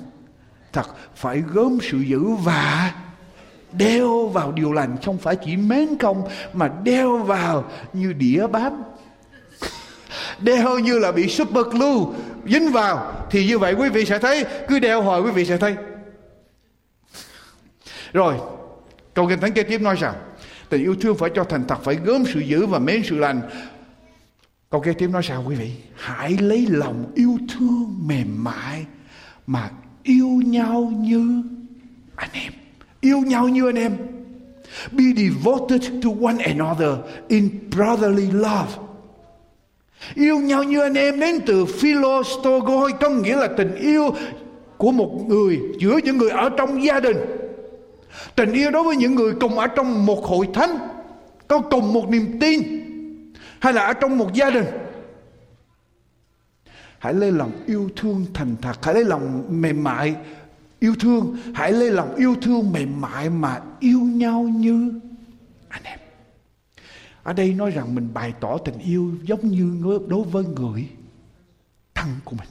thật, 0.73 0.87
phải 1.15 1.43
gớm 1.53 1.79
sự 1.83 1.99
dữ 1.99 2.35
và 2.35 2.95
đeo 3.73 4.29
vào 4.29 4.53
điều 4.53 4.73
lành 4.73 4.97
không 5.05 5.19
phải 5.19 5.37
chỉ 5.45 5.57
mến 5.57 5.97
công, 5.97 6.29
mà 6.53 6.71
đeo 6.83 7.19
vào 7.19 7.71
như 7.93 8.13
đĩa 8.13 8.47
bám 8.47 8.83
đeo 10.39 10.79
như 10.79 10.99
là 10.99 11.13
bị 11.13 11.29
super 11.29 11.67
glue 11.67 12.19
dính 12.47 12.73
vào. 12.73 13.27
Thì 13.31 13.47
như 13.47 13.59
vậy 13.59 13.75
quý 13.75 13.89
vị 13.89 14.05
sẽ 14.05 14.19
thấy, 14.19 14.45
cứ 14.69 14.79
đeo 14.79 15.03
hồi 15.03 15.23
quý 15.23 15.31
vị 15.31 15.45
sẽ 15.45 15.57
thấy. 15.57 15.77
Rồi, 18.13 18.35
câu 19.15 19.29
kinh 19.29 19.41
thánh 19.41 19.53
kế 19.53 19.63
tiếp 19.63 19.81
nói 19.81 19.97
rằng, 19.97 20.15
tình 20.69 20.83
yêu 20.83 20.97
thương 21.01 21.17
phải 21.17 21.31
cho 21.35 21.45
thành 21.45 21.65
thật, 21.69 21.79
phải 21.83 21.95
gớm 22.05 22.25
sự 22.27 22.41
dữ 22.41 22.67
và 22.67 22.79
mến 22.79 23.03
sự 23.05 23.19
lành. 23.19 23.41
Câu 24.71 24.81
kế 24.81 24.93
tiếp 24.93 25.09
nói 25.13 25.23
sao 25.23 25.45
quý 25.49 25.55
vị? 25.55 25.71
Hãy 25.95 26.37
lấy 26.41 26.67
lòng 26.71 27.13
yêu 27.15 27.39
thương 27.55 27.95
mềm 28.07 28.45
mại 28.45 28.87
mà 29.47 29.71
yêu 30.03 30.29
nhau 30.47 30.93
như 30.97 31.43
anh 32.17 32.31
em. 32.33 32.53
Yêu 33.01 33.19
nhau 33.19 33.49
như 33.49 33.69
anh 33.69 33.79
em. 33.79 33.97
Be 34.93 35.05
devoted 35.17 35.83
to 36.05 36.11
one 36.23 36.45
another 36.45 36.91
in 37.29 37.49
brotherly 37.71 38.31
love. 38.31 38.73
Yêu 40.15 40.39
nhau 40.39 40.65
như 40.65 40.81
anh 40.81 40.95
em 40.95 41.21
đến 41.21 41.41
từ 41.47 41.65
philostogoi, 41.65 42.93
có 43.01 43.11
nghĩa 43.11 43.37
là 43.37 43.49
tình 43.57 43.75
yêu 43.75 44.15
của 44.77 44.93
một 44.93 45.25
người 45.29 45.61
giữa 45.79 45.99
những 46.05 46.19
người 46.19 46.31
ở 46.31 46.49
trong 46.49 46.85
gia 46.85 47.01
đình. 47.01 47.17
Tình 48.35 48.53
yêu 48.53 48.71
đối 48.71 48.83
với 48.83 48.97
những 48.97 49.15
người 49.15 49.33
cùng 49.41 49.59
ở 49.59 49.67
trong 49.67 50.07
một 50.07 50.25
hội 50.25 50.49
thánh, 50.55 50.79
có 51.49 51.59
cùng 51.59 51.93
một 51.93 52.11
niềm 52.11 52.39
tin 52.41 52.86
hay 53.61 53.73
là 53.73 53.83
ở 53.83 53.93
trong 53.93 54.19
một 54.19 54.35
gia 54.35 54.51
đình? 54.51 54.65
Hãy 56.99 57.15
lấy 57.15 57.33
lòng 57.33 57.65
yêu 57.67 57.91
thương 57.97 58.27
thành 58.35 58.57
thật. 58.63 58.85
Hãy 58.85 58.95
lấy 58.95 59.05
lòng 59.05 59.45
mềm 59.61 59.85
mại 59.85 60.17
yêu 60.79 60.95
thương. 61.01 61.37
Hãy 61.55 61.73
lấy 61.73 61.91
lòng 61.91 62.15
yêu 62.15 62.37
thương 62.43 62.73
mềm 62.73 63.01
mại 63.01 63.31
mà 63.31 63.63
yêu 63.81 64.01
nhau 64.01 64.43
như 64.43 65.01
anh 65.69 65.83
em. 65.83 65.99
Ở 67.23 67.33
đây 67.33 67.55
nói 67.55 67.71
rằng 67.71 67.95
mình 67.95 68.15
bày 68.15 68.35
tỏ 68.41 68.59
tình 68.59 68.79
yêu 68.79 69.13
giống 69.23 69.49
như 69.49 69.99
đối 70.09 70.25
với 70.25 70.45
người 70.45 70.89
thân 71.95 72.09
của 72.25 72.37
mình. 72.37 72.49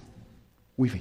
Quý 0.77 0.89
vị. 0.89 0.99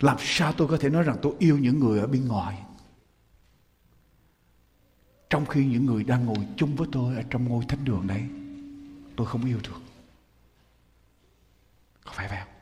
Làm 0.00 0.16
sao 0.20 0.52
tôi 0.52 0.68
có 0.68 0.76
thể 0.76 0.88
nói 0.88 1.02
rằng 1.02 1.16
tôi 1.22 1.34
yêu 1.38 1.58
những 1.58 1.80
người 1.80 2.00
ở 2.00 2.06
bên 2.06 2.28
ngoài? 2.28 2.62
Trong 5.36 5.46
khi 5.46 5.64
những 5.64 5.86
người 5.86 6.04
đang 6.04 6.26
ngồi 6.26 6.46
chung 6.56 6.76
với 6.76 6.88
tôi 6.92 7.16
ở 7.16 7.22
trong 7.30 7.48
ngôi 7.48 7.64
thánh 7.68 7.84
đường 7.84 8.06
đấy 8.06 8.22
tôi 9.16 9.26
không 9.26 9.44
yêu 9.44 9.58
được 9.62 9.80
có 12.04 12.12
phải 12.14 12.28
vậy 12.28 12.38
không? 12.44 12.54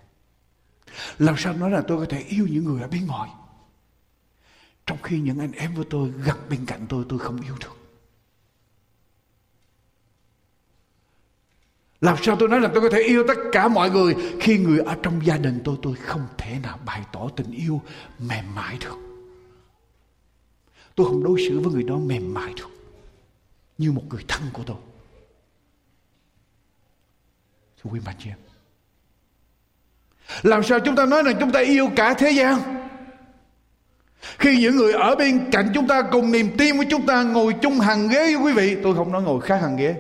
Làm 1.18 1.34
sao 1.38 1.52
nói 1.52 1.70
là 1.70 1.82
tôi 1.88 1.98
có 1.98 2.06
thể 2.08 2.18
yêu 2.18 2.46
những 2.50 2.64
người 2.64 2.82
ở 2.82 2.88
bên 2.88 3.06
ngoài? 3.06 3.30
Trong 4.86 4.98
khi 5.02 5.20
những 5.20 5.38
anh 5.38 5.52
em 5.52 5.74
với 5.74 5.84
tôi 5.90 6.12
gặp 6.24 6.38
bên 6.50 6.66
cạnh 6.66 6.86
tôi 6.88 7.04
tôi 7.08 7.18
không 7.18 7.40
yêu 7.40 7.54
được 7.60 7.76
Làm 12.00 12.16
sao 12.22 12.36
tôi 12.38 12.48
nói 12.48 12.60
là 12.60 12.70
tôi 12.74 12.82
có 12.82 12.88
thể 12.92 13.02
yêu 13.02 13.24
tất 13.28 13.38
cả 13.52 13.68
mọi 13.68 13.90
người? 13.90 14.14
Khi 14.40 14.58
người 14.58 14.78
ở 14.78 14.96
trong 15.02 15.26
gia 15.26 15.36
đình 15.36 15.60
tôi 15.64 15.76
tôi 15.82 15.94
không 15.94 16.26
thể 16.38 16.58
nào 16.62 16.78
bày 16.86 17.02
tỏ 17.12 17.28
tình 17.36 17.50
yêu 17.50 17.80
mềm 18.18 18.54
mại 18.54 18.78
được. 18.80 19.03
Tôi 20.94 21.06
không 21.06 21.24
đối 21.24 21.40
xử 21.48 21.60
với 21.60 21.72
người 21.72 21.82
đó 21.82 21.96
mềm 21.96 22.34
mại 22.34 22.52
được. 22.56 22.68
Như 23.78 23.92
một 23.92 24.02
người 24.10 24.24
thân 24.28 24.42
của 24.52 24.62
tôi. 24.66 24.76
Thưa 27.76 27.90
quý 27.90 28.00
bà 28.06 28.14
chị 28.18 28.30
em. 28.30 28.38
Làm 30.42 30.62
sao 30.62 30.80
chúng 30.80 30.96
ta 30.96 31.06
nói 31.06 31.22
rằng 31.22 31.36
chúng 31.40 31.52
ta 31.52 31.60
yêu 31.60 31.90
cả 31.96 32.14
thế 32.14 32.30
gian 32.30 32.58
Khi 34.38 34.60
những 34.60 34.76
người 34.76 34.92
ở 34.92 35.14
bên 35.16 35.50
cạnh 35.52 35.70
chúng 35.74 35.86
ta 35.86 36.02
cùng 36.02 36.32
niềm 36.32 36.50
tin 36.58 36.76
với 36.76 36.86
chúng 36.90 37.06
ta 37.06 37.22
ngồi 37.22 37.54
chung 37.62 37.80
hàng 37.80 38.08
ghế 38.08 38.36
với 38.36 38.36
quý 38.36 38.52
vị, 38.52 38.76
Tôi 38.82 38.94
không 38.94 39.12
nói 39.12 39.22
ngồi 39.22 39.40
khác 39.40 39.56
hàng 39.56 39.76
ghế 39.76 39.94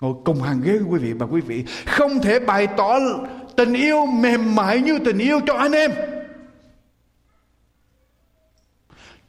ngồi 0.00 0.14
cùng 0.24 0.42
hàng 0.42 0.60
ghế 0.64 0.72
với 0.72 0.86
quý 0.88 0.98
vị, 0.98 1.12
và 1.12 1.26
quý 1.26 1.40
vị 1.40 1.64
không 1.86 2.18
thể 2.22 2.40
bày 2.40 2.66
tỏ 2.66 2.98
tình 3.56 3.72
yêu 3.72 4.06
mềm 4.06 4.54
mại 4.54 4.80
như 4.80 4.98
tình 4.98 5.18
yêu 5.18 5.40
cho 5.46 5.54
anh 5.54 5.72
em 5.72 5.90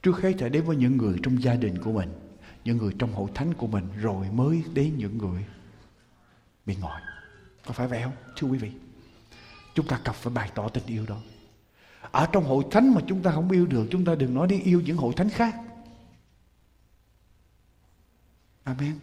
trước 0.03 0.21
hết 0.21 0.33
phải 0.39 0.49
đến 0.49 0.63
với 0.63 0.75
những 0.75 0.97
người 0.97 1.17
trong 1.23 1.43
gia 1.43 1.55
đình 1.55 1.77
của 1.77 1.91
mình, 1.91 2.09
những 2.65 2.77
người 2.77 2.93
trong 2.99 3.13
hội 3.13 3.29
thánh 3.35 3.53
của 3.53 3.67
mình, 3.67 3.87
rồi 4.01 4.27
mới 4.31 4.63
đến 4.73 4.97
những 4.97 5.17
người 5.17 5.45
bên 6.65 6.79
ngoài. 6.79 7.03
Có 7.65 7.73
phải 7.73 7.87
vậy 7.87 8.01
không? 8.03 8.13
Thưa 8.37 8.47
quý 8.47 8.57
vị, 8.57 8.71
chúng 9.75 9.87
ta 9.87 9.99
cần 10.03 10.15
phải 10.19 10.33
bày 10.33 10.51
tỏ 10.55 10.69
tình 10.69 10.85
yêu 10.85 11.05
đó. 11.05 11.17
Ở 12.11 12.27
trong 12.31 12.43
hội 12.43 12.63
thánh 12.71 12.93
mà 12.93 13.01
chúng 13.07 13.21
ta 13.21 13.31
không 13.31 13.51
yêu 13.51 13.65
được, 13.65 13.87
chúng 13.91 14.05
ta 14.05 14.15
đừng 14.15 14.33
nói 14.33 14.47
đi 14.47 14.59
yêu 14.59 14.81
những 14.81 14.97
hội 14.97 15.13
thánh 15.17 15.29
khác. 15.29 15.55
Amen. 18.63 18.99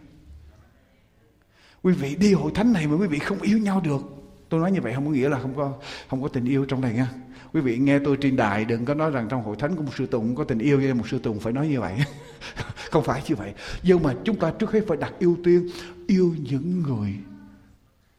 Quý 1.81 1.93
vị 1.93 2.15
đi 2.15 2.33
hội 2.33 2.51
thánh 2.55 2.73
này 2.73 2.87
mà 2.87 2.95
quý 2.95 3.07
vị 3.07 3.19
không 3.19 3.41
yêu 3.41 3.57
nhau 3.57 3.81
được. 3.81 4.01
Tôi 4.49 4.59
nói 4.59 4.71
như 4.71 4.81
vậy 4.81 4.93
không 4.93 5.05
có 5.05 5.11
nghĩa 5.11 5.29
là 5.29 5.39
không 5.39 5.55
có 5.55 5.79
không 6.09 6.21
có 6.21 6.27
tình 6.27 6.45
yêu 6.45 6.65
trong 6.65 6.81
này 6.81 6.93
nha 6.93 7.13
quý 7.53 7.61
vị 7.61 7.77
nghe 7.77 7.99
tôi 7.99 8.17
trên 8.21 8.35
đài 8.35 8.65
đừng 8.65 8.85
có 8.85 8.93
nói 8.93 9.11
rằng 9.11 9.27
trong 9.29 9.43
hội 9.43 9.55
thánh 9.59 9.75
của 9.75 9.83
một 9.83 9.91
sư 9.97 10.05
tùng 10.05 10.35
có 10.35 10.43
tình 10.43 10.59
yêu 10.59 10.77
với 10.77 10.93
một 10.93 11.07
sư 11.07 11.19
tùng 11.19 11.39
phải 11.39 11.53
nói 11.53 11.67
như 11.67 11.79
vậy. 11.79 11.97
Không 12.91 13.03
phải 13.03 13.23
như 13.27 13.35
vậy. 13.35 13.53
Nhưng 13.83 14.03
mà 14.03 14.15
chúng 14.23 14.39
ta 14.39 14.53
trước 14.59 14.71
hết 14.71 14.81
phải 14.87 14.97
đặt 14.97 15.13
ưu 15.19 15.37
tiên, 15.43 15.69
yêu 16.07 16.35
những 16.39 16.81
người 16.81 17.15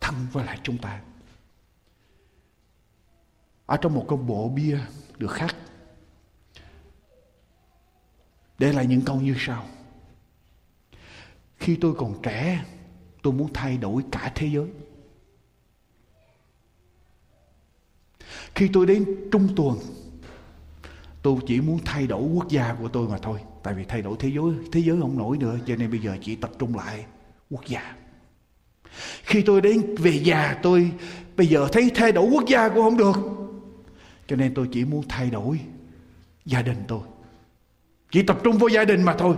thân 0.01 0.15
với 0.33 0.45
lại 0.45 0.59
chúng 0.63 0.79
ta. 0.79 1.01
Ở 3.67 3.77
trong 3.77 3.95
một 3.95 4.05
câu 4.09 4.19
bộ 4.19 4.49
bia 4.49 4.79
được 5.19 5.31
khắc, 5.31 5.57
để 8.59 8.73
lại 8.73 8.87
những 8.87 9.03
câu 9.03 9.21
như 9.21 9.35
sau. 9.39 9.67
Khi 11.57 11.79
tôi 11.81 11.95
còn 11.99 12.23
trẻ, 12.23 12.65
tôi 13.23 13.33
muốn 13.33 13.53
thay 13.53 13.77
đổi 13.77 14.03
cả 14.13 14.33
thế 14.35 14.47
giới. 14.47 14.69
Khi 18.55 18.69
tôi 18.73 18.87
đến 18.87 19.05
trung 19.33 19.49
tuần, 19.57 19.79
tôi 21.23 21.37
chỉ 21.47 21.61
muốn 21.61 21.79
thay 21.85 22.07
đổi 22.07 22.23
quốc 22.23 22.49
gia 22.49 22.75
của 22.75 22.89
tôi 22.89 23.09
mà 23.09 23.19
thôi. 23.19 23.41
Tại 23.63 23.75
vì 23.75 23.85
thay 23.85 24.03
đổi 24.03 24.17
thế 24.19 24.29
giới 24.29 24.53
thế 24.73 24.81
giới 24.81 25.01
không 25.01 25.19
nổi 25.19 25.39
nữa, 25.39 25.59
cho 25.67 25.77
nên 25.77 25.91
bây 25.91 26.01
giờ 26.01 26.17
chỉ 26.23 26.37
tập 26.37 26.51
trung 26.59 26.77
lại 26.77 27.05
quốc 27.51 27.67
gia. 27.67 27.97
Khi 29.23 29.43
tôi 29.43 29.61
đến 29.61 29.95
về 29.99 30.21
già, 30.25 30.59
tôi 30.63 30.93
bây 31.37 31.47
giờ 31.47 31.69
thấy 31.73 31.91
thay 31.95 32.13
đổi 32.13 32.31
quốc 32.31 32.45
gia 32.49 32.69
cũng 32.69 32.83
không 32.83 32.97
được. 32.97 33.17
Cho 34.27 34.37
nên 34.37 34.55
tôi 34.55 34.69
chỉ 34.73 34.85
muốn 34.85 35.05
thay 35.09 35.31
đổi 35.31 35.61
gia 36.45 36.63
đình 36.63 36.85
tôi. 36.89 37.01
Chỉ 38.11 38.23
tập 38.23 38.39
trung 38.45 38.59
vào 38.59 38.69
gia 38.69 38.85
đình 38.85 39.03
mà 39.03 39.15
thôi. 39.19 39.37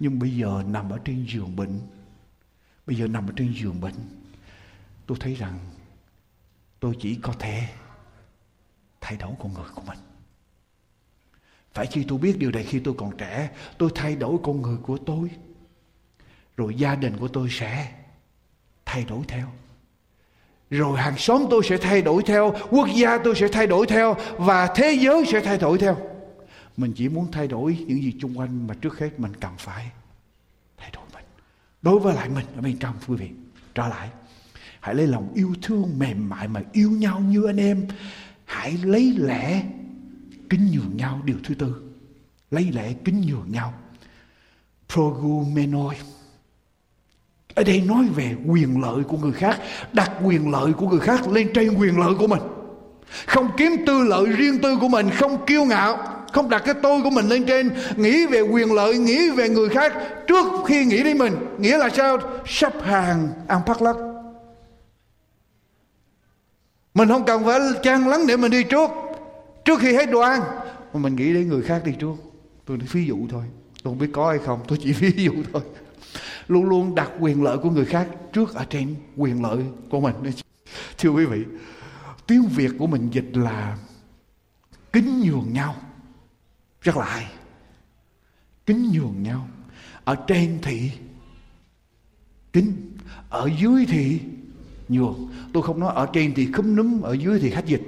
Nhưng 0.00 0.18
bây 0.18 0.30
giờ 0.30 0.62
nằm 0.66 0.90
ở 0.90 0.98
trên 1.04 1.26
giường 1.32 1.56
bệnh. 1.56 1.80
Bây 2.86 2.96
giờ 2.96 3.06
nằm 3.06 3.26
ở 3.26 3.32
trên 3.36 3.54
giường 3.60 3.80
bệnh, 3.80 3.94
Tôi 5.06 5.18
thấy 5.20 5.34
rằng 5.34 5.58
Tôi 6.84 6.96
chỉ 7.00 7.14
có 7.14 7.32
thể 7.38 7.68
Thay 9.04 9.16
đổi 9.16 9.30
con 9.38 9.54
người 9.54 9.64
của 9.74 9.82
mình. 9.86 9.98
Phải 11.74 11.86
khi 11.86 12.04
tôi 12.08 12.18
biết 12.18 12.38
điều 12.38 12.50
này, 12.50 12.64
khi 12.64 12.78
tôi 12.78 12.94
còn 12.98 13.16
trẻ, 13.16 13.50
Tôi 13.78 13.90
thay 13.94 14.16
đổi 14.16 14.36
con 14.42 14.62
người 14.62 14.76
của 14.76 14.98
tôi. 15.06 15.30
Rồi 16.56 16.74
gia 16.74 16.94
đình 16.94 17.16
của 17.16 17.28
tôi 17.28 17.48
sẽ 17.50 17.92
Thay 18.84 19.04
đổi 19.04 19.20
theo. 19.28 19.46
Rồi 20.70 20.98
hàng 20.98 21.18
xóm 21.18 21.44
tôi 21.50 21.62
sẽ 21.64 21.76
thay 21.76 22.02
đổi 22.02 22.22
theo. 22.26 22.54
Quốc 22.70 22.88
gia 22.94 23.18
tôi 23.18 23.34
sẽ 23.34 23.48
thay 23.48 23.66
đổi 23.66 23.86
theo. 23.86 24.16
Và 24.38 24.66
thế 24.66 24.98
giới 25.00 25.24
sẽ 25.32 25.40
thay 25.40 25.58
đổi 25.58 25.78
theo. 25.78 25.96
Mình 26.76 26.92
chỉ 26.96 27.08
muốn 27.08 27.32
thay 27.32 27.48
đổi 27.48 27.78
những 27.86 28.02
gì 28.02 28.12
xung 28.22 28.38
quanh 28.38 28.66
Mà 28.66 28.74
trước 28.74 28.98
hết 28.98 29.20
mình 29.20 29.32
cần 29.40 29.52
phải 29.58 29.90
thay 30.76 30.90
đổi 30.94 31.04
mình. 31.14 31.24
đối 31.82 31.98
với 32.00 32.14
lại 32.14 32.28
mình, 32.28 32.46
ở 32.56 32.62
bên 32.62 32.78
trong, 32.78 32.94
quý 33.06 33.16
vị, 33.16 33.30
trở 33.74 33.88
lại. 33.88 34.08
Hãy 34.80 34.94
lấy 34.94 35.06
lòng 35.06 35.32
yêu 35.34 35.54
thương 35.62 35.98
mềm 35.98 36.28
mại 36.28 36.48
mà 36.48 36.62
yêu 36.72 36.90
nhau 36.90 37.20
như 37.20 37.46
anh 37.46 37.56
em 37.56 37.88
hãy 38.44 38.78
lấy 38.82 39.14
lẽ 39.16 39.62
kính 40.50 40.70
nhường 40.72 40.96
nhau, 40.96 41.20
điều 41.24 41.36
thứ 41.44 41.54
tư. 41.54 41.74
Lấy 42.50 42.70
lẽ 42.72 42.92
kính 43.04 43.20
nhường 43.20 43.52
nhau. 43.52 43.74
Progumenoi 44.88 45.94
ở 47.54 47.64
đây 47.64 47.80
nói 47.80 48.04
về 48.14 48.36
quyền 48.46 48.80
lợi 48.80 49.04
của 49.04 49.16
người 49.16 49.32
khác, 49.32 49.60
đặt 49.92 50.10
quyền 50.24 50.50
lợi 50.50 50.72
của 50.72 50.88
người 50.88 51.00
khác 51.00 51.28
lên 51.28 51.50
trên 51.54 51.74
quyền 51.74 51.98
lợi 51.98 52.14
của 52.18 52.26
mình. 52.26 52.40
Không 53.26 53.50
kiếm 53.56 53.72
tư 53.86 54.02
lợi 54.02 54.26
riêng 54.26 54.58
tư 54.62 54.76
của 54.80 54.88
mình, 54.88 55.10
không 55.10 55.46
kiêu 55.46 55.64
ngạo, 55.64 55.98
không 56.32 56.48
đặt 56.48 56.62
cái 56.64 56.74
tôi 56.82 57.02
của 57.02 57.10
mình 57.10 57.28
lên 57.28 57.44
trên, 57.44 57.70
nghĩ 57.96 58.26
về 58.26 58.40
quyền 58.40 58.72
lợi, 58.72 58.98
nghĩ 58.98 59.30
về 59.30 59.48
người 59.48 59.68
khác. 59.68 59.92
Trước 60.28 60.46
khi 60.66 60.84
nghĩ 60.84 61.02
đến 61.02 61.18
mình, 61.18 61.34
nghĩa 61.58 61.78
là 61.78 61.88
sao? 61.90 62.18
Sắp 62.46 62.72
hàng 62.82 63.28
ăn 63.48 63.60
phát 63.66 63.82
lắc 63.82 63.96
mình 66.94 67.08
không 67.08 67.24
cần 67.26 67.44
phải 67.44 67.60
trang 67.82 68.08
lắng 68.08 68.26
để 68.26 68.36
mình 68.36 68.50
đi 68.50 68.64
trước. 68.64 68.90
Trước 69.64 69.80
khi 69.80 69.92
hết 69.92 70.10
đồ 70.10 70.20
ăn, 70.20 70.40
mà 70.92 71.00
mình 71.00 71.16
nghĩ 71.16 71.34
đến 71.34 71.48
người 71.48 71.62
khác 71.62 71.82
đi 71.84 71.92
trước. 71.98 72.14
Tôi 72.64 72.78
nói, 72.78 72.86
ví 72.92 73.06
dụ 73.06 73.26
thôi, 73.30 73.44
tôi 73.82 73.90
không 73.90 73.98
biết 73.98 74.10
có 74.12 74.30
hay 74.30 74.38
không, 74.38 74.60
tôi 74.68 74.78
chỉ 74.82 74.92
ví 75.00 75.24
dụ 75.24 75.32
thôi. 75.52 75.62
Luôn 76.48 76.64
luôn 76.64 76.94
đặt 76.94 77.10
quyền 77.20 77.42
lợi 77.42 77.58
của 77.58 77.70
người 77.70 77.84
khác 77.84 78.08
trước 78.32 78.54
ở 78.54 78.64
trên 78.64 78.94
quyền 79.16 79.42
lợi 79.42 79.64
của 79.90 80.00
mình. 80.00 80.14
Thưa 80.98 81.10
quý 81.10 81.24
vị, 81.24 81.44
tiếng 82.26 82.42
việt 82.42 82.70
của 82.78 82.86
mình 82.86 83.08
dịch 83.10 83.30
là 83.32 83.78
kính 84.92 85.20
nhường 85.20 85.52
nhau. 85.52 85.74
Rất 86.80 86.96
là 86.96 87.04
hay 87.04 87.26
kính 88.66 88.90
nhường 88.92 89.22
nhau. 89.22 89.48
Ở 90.04 90.16
trên 90.26 90.58
thì 90.62 90.90
kính, 92.52 92.72
ở 93.28 93.50
dưới 93.60 93.86
thì 93.88 94.20
nhường 94.88 95.28
tôi 95.52 95.62
không 95.62 95.80
nói 95.80 95.92
ở 95.94 96.06
trên 96.12 96.34
thì 96.34 96.52
khúm 96.52 96.76
núm, 96.76 97.00
ở 97.00 97.12
dưới 97.12 97.38
thì 97.40 97.50
khách 97.50 97.66
dịch. 97.66 97.82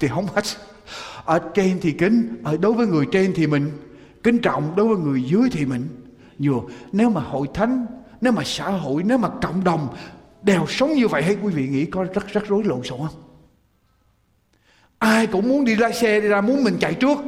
Thì 0.00 0.08
không 0.08 0.26
hết. 0.34 0.44
Ở 1.24 1.38
trên 1.54 1.78
thì 1.80 1.92
kính, 1.92 2.36
ở 2.44 2.56
đối 2.56 2.72
với 2.72 2.86
người 2.86 3.06
trên 3.12 3.32
thì 3.36 3.46
mình. 3.46 3.70
Kính 4.22 4.38
trọng 4.38 4.76
đối 4.76 4.88
với 4.88 4.96
người 4.96 5.22
dưới 5.22 5.48
thì 5.52 5.66
mình. 5.66 5.88
Nhường 6.38 6.68
nếu 6.92 7.10
mà 7.10 7.20
hội 7.20 7.48
thánh, 7.54 7.86
nếu 8.20 8.32
mà 8.32 8.42
xã 8.44 8.70
hội, 8.70 9.02
nếu 9.06 9.18
mà 9.18 9.28
cộng 9.28 9.64
đồng 9.64 9.88
đều 10.42 10.66
sống 10.68 10.92
như 10.92 11.08
vậy, 11.08 11.22
hay 11.22 11.36
quý 11.42 11.52
vị 11.52 11.68
nghĩ 11.68 11.84
có 11.84 12.04
rất 12.04 12.28
rắc 12.28 12.44
rối 12.48 12.64
lộn 12.64 12.82
xộn 12.82 12.98
không? 12.98 13.22
Ai 14.98 15.26
cũng 15.26 15.48
muốn 15.48 15.64
đi 15.64 15.76
lái 15.76 15.92
xe 15.92 16.20
đi 16.20 16.28
ra, 16.28 16.40
muốn 16.40 16.64
mình 16.64 16.76
chạy 16.80 16.94
trước 16.94 17.18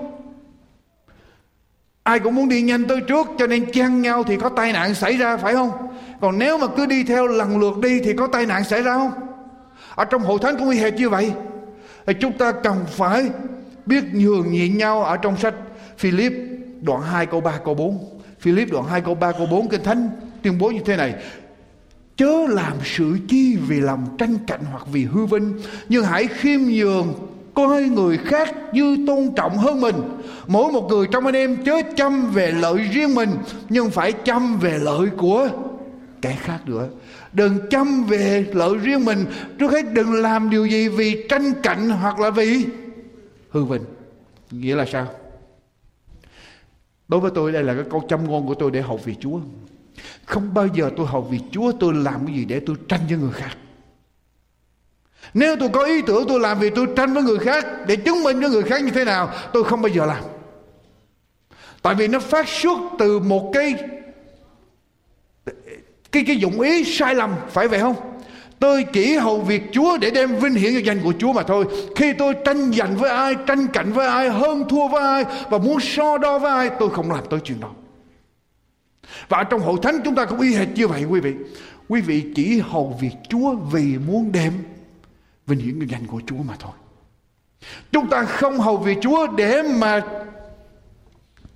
ai 2.07 2.21
cũng 2.21 2.35
muốn 2.35 2.49
đi 2.49 2.63
nhanh 2.63 2.85
tới 2.85 3.01
trước, 3.01 3.27
cho 3.39 3.47
nên 3.47 3.73
chen 3.73 4.03
nhau 4.03 4.25
thì 4.25 4.37
có 4.37 4.49
tai 4.49 4.73
nạn 4.73 4.95
xảy 4.95 5.17
ra, 5.17 5.37
phải 5.37 5.55
không? 5.55 5.71
Còn 6.21 6.39
nếu 6.39 6.59
mà 6.59 6.67
cứ 6.77 6.87
đi 6.87 7.05
theo 7.05 7.27
lần 7.27 7.59
lượt 7.59 7.79
đi 7.83 8.01
thì 8.01 8.13
có 8.13 8.27
tai 8.27 8.47
nạn 8.47 8.65
xảy 8.65 8.83
ra 8.83 8.95
không? 8.95 9.11
Ở 9.95 10.05
trong 10.05 10.23
hội 10.23 10.39
thánh 10.43 10.57
cũng 10.59 10.71
y 10.71 10.79
hệt 10.79 10.95
như 10.95 11.09
vậy. 11.09 11.33
Thì 12.07 12.15
chúng 12.21 12.33
ta 12.33 12.53
cần 12.53 12.85
phải 12.89 13.31
biết 13.87 14.05
nhường 14.13 14.53
nhịn 14.53 14.79
nhau 14.79 15.05
ở 15.05 15.17
trong 15.17 15.37
sách 15.37 15.55
Philip 15.99 16.33
đoạn 16.83 17.03
2 17.03 17.27
câu 17.27 17.41
3 17.41 17.59
câu 17.65 17.75
4 17.75 18.21
Philip 18.41 18.73
đoạn 18.73 18.85
2 18.85 19.01
câu 19.01 19.15
3 19.15 19.33
câu 19.33 19.47
4 19.47 19.69
Kinh 19.69 19.83
Thánh 19.85 20.11
tuyên 20.43 20.59
bố 20.59 20.71
như 20.71 20.81
thế 20.85 20.97
này. 20.97 21.15
Chớ 22.17 22.47
làm 22.49 22.73
sự 22.85 23.19
chi 23.29 23.57
vì 23.69 23.81
lòng 23.81 24.17
tranh 24.19 24.39
cạnh 24.47 24.61
hoặc 24.71 24.87
vì 24.93 25.05
hư 25.05 25.27
vinh, 25.27 25.53
Nhưng 25.89 26.05
hãy 26.05 26.27
khiêm 26.27 26.61
nhường 26.61 27.15
coi 27.57 27.83
người 27.83 28.19
khác 28.19 28.55
như 28.73 29.05
tôn 29.07 29.31
trọng 29.37 29.59
hơn 29.59 29.81
mình. 29.81 29.97
Mỗi 30.47 30.73
một 30.73 30.89
người 30.91 31.07
trong 31.13 31.27
anh 31.27 31.37
em 31.37 31.65
chớ 31.65 31.83
chăm 31.97 32.31
về 32.31 32.53
lợi 32.53 32.79
riêng 32.79 33.15
mình, 33.15 33.31
nhưng 33.69 33.91
phải 33.91 34.13
chăm 34.13 34.59
về 34.59 34.79
lợi 34.79 35.09
của 35.17 35.49
kẻ 36.23 36.37
khác 36.41 36.59
nữa. 36.67 36.89
Đừng 37.33 37.59
chăm 37.71 38.05
về 38.05 38.47
lợi 38.53 38.79
riêng 38.79 39.05
mình. 39.05 39.25
Trước 39.59 39.73
hết 39.73 39.93
đừng 39.93 40.13
làm 40.13 40.51
điều 40.51 40.67
gì 40.67 40.89
vì 40.89 41.27
tranh 41.29 41.53
cạnh 41.63 41.91
hoặc 41.91 42.21
là 42.21 42.31
vì 42.31 42.65
hư 43.51 43.65
vinh. 43.65 43.83
Nghĩa 44.51 44.75
là 44.75 44.85
sao? 44.93 45.07
Đối 47.09 47.21
với 47.21 47.31
tôi, 47.35 47.53
đây 47.53 47.63
là 47.63 47.75
cái 47.75 47.85
câu 47.91 48.05
châm 48.09 48.25
ngôn 48.25 48.47
của 48.47 48.55
tôi 48.55 48.71
để 48.71 48.81
học 48.81 49.01
vì 49.05 49.15
chúa. 49.21 49.41
Không 50.25 50.55
bao 50.55 50.67
giờ 50.67 50.91
tôi 50.97 51.07
học 51.07 51.27
vì 51.31 51.41
chúa, 51.51 51.73
tôi 51.81 51.95
làm 51.95 52.27
cái 52.27 52.37
gì 52.37 52.45
để 52.45 52.61
tôi 52.67 52.77
tranh 52.89 53.01
với 53.09 53.19
người 53.19 53.33
khác. 53.33 53.57
Nếu 55.37 55.57
tôi 55.57 55.69
có 55.69 55.85
ý 55.85 56.03
tưởng 56.03 56.25
tôi 56.29 56.41
làm 56.41 56.59
vì 56.59 56.71
tôi 56.71 56.87
tranh 56.97 57.15
với 57.15 57.23
người 57.23 57.39
khác 57.39 57.67
để 57.87 57.97
chứng 57.97 58.23
minh 58.23 58.41
cho 58.43 58.49
người 58.49 58.63
khác 58.63 58.83
như 58.83 58.91
thế 58.91 59.05
nào, 59.05 59.31
tôi 59.53 59.65
không 59.65 59.83
bao 59.83 59.89
giờ 59.89 60.07
làm. 60.07 60.25
Tại 61.83 61.95
vì 61.95 62.09
nó 62.09 62.19
phát 62.19 62.49
xuất 62.49 62.79
từ 62.99 63.19
một 63.19 63.51
cái 63.55 63.75
cái 66.13 66.25
cái 66.27 66.37
dụng 66.37 66.61
ý 66.61 66.85
sai 66.85 67.15
lầm 67.15 67.35
phải 67.51 67.69
vậy 67.69 67.81
không? 67.81 67.97
Tôi 68.59 68.85
chỉ 68.93 69.17
hầu 69.17 69.41
việc 69.41 69.63
Chúa 69.73 69.97
để 69.97 70.11
đem 70.11 70.37
vinh 70.37 70.55
hiển 70.55 70.75
cho 70.75 70.81
danh 70.85 71.01
của 71.05 71.13
Chúa 71.19 71.33
mà 71.33 71.43
thôi. 71.43 71.65
Khi 71.97 72.13
tôi 72.13 72.35
tranh 72.45 72.73
giành 72.73 72.97
với 72.97 73.11
ai, 73.11 73.35
tranh 73.47 73.67
cạnh 73.73 73.93
với 73.93 74.07
ai, 74.07 74.31
hơn 74.31 74.65
thua 74.69 74.89
với 74.89 75.03
ai 75.03 75.25
và 75.51 75.59
muốn 75.59 75.81
so 75.81 76.19
đo 76.19 76.39
với 76.39 76.51
ai, 76.51 76.71
tôi 76.79 76.91
không 76.91 77.11
làm 77.11 77.25
tới 77.31 77.41
chuyện 77.45 77.61
đó. 77.61 77.71
Và 79.29 79.45
trong 79.45 79.61
hội 79.61 79.77
thánh 79.83 80.01
chúng 80.05 80.15
ta 80.15 80.25
cũng 80.25 80.41
y 80.41 80.55
hệt 80.55 80.69
như 80.75 80.89
vậy 80.89 81.05
quý 81.05 81.21
vị. 81.21 81.35
Quý 81.89 82.01
vị 82.01 82.25
chỉ 82.35 82.63
hầu 82.71 82.99
việc 83.01 83.15
Chúa 83.29 83.55
vì 83.73 83.99
muốn 84.07 84.33
đem 84.33 84.53
vinh 85.47 85.59
hiển 85.59 85.81
cái 85.81 85.89
danh 85.89 86.07
của 86.07 86.23
Chúa 86.27 86.43
mà 86.43 86.57
thôi. 86.59 86.73
Chúng 87.93 88.11
ta 88.11 88.25
không 88.25 88.59
hầu 88.59 88.77
vì 88.77 88.97
Chúa 89.03 89.27
để 89.37 89.63
mà 89.63 90.01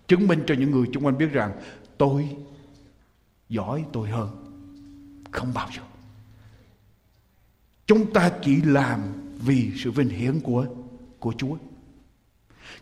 chứng 0.09 0.29
minh 0.29 0.43
cho 0.47 0.55
những 0.55 0.71
người 0.71 0.87
xung 0.95 1.07
quanh 1.07 1.19
biết 1.19 1.33
rằng 1.33 1.53
tôi 1.99 2.37
giỏi, 3.49 3.85
tôi 3.93 4.09
hơn. 4.09 4.29
Không 5.31 5.55
bao 5.55 5.69
giờ. 5.77 5.83
Chúng 7.87 8.13
ta 8.13 8.33
chỉ 8.43 8.63
làm 8.63 9.01
vì 9.39 9.73
sự 9.77 9.91
vinh 9.91 10.09
hiển 10.09 10.41
của 10.41 10.67
của 11.19 11.33
Chúa. 11.39 11.57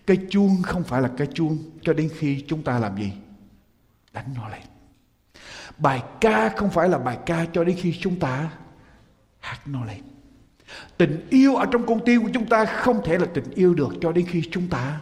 Cái 0.06 0.16
chuông 0.30 0.62
không 0.62 0.84
phải 0.84 1.02
là 1.02 1.10
cái 1.16 1.26
chuông 1.34 1.58
cho 1.82 1.92
đến 1.92 2.10
khi 2.18 2.44
chúng 2.48 2.62
ta 2.62 2.78
làm 2.78 2.96
gì? 2.96 3.12
Đánh 4.12 4.34
nó 4.36 4.48
lên. 4.48 4.62
Bài 5.78 6.02
ca 6.20 6.48
không 6.56 6.70
phải 6.70 6.88
là 6.88 6.98
bài 6.98 7.18
ca 7.26 7.46
cho 7.52 7.64
đến 7.64 7.76
khi 7.80 7.98
chúng 8.00 8.18
ta 8.18 8.50
hát 9.40 9.60
nó 9.66 9.84
lên. 9.84 10.02
Tình 10.96 11.26
yêu 11.30 11.56
ở 11.56 11.66
trong 11.72 11.86
con 11.86 12.00
tim 12.04 12.22
của 12.22 12.30
chúng 12.34 12.46
ta 12.46 12.64
không 12.64 13.00
thể 13.04 13.18
là 13.18 13.26
tình 13.34 13.50
yêu 13.54 13.74
được 13.74 13.88
cho 14.00 14.12
đến 14.12 14.26
khi 14.28 14.42
chúng 14.50 14.68
ta 14.68 15.00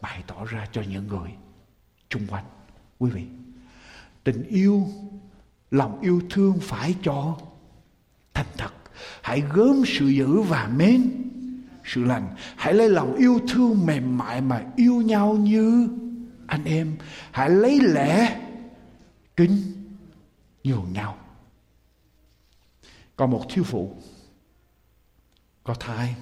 bày 0.00 0.22
tỏ 0.26 0.44
ra 0.44 0.66
cho 0.72 0.82
những 0.90 1.06
người 1.08 1.30
chung 2.08 2.26
quanh. 2.26 2.44
Quý 2.98 3.10
vị, 3.10 3.22
tình 4.24 4.44
yêu, 4.48 4.86
lòng 5.70 6.00
yêu 6.00 6.22
thương 6.30 6.58
phải 6.62 6.94
cho 7.02 7.36
thành 8.34 8.46
thật. 8.56 8.72
Hãy 9.22 9.42
gớm 9.54 9.82
sự 9.86 10.06
dữ 10.06 10.40
và 10.40 10.70
mến 10.76 11.12
sự 11.84 12.04
lành. 12.04 12.34
Hãy 12.56 12.74
lấy 12.74 12.88
lòng 12.88 13.14
yêu 13.14 13.40
thương 13.48 13.86
mềm 13.86 14.18
mại 14.18 14.40
mà 14.40 14.64
yêu 14.76 15.02
nhau 15.02 15.34
như 15.34 15.88
anh 16.46 16.64
em. 16.64 16.96
Hãy 17.30 17.50
lấy 17.50 17.80
lẽ 17.80 18.40
kính 19.36 19.62
nhường 20.64 20.92
nhau. 20.92 21.18
Còn 23.16 23.30
một 23.30 23.44
thiếu 23.48 23.64
phụ 23.64 23.96
có 25.64 25.74
thai, 25.74 26.14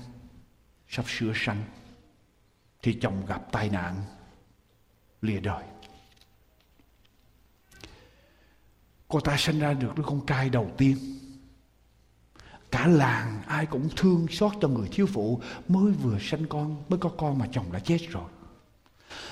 sắp 0.89 1.05
sửa 1.09 1.33
sanh, 1.35 1.65
thì 2.83 2.99
chồng 3.03 3.27
gặp 3.27 3.53
tai 3.53 3.71
nạn, 3.71 4.05
lìa 5.23 5.41
đời. 5.41 5.65
Cô 9.09 9.21
ta 9.21 9.37
sinh 9.37 9.59
ra 9.59 9.73
được 9.73 9.97
đứa 9.97 10.03
con 10.03 10.27
trai 10.27 10.51
đầu 10.51 10.71
tiên. 10.79 10.97
Cả 12.71 12.87
làng 12.87 13.43
ai 13.47 13.67
cũng 13.67 13.89
thương 13.97 14.27
xót 14.31 14.53
cho 14.61 14.69
người 14.69 14.89
thiếu 14.93 15.07
phụ 15.07 15.41
mới 15.69 15.93
vừa 15.93 16.19
sinh 16.21 16.47
con, 16.47 16.85
mới 16.89 16.99
có 16.99 17.09
con 17.19 17.39
mà 17.39 17.49
chồng 17.53 17.73
đã 17.73 17.79
chết 17.79 17.99
rồi. 18.09 18.31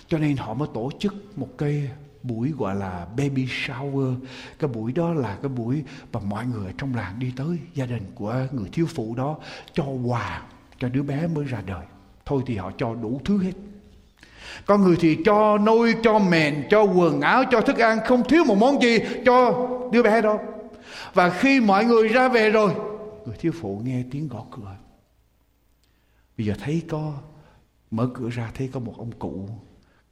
Cho 0.09 0.19
nên 0.19 0.37
họ 0.37 0.55
mới 0.55 0.69
tổ 0.75 0.91
chức 0.99 1.39
một 1.39 1.49
cái 1.59 1.91
buổi 2.23 2.53
gọi 2.59 2.77
là 2.77 3.07
baby 3.17 3.47
shower. 3.47 4.17
Cái 4.59 4.71
buổi 4.71 4.93
đó 4.93 5.13
là 5.13 5.39
cái 5.43 5.49
buổi 5.49 5.85
mà 6.13 6.21
mọi 6.21 6.47
người 6.47 6.73
trong 6.79 6.95
làng 6.95 7.19
đi 7.19 7.33
tới, 7.37 7.59
gia 7.75 7.87
đình 7.87 8.03
của 8.15 8.47
người 8.53 8.69
thiếu 8.73 8.87
phụ 8.95 9.15
đó 9.15 9.39
cho 9.73 9.85
quà 9.85 10.43
cho 10.79 10.89
đứa 10.89 11.03
bé 11.03 11.27
mới 11.27 11.45
ra 11.45 11.63
đời. 11.67 11.85
Thôi 12.27 12.43
thì 12.47 12.57
họ 12.57 12.73
cho 12.79 12.95
đủ 12.95 13.21
thứ 13.25 13.43
hết. 13.43 13.53
Có 14.67 14.79
người 14.79 14.97
thì 15.01 15.19
cho 15.25 15.59
nôi, 15.59 15.95
cho 16.03 16.19
mền, 16.19 16.67
cho 16.71 16.83
quần 16.83 17.21
áo, 17.21 17.45
cho 17.51 17.61
thức 17.61 17.79
ăn, 17.79 17.99
không 18.07 18.23
thiếu 18.29 18.45
một 18.45 18.59
món 18.59 18.83
gì 18.83 18.99
cho 19.25 19.69
đứa 19.93 20.03
bé 20.03 20.21
đó. 20.21 20.39
Và 21.15 21.31
khi 21.31 21.61
mọi 21.61 21.85
người 21.85 22.09
ra 22.09 22.29
về 22.29 22.51
rồi, 22.51 22.75
người 23.27 23.37
thiếu 23.37 23.53
phụ 23.61 23.81
nghe 23.85 24.03
tiếng 24.11 24.29
gõ 24.29 24.45
cửa. 24.51 24.77
Bây 26.39 26.47
giờ 26.47 26.55
thấy 26.65 26.83
có, 26.89 27.13
mở 27.91 28.09
cửa 28.15 28.29
ra 28.29 28.51
thấy 28.55 28.71
có 28.73 28.81
một 28.81 28.95
ông 28.99 29.11
cụ 29.19 29.49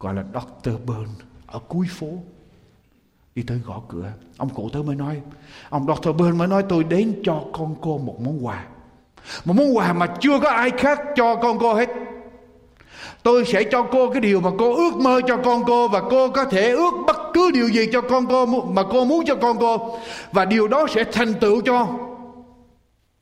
gọi 0.00 0.14
là 0.14 0.24
Dr. 0.34 0.70
Burn 0.86 1.08
ở 1.50 1.58
cuối 1.68 1.86
phố, 1.90 2.06
đi 3.34 3.42
tới 3.42 3.58
gõ 3.66 3.80
cửa. 3.88 4.12
Ông 4.36 4.48
cụ 4.48 4.70
tới 4.72 4.82
mới 4.82 4.96
nói, 4.96 5.20
ông 5.70 5.86
doctor 5.86 6.16
bên 6.16 6.38
mới 6.38 6.48
nói 6.48 6.64
tôi 6.68 6.84
đến 6.84 7.20
cho 7.24 7.44
con 7.52 7.76
cô 7.80 7.98
một 7.98 8.20
món 8.20 8.46
quà. 8.46 8.64
Một 9.44 9.54
món 9.56 9.76
quà 9.76 9.92
mà 9.92 10.06
chưa 10.20 10.38
có 10.40 10.48
ai 10.48 10.70
khác 10.70 11.00
cho 11.16 11.36
con 11.36 11.58
cô 11.58 11.74
hết. 11.74 11.88
Tôi 13.22 13.44
sẽ 13.44 13.62
cho 13.64 13.82
cô 13.82 14.10
cái 14.10 14.20
điều 14.20 14.40
mà 14.40 14.50
cô 14.58 14.76
ước 14.76 14.96
mơ 14.96 15.20
cho 15.26 15.36
con 15.36 15.62
cô 15.66 15.88
và 15.88 16.02
cô 16.10 16.28
có 16.28 16.44
thể 16.44 16.70
ước 16.70 16.94
bất 17.06 17.16
cứ 17.34 17.50
điều 17.50 17.68
gì 17.68 17.86
cho 17.92 18.00
con 18.00 18.26
cô 18.26 18.46
mà 18.46 18.82
cô 18.90 19.04
muốn 19.04 19.24
cho 19.26 19.36
con 19.36 19.56
cô. 19.60 19.98
Và 20.32 20.44
điều 20.44 20.68
đó 20.68 20.86
sẽ 20.94 21.04
thành 21.04 21.34
tựu 21.34 21.60
cho 21.60 21.88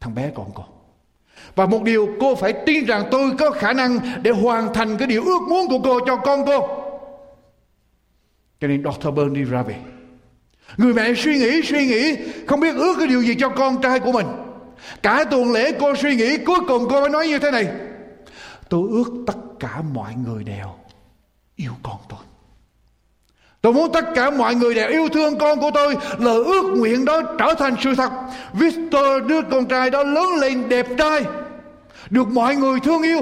thằng 0.01 0.15
bé 0.15 0.31
con 0.35 0.47
cô. 0.55 0.65
Và 1.55 1.67
một 1.67 1.83
điều 1.83 2.09
cô 2.21 2.35
phải 2.35 2.53
tin 2.53 2.85
rằng 2.85 3.09
tôi 3.11 3.31
có 3.39 3.51
khả 3.51 3.73
năng 3.73 3.99
để 4.23 4.31
hoàn 4.31 4.75
thành 4.75 4.97
cái 4.97 5.09
điều 5.09 5.25
ước 5.25 5.41
muốn 5.49 5.69
của 5.69 5.79
cô 5.85 6.01
cho 6.07 6.17
con 6.17 6.47
cô 6.47 6.86
cho 8.61 8.69
nên 8.69 8.85
Dr. 8.85 9.09
Burn 9.11 9.33
đi 9.33 9.45
ra 9.45 9.63
về 9.63 9.77
người 10.77 10.95
mẹ 10.95 11.15
suy 11.15 11.39
nghĩ 11.39 11.63
suy 11.63 11.87
nghĩ, 11.87 12.17
không 12.47 12.61
biết 12.61 12.75
ước 12.77 12.95
cái 12.99 13.07
điều 13.07 13.23
gì 13.23 13.35
cho 13.35 13.49
con 13.49 13.83
trai 13.83 14.01
của 14.01 14.13
mình 14.13 14.27
cả 15.03 15.25
tuần 15.31 15.53
lễ 15.53 15.73
cô 15.81 15.95
suy 15.97 16.17
nghĩ, 16.17 16.37
cuối 16.37 16.59
cùng 16.69 16.87
cô 16.91 17.01
mới 17.01 17.11
nói 17.11 17.29
như 17.29 17.39
thế 17.39 17.51
này 17.51 17.69
tôi 18.69 18.89
ước 18.91 19.25
tất 19.27 19.37
cả 19.61 19.83
mọi 19.93 20.15
người 20.15 20.45
đều 20.45 20.69
yêu 21.57 21.73
con 21.83 21.97
tôi 22.09 22.19
Tôi 23.67 23.73
muốn 23.73 23.93
tất 23.93 24.05
cả 24.15 24.31
mọi 24.31 24.55
người 24.55 24.75
đều 24.75 24.89
yêu 24.89 25.09
thương 25.09 25.39
con 25.39 25.61
của 25.61 25.71
tôi. 25.75 25.97
Lời 26.19 26.45
ước 26.45 26.63
nguyện 26.77 27.05
đó 27.05 27.23
trở 27.39 27.55
thành 27.59 27.77
sự 27.83 27.95
thật. 27.95 28.11
Victor, 28.53 29.27
đứa 29.27 29.43
con 29.51 29.67
trai 29.67 29.91
đó 29.91 30.03
lớn 30.03 30.29
lên 30.41 30.69
đẹp 30.69 30.87
trai. 30.99 31.23
Được 32.11 32.29
mọi 32.29 32.57
người 32.57 32.81
thương 32.81 33.03
yêu. 33.03 33.21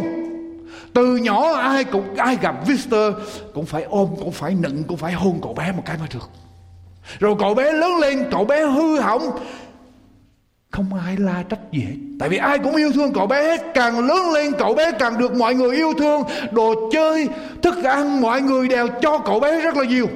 Từ 0.95 1.17
nhỏ 1.17 1.53
ai 1.53 1.85
cũng 1.85 2.15
ai 2.17 2.37
gặp 2.43 2.55
Victor 2.67 3.15
cũng 3.55 3.67
phải 3.67 3.83
ôm, 3.83 4.09
cũng 4.19 4.33
phải 4.33 4.55
nựng, 4.55 4.85
cũng 4.85 4.97
phải 4.97 5.13
hôn 5.13 5.39
cậu 5.43 5.55
bé 5.55 5.73
một 5.73 5.83
cái 5.87 5.99
mới 5.99 6.09
được. 6.15 6.31
Rồi 7.19 7.37
cậu 7.39 7.55
bé 7.55 7.73
lớn 7.73 7.97
lên, 8.01 8.29
cậu 8.31 8.45
bé 8.45 8.67
hư 8.67 9.01
hỏng. 9.01 9.39
Không 10.71 10.95
ai 10.95 11.17
la 11.17 11.43
trách 11.49 11.61
gì 11.73 11.81
hết. 11.81 11.95
Tại 12.21 12.29
vì 12.29 12.37
ai 12.37 12.59
cũng 12.59 12.77
yêu 12.77 12.93
thương 12.93 13.13
cậu 13.13 13.27
bé 13.27 13.57
Càng 13.75 14.07
lớn 14.07 14.33
lên 14.35 14.53
cậu 14.59 14.75
bé 14.75 14.93
càng 14.99 15.19
được 15.19 15.35
mọi 15.35 15.55
người 15.55 15.77
yêu 15.77 15.93
thương 15.99 16.23
Đồ 16.53 16.91
chơi, 16.93 17.29
thức 17.63 17.85
ăn 17.85 18.21
mọi 18.21 18.41
người 18.41 18.69
đều 18.69 18.89
cho 19.03 19.19
cậu 19.19 19.41
bé 19.41 19.61
rất 19.61 19.77
là 19.77 19.85
nhiều 19.85 20.07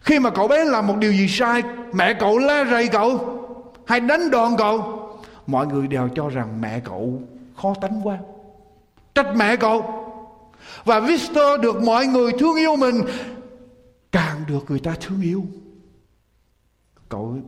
khi 0.00 0.18
mà 0.18 0.30
cậu 0.30 0.48
bé 0.48 0.64
làm 0.64 0.86
một 0.86 0.96
điều 0.98 1.12
gì 1.12 1.28
sai 1.28 1.62
Mẹ 1.92 2.14
cậu 2.14 2.38
la 2.38 2.64
rầy 2.70 2.88
cậu 2.88 3.38
Hay 3.86 4.00
đánh 4.00 4.30
đòn 4.30 4.52
cậu 4.58 5.00
Mọi 5.46 5.66
người 5.66 5.86
đều 5.86 6.08
cho 6.14 6.28
rằng 6.28 6.60
mẹ 6.60 6.80
cậu 6.84 7.22
khó 7.56 7.74
tánh 7.80 8.00
quá 8.04 8.18
Trách 9.14 9.36
mẹ 9.36 9.56
cậu. 9.56 10.00
Và 10.84 11.00
Victor 11.00 11.60
được 11.60 11.82
mọi 11.82 12.06
người 12.06 12.32
thương 12.38 12.56
yêu 12.56 12.76
mình, 12.76 13.02
Càng 14.12 14.44
được 14.48 14.70
người 14.70 14.78
ta 14.78 14.94
thương 15.00 15.20
yêu, 15.20 15.46
Cậu 17.08 17.38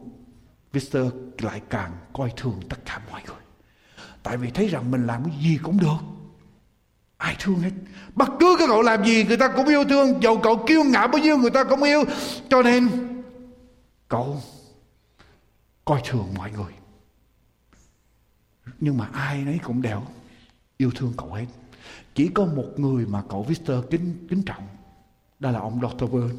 Victor 0.72 1.12
lại 1.38 1.60
càng 1.70 1.92
coi 2.12 2.32
thường 2.36 2.60
tất 2.68 2.76
cả 2.84 3.00
mọi 3.10 3.22
người. 3.26 3.36
Tại 4.22 4.36
vì 4.36 4.50
thấy 4.50 4.68
rằng 4.68 4.90
mình 4.90 5.06
làm 5.06 5.24
cái 5.24 5.34
gì 5.42 5.58
cũng 5.62 5.78
được. 5.78 5.96
Ai 7.16 7.36
thương 7.38 7.58
hết. 7.58 7.70
Bất 8.14 8.28
cứ 8.40 8.56
cái 8.58 8.66
cậu 8.68 8.82
làm 8.82 9.04
gì, 9.04 9.24
người 9.24 9.36
ta 9.36 9.48
cũng 9.48 9.66
yêu 9.66 9.84
thương. 9.84 10.22
Dầu 10.22 10.40
cậu 10.42 10.64
kiêu 10.66 10.84
ngạo 10.84 11.08
bao 11.08 11.22
nhiêu, 11.22 11.38
người 11.38 11.50
ta 11.50 11.64
cũng 11.64 11.82
yêu. 11.82 12.04
Cho 12.50 12.62
nên, 12.62 12.88
Cậu 14.08 14.42
Coi 15.84 16.00
thường 16.04 16.34
mọi 16.36 16.50
người. 16.50 16.72
Nhưng 18.78 18.98
mà 18.98 19.08
ai 19.12 19.38
nấy 19.38 19.60
cũng 19.62 19.82
đều 19.82 20.02
Yêu 20.76 20.90
thương 20.94 21.12
cậu 21.16 21.32
hết 21.32 21.46
Chỉ 22.14 22.28
có 22.28 22.44
một 22.44 22.66
người 22.76 23.06
mà 23.06 23.22
cậu 23.28 23.42
Victor 23.42 23.84
kính, 23.90 24.26
kính 24.30 24.42
trọng 24.42 24.62
Đó 25.38 25.50
là 25.50 25.60
ông 25.60 25.80
Dr. 25.80 26.10
Burn 26.10 26.30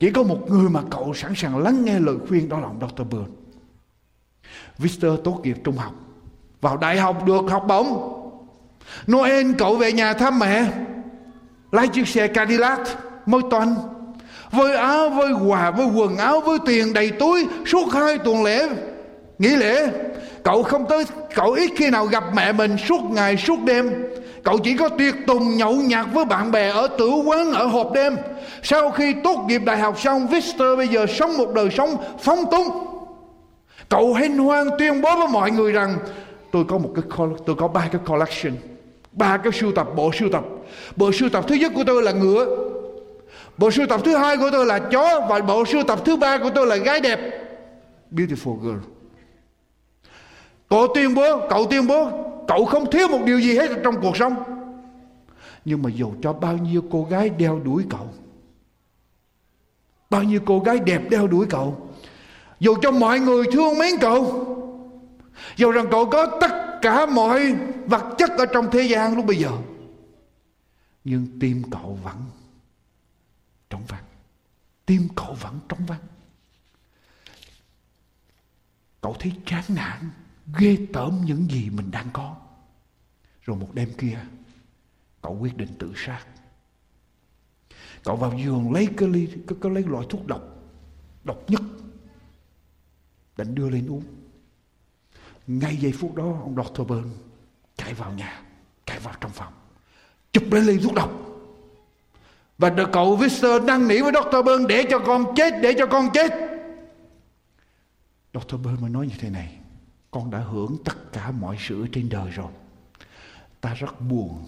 Chỉ 0.00 0.10
có 0.10 0.22
một 0.22 0.50
người 0.50 0.68
mà 0.68 0.82
cậu 0.90 1.14
sẵn 1.14 1.32
sàng 1.36 1.58
lắng 1.58 1.84
nghe 1.84 2.00
lời 2.00 2.16
khuyên 2.28 2.48
Đó 2.48 2.60
là 2.60 2.66
ông 2.66 2.80
Dr. 2.80 3.02
Burn 3.10 3.30
Victor 4.78 5.20
tốt 5.24 5.40
nghiệp 5.42 5.56
trung 5.64 5.76
học 5.76 5.94
Vào 6.60 6.76
đại 6.76 6.98
học 6.98 7.26
được 7.26 7.50
học 7.50 7.64
bổng. 7.68 8.18
Noel 9.12 9.52
cậu 9.58 9.76
về 9.76 9.92
nhà 9.92 10.12
thăm 10.12 10.38
mẹ. 10.38 10.72
Lái 11.72 11.88
chiếc 11.88 12.08
xe 12.08 12.28
Cadillac 12.28 12.80
Mỗi 13.26 13.42
tuần 13.50 13.74
Với 14.50 14.76
áo, 14.76 15.10
với 15.10 15.32
quà, 15.32 15.70
với 15.70 15.86
quần 15.86 16.16
áo, 16.16 16.40
với 16.40 16.58
tiền 16.66 16.92
đầy 16.92 17.10
túi 17.10 17.46
Suốt 17.66 17.92
hai 17.92 18.18
tuần 18.18 18.42
lễ 18.42 18.68
Nghỉ 19.38 19.56
lễ. 19.56 19.92
Cậu 20.42 20.62
không 20.62 20.86
tới, 20.88 21.04
Cậu 21.34 21.52
ít 21.52 21.70
khi 21.76 21.90
nào 21.90 22.06
gặp 22.06 22.24
mẹ 22.34 22.52
mình 22.52 22.76
suốt 22.88 23.00
ngày, 23.10 23.36
suốt 23.36 23.58
đêm. 23.64 24.04
Cậu 24.42 24.58
chỉ 24.58 24.76
có 24.76 24.88
tiệc 24.88 25.14
tùng 25.26 25.56
nhậu 25.56 25.74
nhạt 25.74 26.06
với 26.12 26.24
bạn 26.24 26.50
bè 26.50 26.70
ở 26.70 26.86
tử 26.98 27.10
quán, 27.26 27.52
ở 27.52 27.66
hộp 27.66 27.92
đêm. 27.94 28.16
Sau 28.62 28.90
khi 28.90 29.14
tốt 29.24 29.44
nghiệp 29.46 29.62
đại 29.64 29.78
học 29.78 30.00
xong, 30.00 30.26
Victor 30.26 30.76
bây 30.76 30.88
giờ 30.88 31.06
sống 31.06 31.36
một 31.36 31.54
đời 31.54 31.70
sống 31.70 31.96
phóng 32.20 32.44
túng. 32.50 32.68
Cậu 33.88 34.14
hên 34.14 34.38
hoan 34.38 34.68
tuyên 34.78 35.00
bố 35.00 35.16
với 35.16 35.28
mọi 35.28 35.50
người 35.50 35.72
rằng, 35.72 35.98
tôi 36.52 36.64
có 36.68 36.78
một 36.78 36.90
cái 36.94 37.04
tôi 37.46 37.56
có 37.56 37.68
ba 37.68 37.88
cái 37.92 38.00
collection, 38.06 38.52
ba 39.12 39.36
cái 39.36 39.52
sưu 39.52 39.72
tập, 39.72 39.88
bộ 39.96 40.10
sưu 40.18 40.28
tập. 40.32 40.44
Bộ 40.96 41.12
sưu 41.12 41.28
tập 41.28 41.44
thứ 41.48 41.54
nhất 41.54 41.72
của 41.74 41.84
tôi 41.86 42.02
là 42.02 42.12
ngựa, 42.12 42.56
bộ 43.58 43.70
sưu 43.70 43.86
tập 43.86 44.00
thứ 44.04 44.16
hai 44.16 44.36
của 44.36 44.50
tôi 44.52 44.66
là 44.66 44.78
chó 44.78 45.26
và 45.28 45.40
bộ 45.40 45.64
sưu 45.64 45.82
tập 45.82 45.98
thứ 46.04 46.16
ba 46.16 46.38
của 46.38 46.50
tôi 46.54 46.66
là 46.66 46.76
gái 46.76 47.00
đẹp. 47.00 47.20
Beautiful 48.12 48.58
girl 48.60 49.01
cậu 50.72 50.88
tuyên 50.94 51.14
bố, 51.14 51.48
cậu 51.50 51.66
tuyên 51.70 51.86
bố, 51.86 52.10
cậu 52.48 52.64
không 52.64 52.90
thiếu 52.90 53.08
một 53.08 53.20
điều 53.26 53.40
gì 53.40 53.56
hết 53.56 53.70
trong 53.84 53.94
cuộc 54.02 54.16
sống. 54.16 54.34
Nhưng 55.64 55.82
mà 55.82 55.90
dù 55.90 56.12
cho 56.22 56.32
bao 56.32 56.58
nhiêu 56.58 56.84
cô 56.90 57.04
gái 57.04 57.28
đeo 57.30 57.60
đuổi 57.64 57.84
cậu, 57.90 58.08
bao 60.10 60.22
nhiêu 60.22 60.40
cô 60.46 60.60
gái 60.60 60.78
đẹp 60.78 61.02
đeo 61.10 61.26
đuổi 61.26 61.46
cậu 61.50 61.88
dù 62.60 62.76
cho 62.82 62.90
mọi 62.90 63.20
người 63.20 63.44
thương 63.52 63.78
mến 63.78 63.90
cậu 64.00 64.46
dù 65.56 65.70
rằng 65.70 65.86
cậu 65.90 66.10
có 66.10 66.38
tất 66.40 66.78
cả 66.82 67.06
mọi 67.06 67.54
vật 67.86 68.14
chất 68.18 68.30
ở 68.30 68.46
trong 68.46 68.70
thế 68.70 68.82
gian 68.82 69.16
lúc 69.16 69.26
bây 69.26 69.36
giờ, 69.36 69.50
nhưng 71.04 71.26
tim 71.40 71.62
cậu 71.70 71.98
vẫn 72.04 72.16
trống 73.70 73.82
vắng. 73.88 74.04
Tim 74.86 75.08
cậu 75.16 75.34
vẫn 75.34 75.60
trống 75.68 75.86
vắng. 75.86 76.02
Cậu 79.00 79.16
thấy 79.18 79.32
chán 79.46 79.64
nản 79.68 80.10
ghê 80.58 80.76
tởm 80.92 81.20
những 81.24 81.50
gì 81.50 81.70
mình 81.70 81.90
đang 81.90 82.08
có 82.12 82.36
rồi 83.42 83.56
một 83.56 83.68
đêm 83.74 83.92
kia 83.98 84.18
cậu 85.22 85.38
quyết 85.40 85.56
định 85.56 85.68
tự 85.78 85.92
sát 85.96 86.26
cậu 88.04 88.16
vào 88.16 88.38
giường 88.38 88.72
lấy 88.72 88.88
cái 88.96 89.08
ly 89.08 89.26
cái, 89.26 89.58
cái 89.60 89.72
lấy 89.72 89.82
loại 89.82 90.06
thuốc 90.08 90.26
độc 90.26 90.42
độc 91.24 91.50
nhất 91.50 91.62
định 93.36 93.54
đưa 93.54 93.70
lên 93.70 93.86
uống 93.90 94.04
ngay 95.46 95.76
giây 95.76 95.92
phút 95.92 96.14
đó 96.14 96.24
ông 96.24 96.56
Dr. 96.56 96.82
Burn 96.88 97.10
chạy 97.76 97.94
vào 97.94 98.12
nhà 98.12 98.42
chạy 98.86 98.98
vào 98.98 99.14
trong 99.20 99.30
phòng 99.30 99.52
chụp 100.32 100.44
lấy 100.50 100.62
ly 100.62 100.78
thuốc 100.78 100.94
độc 100.94 101.10
và 102.58 102.70
được 102.70 102.88
cậu 102.92 103.16
Victor 103.16 103.62
năn 103.62 103.88
nỉ 103.88 104.02
với 104.02 104.12
Dr. 104.12 104.36
Burn 104.46 104.66
để 104.68 104.86
cho 104.90 104.98
con 104.98 105.24
chết 105.36 105.54
để 105.62 105.74
cho 105.78 105.86
con 105.86 106.08
chết 106.14 106.32
Dr. 108.34 108.56
Burn 108.56 108.80
mới 108.80 108.90
nói 108.90 109.06
như 109.06 109.14
thế 109.18 109.30
này 109.30 109.61
con 110.12 110.30
đã 110.30 110.38
hưởng 110.38 110.76
tất 110.84 111.12
cả 111.12 111.30
mọi 111.30 111.56
sự 111.68 111.86
trên 111.92 112.08
đời 112.08 112.30
rồi. 112.30 112.50
Ta 113.60 113.74
rất 113.74 114.00
buồn 114.00 114.44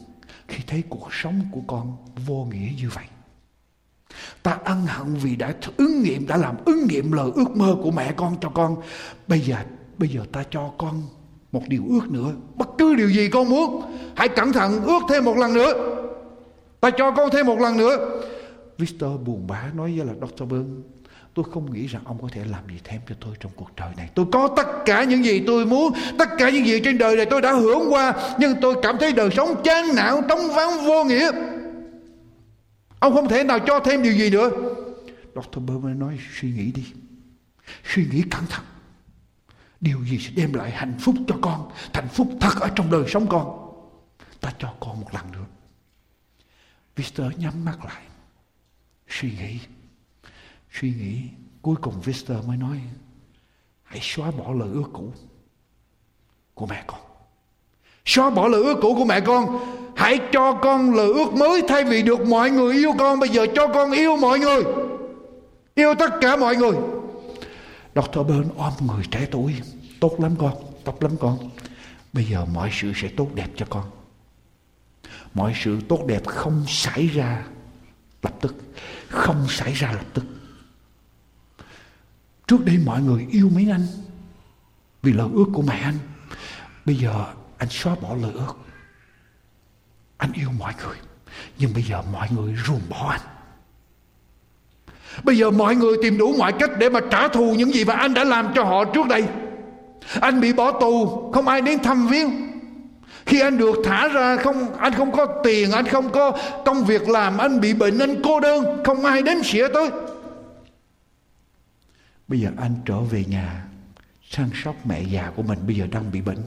khi 0.48 0.64
thấy 0.66 0.82
cuộc 0.88 1.08
sống 1.10 1.40
của 1.52 1.60
con 1.66 1.96
vô 2.26 2.46
nghĩa 2.50 2.70
như 2.76 2.90
vậy. 2.94 3.04
Ta 4.42 4.58
ân 4.64 4.86
hận 4.86 5.14
vì 5.14 5.36
đã 5.36 5.54
ứng 5.76 6.02
nghiệm, 6.02 6.26
đã 6.26 6.36
làm 6.36 6.56
ứng 6.64 6.86
nghiệm 6.86 7.12
lời 7.12 7.30
ước 7.34 7.56
mơ 7.56 7.76
của 7.82 7.90
mẹ 7.90 8.12
con 8.16 8.36
cho 8.40 8.48
con. 8.48 8.76
Bây 9.26 9.40
giờ 9.40 9.56
bây 9.98 10.08
giờ 10.08 10.20
ta 10.32 10.44
cho 10.50 10.72
con 10.78 11.02
một 11.52 11.62
điều 11.68 11.84
ước 11.88 12.10
nữa. 12.10 12.32
Bất 12.54 12.68
cứ 12.78 12.94
điều 12.94 13.10
gì 13.10 13.28
con 13.28 13.48
muốn, 13.48 13.82
hãy 14.16 14.28
cẩn 14.28 14.52
thận 14.52 14.82
ước 14.82 15.00
thêm 15.08 15.24
một 15.24 15.36
lần 15.36 15.54
nữa. 15.54 15.72
Ta 16.80 16.90
cho 16.90 17.10
con 17.10 17.30
thêm 17.32 17.46
một 17.46 17.58
lần 17.58 17.76
nữa. 17.76 18.20
Victor 18.78 19.20
buồn 19.20 19.46
bã 19.46 19.70
nói 19.74 19.98
với 19.98 20.06
là 20.06 20.14
Dr. 20.26 20.44
Burn 20.44 20.82
Tôi 21.34 21.44
không 21.52 21.72
nghĩ 21.72 21.86
rằng 21.86 22.02
ông 22.04 22.18
có 22.22 22.28
thể 22.32 22.44
làm 22.44 22.68
gì 22.68 22.80
thêm 22.84 23.00
cho 23.08 23.14
tôi 23.20 23.34
trong 23.40 23.52
cuộc 23.56 23.70
đời 23.76 23.90
này. 23.96 24.08
Tôi 24.14 24.26
có 24.32 24.48
tất 24.56 24.66
cả 24.84 25.04
những 25.04 25.24
gì 25.24 25.42
tôi 25.46 25.66
muốn, 25.66 25.92
tất 26.18 26.28
cả 26.38 26.50
những 26.50 26.66
gì 26.66 26.80
trên 26.84 26.98
đời 26.98 27.16
này 27.16 27.26
tôi 27.30 27.40
đã 27.40 27.52
hưởng 27.52 27.92
qua, 27.92 28.34
nhưng 28.38 28.54
tôi 28.60 28.76
cảm 28.82 28.96
thấy 29.00 29.12
đời 29.12 29.30
sống 29.36 29.62
chán 29.64 29.84
nản, 29.94 30.14
trống 30.28 30.54
vắng, 30.54 30.84
vô 30.86 31.04
nghĩa. 31.04 31.30
Ông 32.98 33.14
không 33.14 33.28
thể 33.28 33.44
nào 33.44 33.58
cho 33.58 33.80
thêm 33.80 34.02
điều 34.02 34.12
gì 34.12 34.30
nữa. 34.30 34.50
Dr. 35.34 35.58
Berman 35.58 35.98
nói 35.98 36.18
suy 36.40 36.50
nghĩ 36.50 36.72
đi. 36.72 36.84
Suy 37.84 38.06
nghĩ 38.12 38.22
cẩn 38.30 38.46
thận. 38.46 38.64
Điều 39.80 40.04
gì 40.04 40.18
sẽ 40.18 40.30
đem 40.36 40.52
lại 40.52 40.70
hạnh 40.70 40.94
phúc 41.00 41.14
cho 41.28 41.34
con, 41.42 41.70
hạnh 41.94 42.08
phúc 42.08 42.28
thật 42.40 42.60
ở 42.60 42.68
trong 42.74 42.90
đời 42.90 43.04
sống 43.08 43.26
con. 43.28 43.74
Ta 44.40 44.52
cho 44.58 44.74
con 44.80 45.00
một 45.00 45.14
lần 45.14 45.32
nữa. 45.32 45.44
Victor 46.96 47.32
nhắm 47.36 47.64
mắt 47.64 47.84
lại. 47.84 48.02
Suy 49.08 49.30
nghĩ 49.30 49.58
suy 50.80 50.94
nghĩ, 50.94 51.20
cuối 51.62 51.76
cùng 51.80 52.00
Victor 52.00 52.46
mới 52.46 52.56
nói, 52.56 52.80
hãy 53.82 53.98
xóa 54.02 54.30
bỏ 54.30 54.52
lời 54.52 54.68
ước 54.72 54.90
cũ 54.92 55.12
của 56.54 56.66
mẹ 56.66 56.84
con. 56.86 57.00
Xóa 58.04 58.30
bỏ 58.30 58.48
lời 58.48 58.62
ước 58.62 58.78
cũ 58.82 58.94
của 58.94 59.04
mẹ 59.04 59.20
con. 59.20 59.58
Hãy 59.96 60.20
cho 60.32 60.52
con 60.52 60.94
lời 60.94 61.06
ước 61.06 61.32
mới 61.32 61.62
thay 61.68 61.84
vì 61.84 62.02
được 62.02 62.20
mọi 62.26 62.50
người 62.50 62.74
yêu 62.74 62.92
con. 62.98 63.20
Bây 63.20 63.28
giờ 63.28 63.46
cho 63.54 63.68
con 63.68 63.92
yêu 63.92 64.16
mọi 64.16 64.38
người. 64.38 64.62
Yêu 65.74 65.94
tất 65.98 66.10
cả 66.20 66.36
mọi 66.36 66.56
người. 66.56 66.76
Dr. 67.94 68.18
Bern 68.28 68.48
ôm 68.56 68.72
người 68.80 69.04
trẻ 69.10 69.28
tuổi. 69.30 69.54
Tốt 70.00 70.20
lắm 70.20 70.34
con, 70.38 70.52
tốt 70.84 71.02
lắm 71.02 71.12
con. 71.20 71.50
Bây 72.12 72.24
giờ 72.24 72.44
mọi 72.44 72.70
sự 72.72 72.92
sẽ 72.96 73.08
tốt 73.16 73.28
đẹp 73.34 73.48
cho 73.56 73.66
con. 73.70 73.84
Mọi 75.34 75.52
sự 75.64 75.78
tốt 75.88 76.06
đẹp 76.06 76.26
không 76.26 76.64
xảy 76.68 77.06
ra 77.06 77.44
lập 78.22 78.32
tức. 78.40 78.54
Không 79.08 79.46
xảy 79.48 79.72
ra 79.72 79.92
lập 79.92 80.06
tức. 80.14 80.24
Trước 82.46 82.64
đây 82.64 82.78
mọi 82.84 83.02
người 83.02 83.26
yêu 83.30 83.50
mấy 83.54 83.68
anh 83.70 83.86
Vì 85.02 85.12
lời 85.12 85.28
ước 85.34 85.46
của 85.52 85.62
mẹ 85.62 85.80
anh. 85.82 85.98
Bây 86.84 86.96
giờ 86.96 87.24
anh 87.58 87.68
xóa 87.68 87.94
bỏ 88.02 88.08
lời 88.22 88.30
ước. 88.34 88.54
Anh 90.16 90.32
yêu 90.32 90.48
mọi 90.58 90.72
người, 90.84 90.96
Nhưng 91.58 91.74
bây 91.74 91.82
giờ 91.82 92.02
mọi 92.12 92.28
người 92.30 92.54
ruồng 92.66 92.80
bỏ 92.88 93.08
anh. 93.10 93.20
Bây 95.22 95.38
giờ 95.38 95.50
mọi 95.50 95.76
người 95.76 95.96
tìm 96.02 96.18
đủ 96.18 96.34
mọi 96.38 96.52
cách 96.58 96.70
để 96.78 96.88
mà 96.88 97.00
trả 97.10 97.28
thù 97.28 97.54
những 97.54 97.72
gì 97.72 97.84
mà 97.84 97.94
anh 97.94 98.14
đã 98.14 98.24
làm 98.24 98.52
cho 98.54 98.64
họ 98.64 98.84
trước 98.84 99.06
đây. 99.08 99.24
Anh 100.20 100.40
bị 100.40 100.52
bỏ 100.52 100.80
tù, 100.80 101.30
Không 101.32 101.48
ai 101.48 101.60
đến 101.60 101.78
thăm 101.78 102.06
viếng. 102.06 102.44
Khi 103.26 103.40
anh 103.40 103.58
được 103.58 103.76
thả 103.84 104.08
ra, 104.08 104.36
không, 104.36 104.76
anh 104.78 104.92
không 104.94 105.12
có 105.12 105.26
tiền, 105.26 105.72
anh 105.72 105.86
không 105.86 106.10
có 106.10 106.32
công 106.64 106.84
việc 106.84 107.08
làm, 107.08 107.38
anh 107.38 107.60
bị 107.60 107.74
bệnh, 107.74 107.98
anh 107.98 108.22
cô 108.24 108.40
đơn, 108.40 108.82
không 108.84 109.04
ai 109.04 109.22
đến 109.22 109.42
xỉa 109.42 109.68
tới. 109.74 109.88
Bây 112.28 112.40
giờ 112.40 112.50
anh 112.56 112.76
trở 112.84 113.00
về 113.00 113.24
nhà 113.24 113.66
săn 114.30 114.50
sóc 114.54 114.86
mẹ 114.86 115.02
già 115.02 115.30
của 115.36 115.42
mình 115.42 115.66
bây 115.66 115.76
giờ 115.76 115.86
đang 115.86 116.10
bị 116.10 116.20
bệnh. 116.20 116.42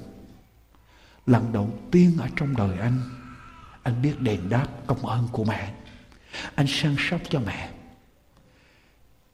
Lần 1.26 1.54
đầu 1.54 1.74
tiên 1.92 2.18
ở 2.20 2.28
trong 2.36 2.56
đời 2.56 2.80
anh, 2.80 3.02
anh 3.84 4.02
biết 4.02 4.22
đền 4.22 4.50
đáp 4.50 4.68
công 4.88 5.06
ơn 5.06 5.28
của 5.32 5.44
mẹ. 5.44 5.74
Anh 6.56 6.68
săn 6.68 6.96
sóc 7.00 7.22
cho 7.30 7.40
mẹ. 7.40 7.70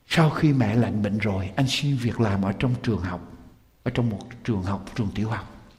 Sau 0.08 0.30
khi 0.30 0.54
mẹ 0.54 0.76
lạnh 0.76 1.04
bệnh 1.04 1.18
rồi, 1.18 1.52
anh 1.56 1.66
xin 1.70 1.98
việc 1.98 2.20
làm 2.20 2.42
ở 2.42 2.54
trong 2.60 2.76
trường 2.84 3.02
học, 3.02 3.32
ở 3.84 3.92
trong 3.92 4.10
một 4.10 4.30
trường 4.44 4.64
học, 4.64 4.86
trường 4.96 5.12
tiểu 5.16 5.30
học. 5.30 5.72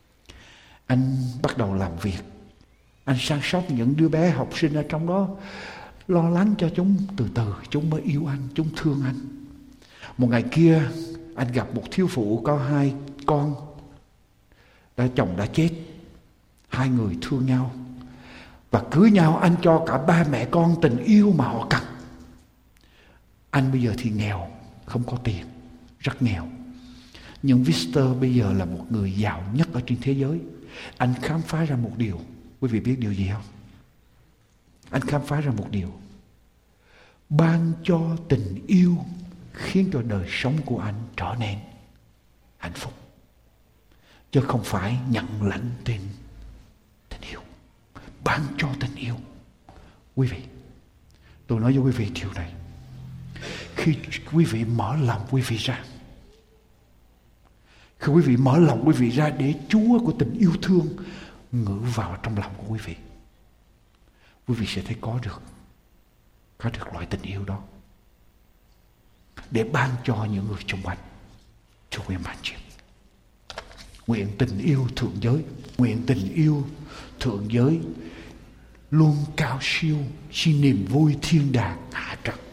Anh 0.86 1.16
bắt 1.42 1.58
đầu 1.58 1.74
làm 1.74 1.96
việc. 1.96 2.18
Anh 3.04 3.16
săn 3.20 3.40
sóc 3.42 3.64
những 3.68 3.96
đứa 3.96 4.08
bé 4.08 4.30
học 4.30 4.48
sinh 4.54 4.74
ở 4.74 4.84
trong 4.88 5.06
đó, 5.06 5.28
lo 6.08 6.28
lắng 6.28 6.54
cho 6.58 6.70
chúng 6.76 6.96
từ 7.16 7.28
từ, 7.34 7.54
chúng 7.70 7.90
mới 7.90 8.02
yêu 8.02 8.26
anh, 8.26 8.48
chúng 8.54 8.68
thương 8.76 9.02
anh. 9.04 9.43
Một 10.18 10.30
ngày 10.30 10.44
kia, 10.50 10.82
anh 11.36 11.52
gặp 11.52 11.74
một 11.74 11.82
thiếu 11.90 12.06
phụ 12.10 12.42
có 12.44 12.58
hai 12.58 12.94
con. 13.26 13.54
Đã 14.96 15.08
chồng 15.14 15.36
đã 15.36 15.46
chết. 15.46 15.70
Hai 16.68 16.88
người 16.88 17.18
thương 17.22 17.46
nhau. 17.46 17.74
Và 18.70 18.82
cưới 18.90 19.10
nhau, 19.10 19.36
anh 19.36 19.54
cho 19.62 19.84
cả 19.86 19.98
ba 19.98 20.24
mẹ 20.30 20.48
con 20.50 20.76
tình 20.82 20.96
yêu 20.96 21.32
mà 21.38 21.44
họ 21.44 21.66
cần. 21.70 21.82
Anh 23.50 23.72
bây 23.72 23.82
giờ 23.82 23.94
thì 23.98 24.10
nghèo, 24.10 24.48
không 24.86 25.04
có 25.04 25.16
tiền, 25.16 25.46
rất 25.98 26.22
nghèo. 26.22 26.48
Nhưng 27.42 27.62
Vister 27.62 28.04
bây 28.20 28.34
giờ 28.34 28.52
là 28.52 28.64
một 28.64 28.84
người 28.90 29.12
giàu 29.12 29.44
nhất 29.54 29.68
ở 29.72 29.80
trên 29.86 29.98
thế 30.02 30.12
giới. 30.12 30.40
Anh 30.96 31.14
khám 31.22 31.42
phá 31.42 31.64
ra 31.64 31.76
một 31.76 31.92
điều. 31.96 32.20
Quý 32.60 32.68
vị 32.68 32.80
biết 32.80 32.96
điều 32.98 33.12
gì 33.12 33.28
không? 33.32 33.42
Anh 34.90 35.02
khám 35.02 35.22
phá 35.26 35.40
ra 35.40 35.52
một 35.56 35.66
điều. 35.70 35.92
Ban 37.28 37.72
cho 37.82 38.16
tình 38.28 38.64
yêu 38.66 38.96
khiến 39.54 39.90
cho 39.92 40.02
đời 40.02 40.26
sống 40.28 40.56
của 40.66 40.78
anh 40.78 40.94
trở 41.16 41.36
nên 41.38 41.58
hạnh 42.56 42.72
phúc. 42.74 42.92
Chứ 44.30 44.40
không 44.40 44.64
phải 44.64 44.98
nhận 45.08 45.42
lãnh 45.42 45.70
tình 45.84 46.00
tình 47.08 47.20
yêu 47.20 47.40
bán 48.24 48.40
cho 48.58 48.68
tình 48.80 48.94
yêu. 48.94 49.16
Quý 50.14 50.28
vị, 50.28 50.42
tôi 51.46 51.60
nói 51.60 51.72
với 51.72 51.82
quý 51.82 51.90
vị 51.90 52.10
điều 52.14 52.32
này. 52.32 52.54
Khi 53.76 53.96
quý 54.32 54.44
vị 54.44 54.64
mở 54.64 54.96
lòng 54.96 55.26
quý 55.30 55.42
vị 55.42 55.56
ra, 55.56 55.84
khi 57.98 58.12
quý 58.12 58.22
vị 58.22 58.36
mở 58.36 58.58
lòng 58.58 58.82
quý 58.86 58.92
vị 58.98 59.10
ra 59.10 59.30
để 59.30 59.54
Chúa 59.68 59.98
của 60.04 60.12
tình 60.18 60.38
yêu 60.38 60.52
thương 60.62 60.96
ngự 61.52 61.78
vào 61.94 62.16
trong 62.22 62.38
lòng 62.38 62.52
của 62.56 62.64
quý 62.68 62.78
vị 62.84 62.96
quý 64.48 64.54
vị 64.54 64.66
sẽ 64.66 64.82
thấy 64.82 64.96
có 65.00 65.18
được 65.22 65.42
có 66.58 66.70
được 66.70 66.92
loại 66.92 67.06
tình 67.06 67.22
yêu 67.22 67.44
đó 67.44 67.62
để 69.54 69.64
ban 69.64 69.90
cho 70.04 70.26
những 70.32 70.48
người 70.48 70.62
xung 70.68 70.82
quanh. 70.82 70.98
Cho 71.90 72.00
quý 72.06 72.16
bạn 72.24 72.36
chị 72.42 72.52
nguyện 74.06 74.28
tình 74.38 74.58
yêu 74.58 74.86
thượng 74.96 75.16
giới, 75.20 75.42
nguyện 75.78 76.02
tình 76.06 76.34
yêu 76.34 76.64
thượng 77.20 77.46
giới 77.50 77.80
luôn 78.90 79.16
cao 79.36 79.58
siêu, 79.62 79.96
xin 80.32 80.60
niềm 80.60 80.86
vui 80.90 81.16
thiên 81.22 81.52
đàng 81.52 81.90
hạ 81.92 82.16
trần. 82.24 82.43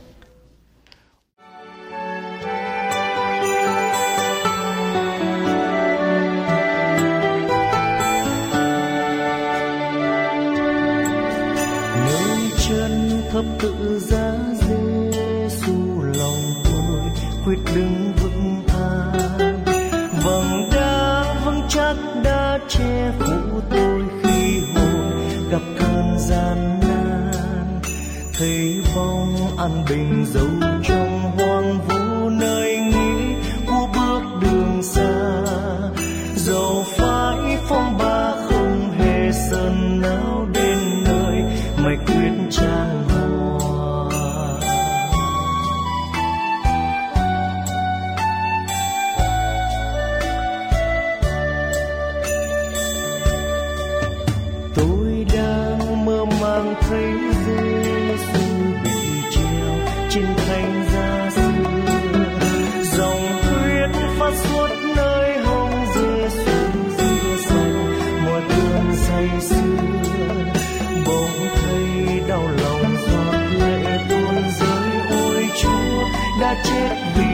bên 29.92 30.26
dấu 30.26 30.71
magic 76.64 77.31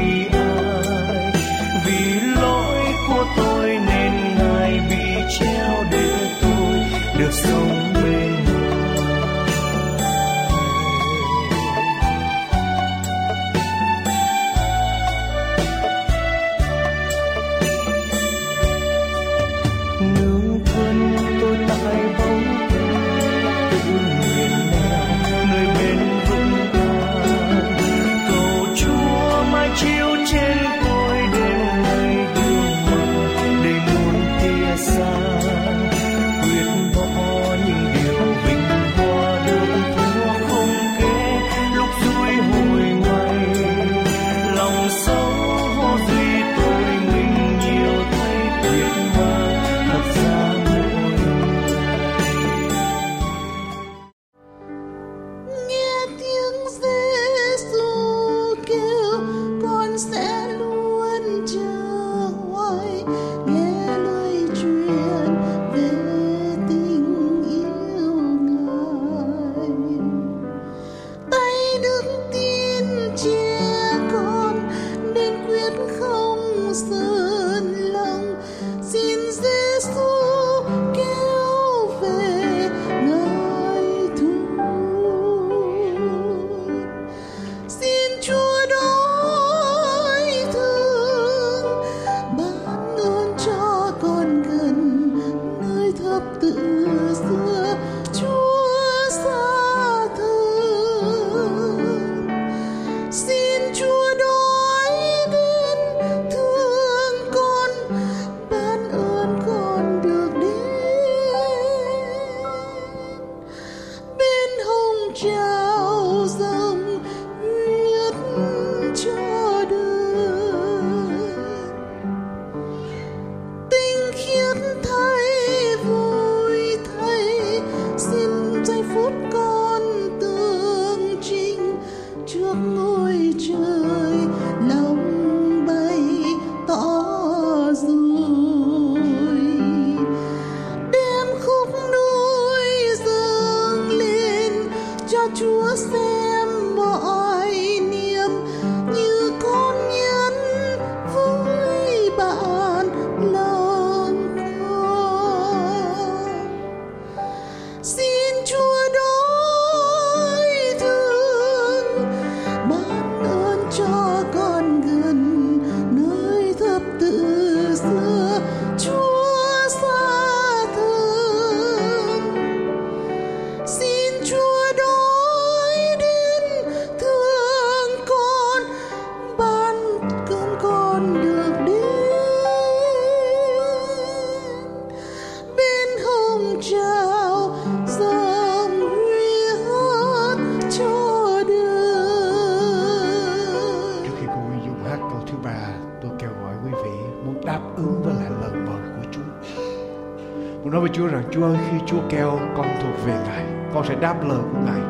đáp 204.02 204.16
lời 204.28 204.40
của 204.54 204.60
Ngài, 204.66 204.82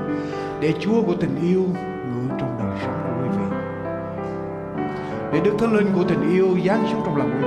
để 0.62 0.74
Chúa 0.80 1.02
của 1.02 1.16
tình 1.16 1.36
yêu 1.42 1.64
ngự 1.64 2.36
trong 2.40 2.56
đời 2.60 2.78
sống 2.82 3.02
của 3.04 3.24
quý 3.24 3.30
vị. 3.38 3.58
Để 5.34 5.40
Đức 5.44 5.54
Thánh 5.60 5.76
Linh 5.76 5.88
của 5.96 6.04
tình 6.04 6.30
yêu 6.30 6.58
giáng 6.66 6.88
xuống 6.92 7.02
trong 7.06 7.18
lòng 7.18 7.32
quý 7.34 7.47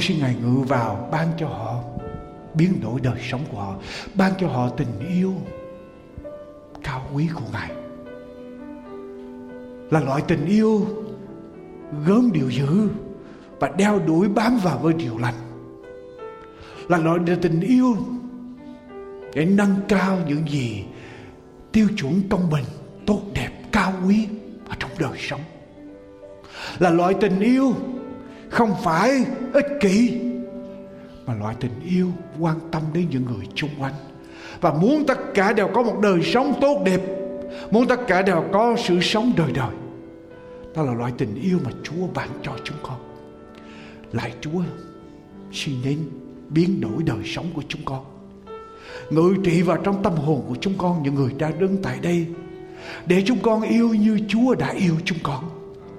Chúa 0.00 0.06
xin 0.06 0.18
Ngài 0.18 0.34
ngự 0.34 0.62
vào 0.62 1.08
Ban 1.12 1.28
cho 1.38 1.48
họ 1.48 1.82
biến 2.54 2.80
đổi 2.82 3.00
đời 3.00 3.20
sống 3.30 3.40
của 3.50 3.58
họ, 3.58 3.74
Ban 4.14 4.32
cho 4.40 4.48
họ 4.48 4.68
tình 4.68 5.08
yêu 5.08 5.34
Cao 6.82 7.06
quý 7.14 7.28
của 7.34 7.44
Ngài. 7.52 7.70
Là 9.90 10.00
loại 10.00 10.22
tình 10.28 10.46
yêu 10.46 10.86
Gớm 12.06 12.32
điều 12.32 12.50
dữ 12.50 12.88
và 13.58 13.68
đeo 13.68 13.98
đuổi 13.98 14.28
bám 14.28 14.58
vào 14.58 14.78
với 14.78 14.94
điều 14.94 15.18
lành. 15.18 15.34
Là 16.88 16.98
loại 16.98 17.18
tình 17.42 17.60
yêu 17.60 17.96
để 19.34 19.44
nâng 19.44 19.74
cao 19.88 20.18
những 20.28 20.48
gì 20.48 20.84
tiêu 21.72 21.88
chuẩn 21.96 22.28
công 22.28 22.50
bình, 22.50 22.64
tốt 23.06 23.20
đẹp, 23.34 23.50
cao 23.72 23.92
quý 24.06 24.28
ở 24.68 24.76
trong 24.78 24.90
đời 24.98 25.18
sống. 25.18 25.40
Là 26.78 26.90
loại 26.90 27.14
tình 27.20 27.40
yêu 27.40 27.74
không 28.50 28.74
phải 28.84 29.24
ích 29.52 29.66
kỷ, 29.80 30.20
mà 31.26 31.34
loại 31.34 31.54
tình 31.60 31.80
yêu 31.88 32.08
quan 32.38 32.56
tâm 32.70 32.82
đến 32.94 33.06
những 33.10 33.24
người 33.24 33.46
chung 33.54 33.70
quanh. 33.78 33.94
Và 34.60 34.72
muốn 34.72 35.04
tất 35.06 35.18
cả 35.34 35.52
đều 35.52 35.68
có 35.74 35.82
một 35.82 36.00
đời 36.02 36.22
sống 36.22 36.54
tốt 36.60 36.82
đẹp, 36.84 37.00
muốn 37.70 37.88
tất 37.88 38.00
cả 38.06 38.22
đều 38.22 38.44
có 38.52 38.76
sự 38.78 39.00
sống 39.00 39.32
đời 39.36 39.52
đời. 39.52 39.74
Đó 40.76 40.82
là 40.82 40.94
loại 40.94 41.12
tình 41.18 41.34
yêu 41.42 41.58
mà 41.64 41.70
Chúa 41.82 42.06
ban 42.14 42.28
cho 42.42 42.52
chúng 42.64 42.76
con. 42.82 42.96
Lại 44.12 44.32
Chúa 44.40 44.62
xin 45.52 45.74
đến 45.84 45.98
biến 46.48 46.80
đổi 46.80 47.02
đời 47.02 47.24
sống 47.24 47.46
của 47.54 47.62
chúng 47.68 47.80
con. 47.84 48.04
Ngự 49.10 49.34
trị 49.44 49.62
vào 49.62 49.76
trong 49.76 50.02
tâm 50.02 50.16
hồn 50.16 50.44
của 50.48 50.56
chúng 50.60 50.74
con 50.78 51.02
những 51.02 51.14
người 51.14 51.32
đang 51.38 51.58
đứng 51.58 51.82
tại 51.82 51.98
đây, 52.02 52.26
để 53.06 53.22
chúng 53.26 53.38
con 53.42 53.62
yêu 53.62 53.88
như 53.88 54.20
Chúa 54.28 54.54
đã 54.54 54.70
yêu 54.70 54.94
chúng 55.04 55.18
con. 55.22 55.44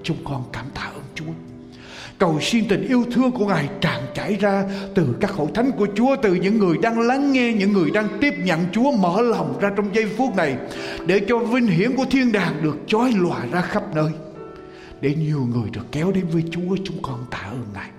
Chúng 0.04 0.18
con 0.24 0.44
cảm 0.54 0.66
tạ 0.74 0.92
ơn 0.96 1.01
cầu 2.22 2.40
xin 2.42 2.68
tình 2.68 2.88
yêu 2.88 3.06
thương 3.12 3.32
của 3.32 3.46
Ngài 3.46 3.70
tràn 3.82 4.02
chảy 4.14 4.36
ra 4.36 4.64
từ 4.96 5.16
các 5.22 5.32
hội 5.32 5.48
thánh 5.54 5.72
của 5.72 5.88
Chúa, 5.96 6.16
từ 6.22 6.34
những 6.34 6.58
người 6.58 6.78
đang 6.82 7.00
lắng 7.00 7.32
nghe, 7.32 7.54
những 7.54 7.74
người 7.74 7.92
đang 7.92 8.08
tiếp 8.22 8.34
nhận 8.44 8.60
Chúa, 8.72 8.92
mở 8.92 9.22
lòng 9.22 9.60
ra 9.60 9.72
trong 9.76 9.96
giây 9.96 10.06
phút 10.18 10.36
này 10.36 10.58
để 11.06 11.22
cho 11.28 11.38
vinh 11.38 11.68
hiển 11.68 11.96
của 11.96 12.06
thiên 12.12 12.32
đàng 12.32 12.64
được 12.64 12.78
chói 12.88 13.12
lòa 13.12 13.46
ra 13.52 13.62
khắp 13.62 13.84
nơi, 13.96 14.12
để 15.02 15.16
nhiều 15.16 15.48
người 15.54 15.70
được 15.74 15.86
kéo 15.92 16.12
đến 16.12 16.26
với 16.28 16.44
Chúa, 16.52 16.78
chúng 16.84 17.02
con 17.02 17.26
tạ 17.32 17.38
ơn 17.38 17.66
Ngài. 17.74 17.90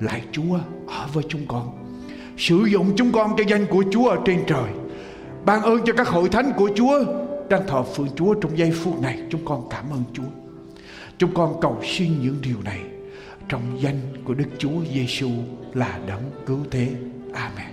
Lại 0.00 0.22
Chúa, 0.32 0.58
ở 0.86 1.06
với 1.12 1.24
chúng 1.28 1.46
con. 1.48 1.70
Sử 2.38 2.64
dụng 2.64 2.92
chúng 2.96 3.12
con 3.12 3.34
cho 3.38 3.44
danh 3.48 3.66
của 3.66 3.84
Chúa 3.90 4.08
ở 4.08 4.18
trên 4.24 4.38
trời. 4.46 4.70
Ban 5.44 5.62
ơn 5.62 5.80
cho 5.86 5.92
các 5.92 6.08
hội 6.08 6.28
thánh 6.28 6.52
của 6.56 6.70
Chúa 6.76 7.04
đang 7.48 7.66
thờ 7.66 7.82
phượng 7.82 8.08
Chúa 8.16 8.34
trong 8.34 8.58
giây 8.58 8.70
phút 8.70 9.02
này. 9.02 9.18
Chúng 9.30 9.44
con 9.44 9.68
cảm 9.70 9.84
ơn 9.90 10.02
Chúa. 10.12 10.30
Chúng 11.18 11.34
con 11.34 11.60
cầu 11.60 11.80
xin 11.82 12.22
những 12.22 12.36
điều 12.42 12.56
này 12.64 12.93
trong 13.48 13.82
danh 13.82 14.00
của 14.24 14.34
Đức 14.34 14.48
Chúa 14.58 14.84
Giêsu 14.94 15.30
là 15.74 15.98
đấng 16.06 16.30
cứu 16.46 16.58
thế. 16.70 16.94
Amen. 17.32 17.66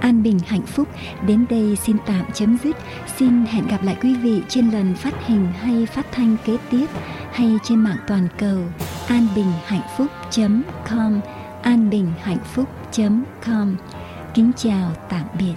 An 0.00 0.22
Bình, 0.22 0.38
hạnh 0.46 0.66
phúc. 0.66 0.88
Đến 1.26 1.44
đây 1.50 1.76
xin 1.76 1.96
tạm 2.06 2.24
chấm 2.34 2.58
dứt. 2.64 2.76
Xin 3.16 3.44
hẹn 3.46 3.66
gặp 3.66 3.82
lại 3.82 3.96
quý 4.02 4.14
vị 4.14 4.42
trên 4.48 4.70
lần 4.70 4.94
phát 4.94 5.26
hình 5.26 5.46
hay 5.46 5.86
phát 5.86 6.06
thanh 6.12 6.36
kế 6.44 6.56
tiếp 6.70 6.86
hay 7.32 7.58
trên 7.64 7.78
mạng 7.78 7.98
toàn 8.06 8.28
cầu. 8.38 8.58
An 9.08 9.26
bình, 9.34 9.52
hạnh 9.64 9.88
phúc.com 9.96 11.20
an 11.62 11.90
bình, 11.90 12.12
hạnh 12.20 12.38
phúc.com 12.54 13.76
Kính 14.34 14.52
chào, 14.56 14.92
tạm 15.08 15.26
biệt. 15.38 15.54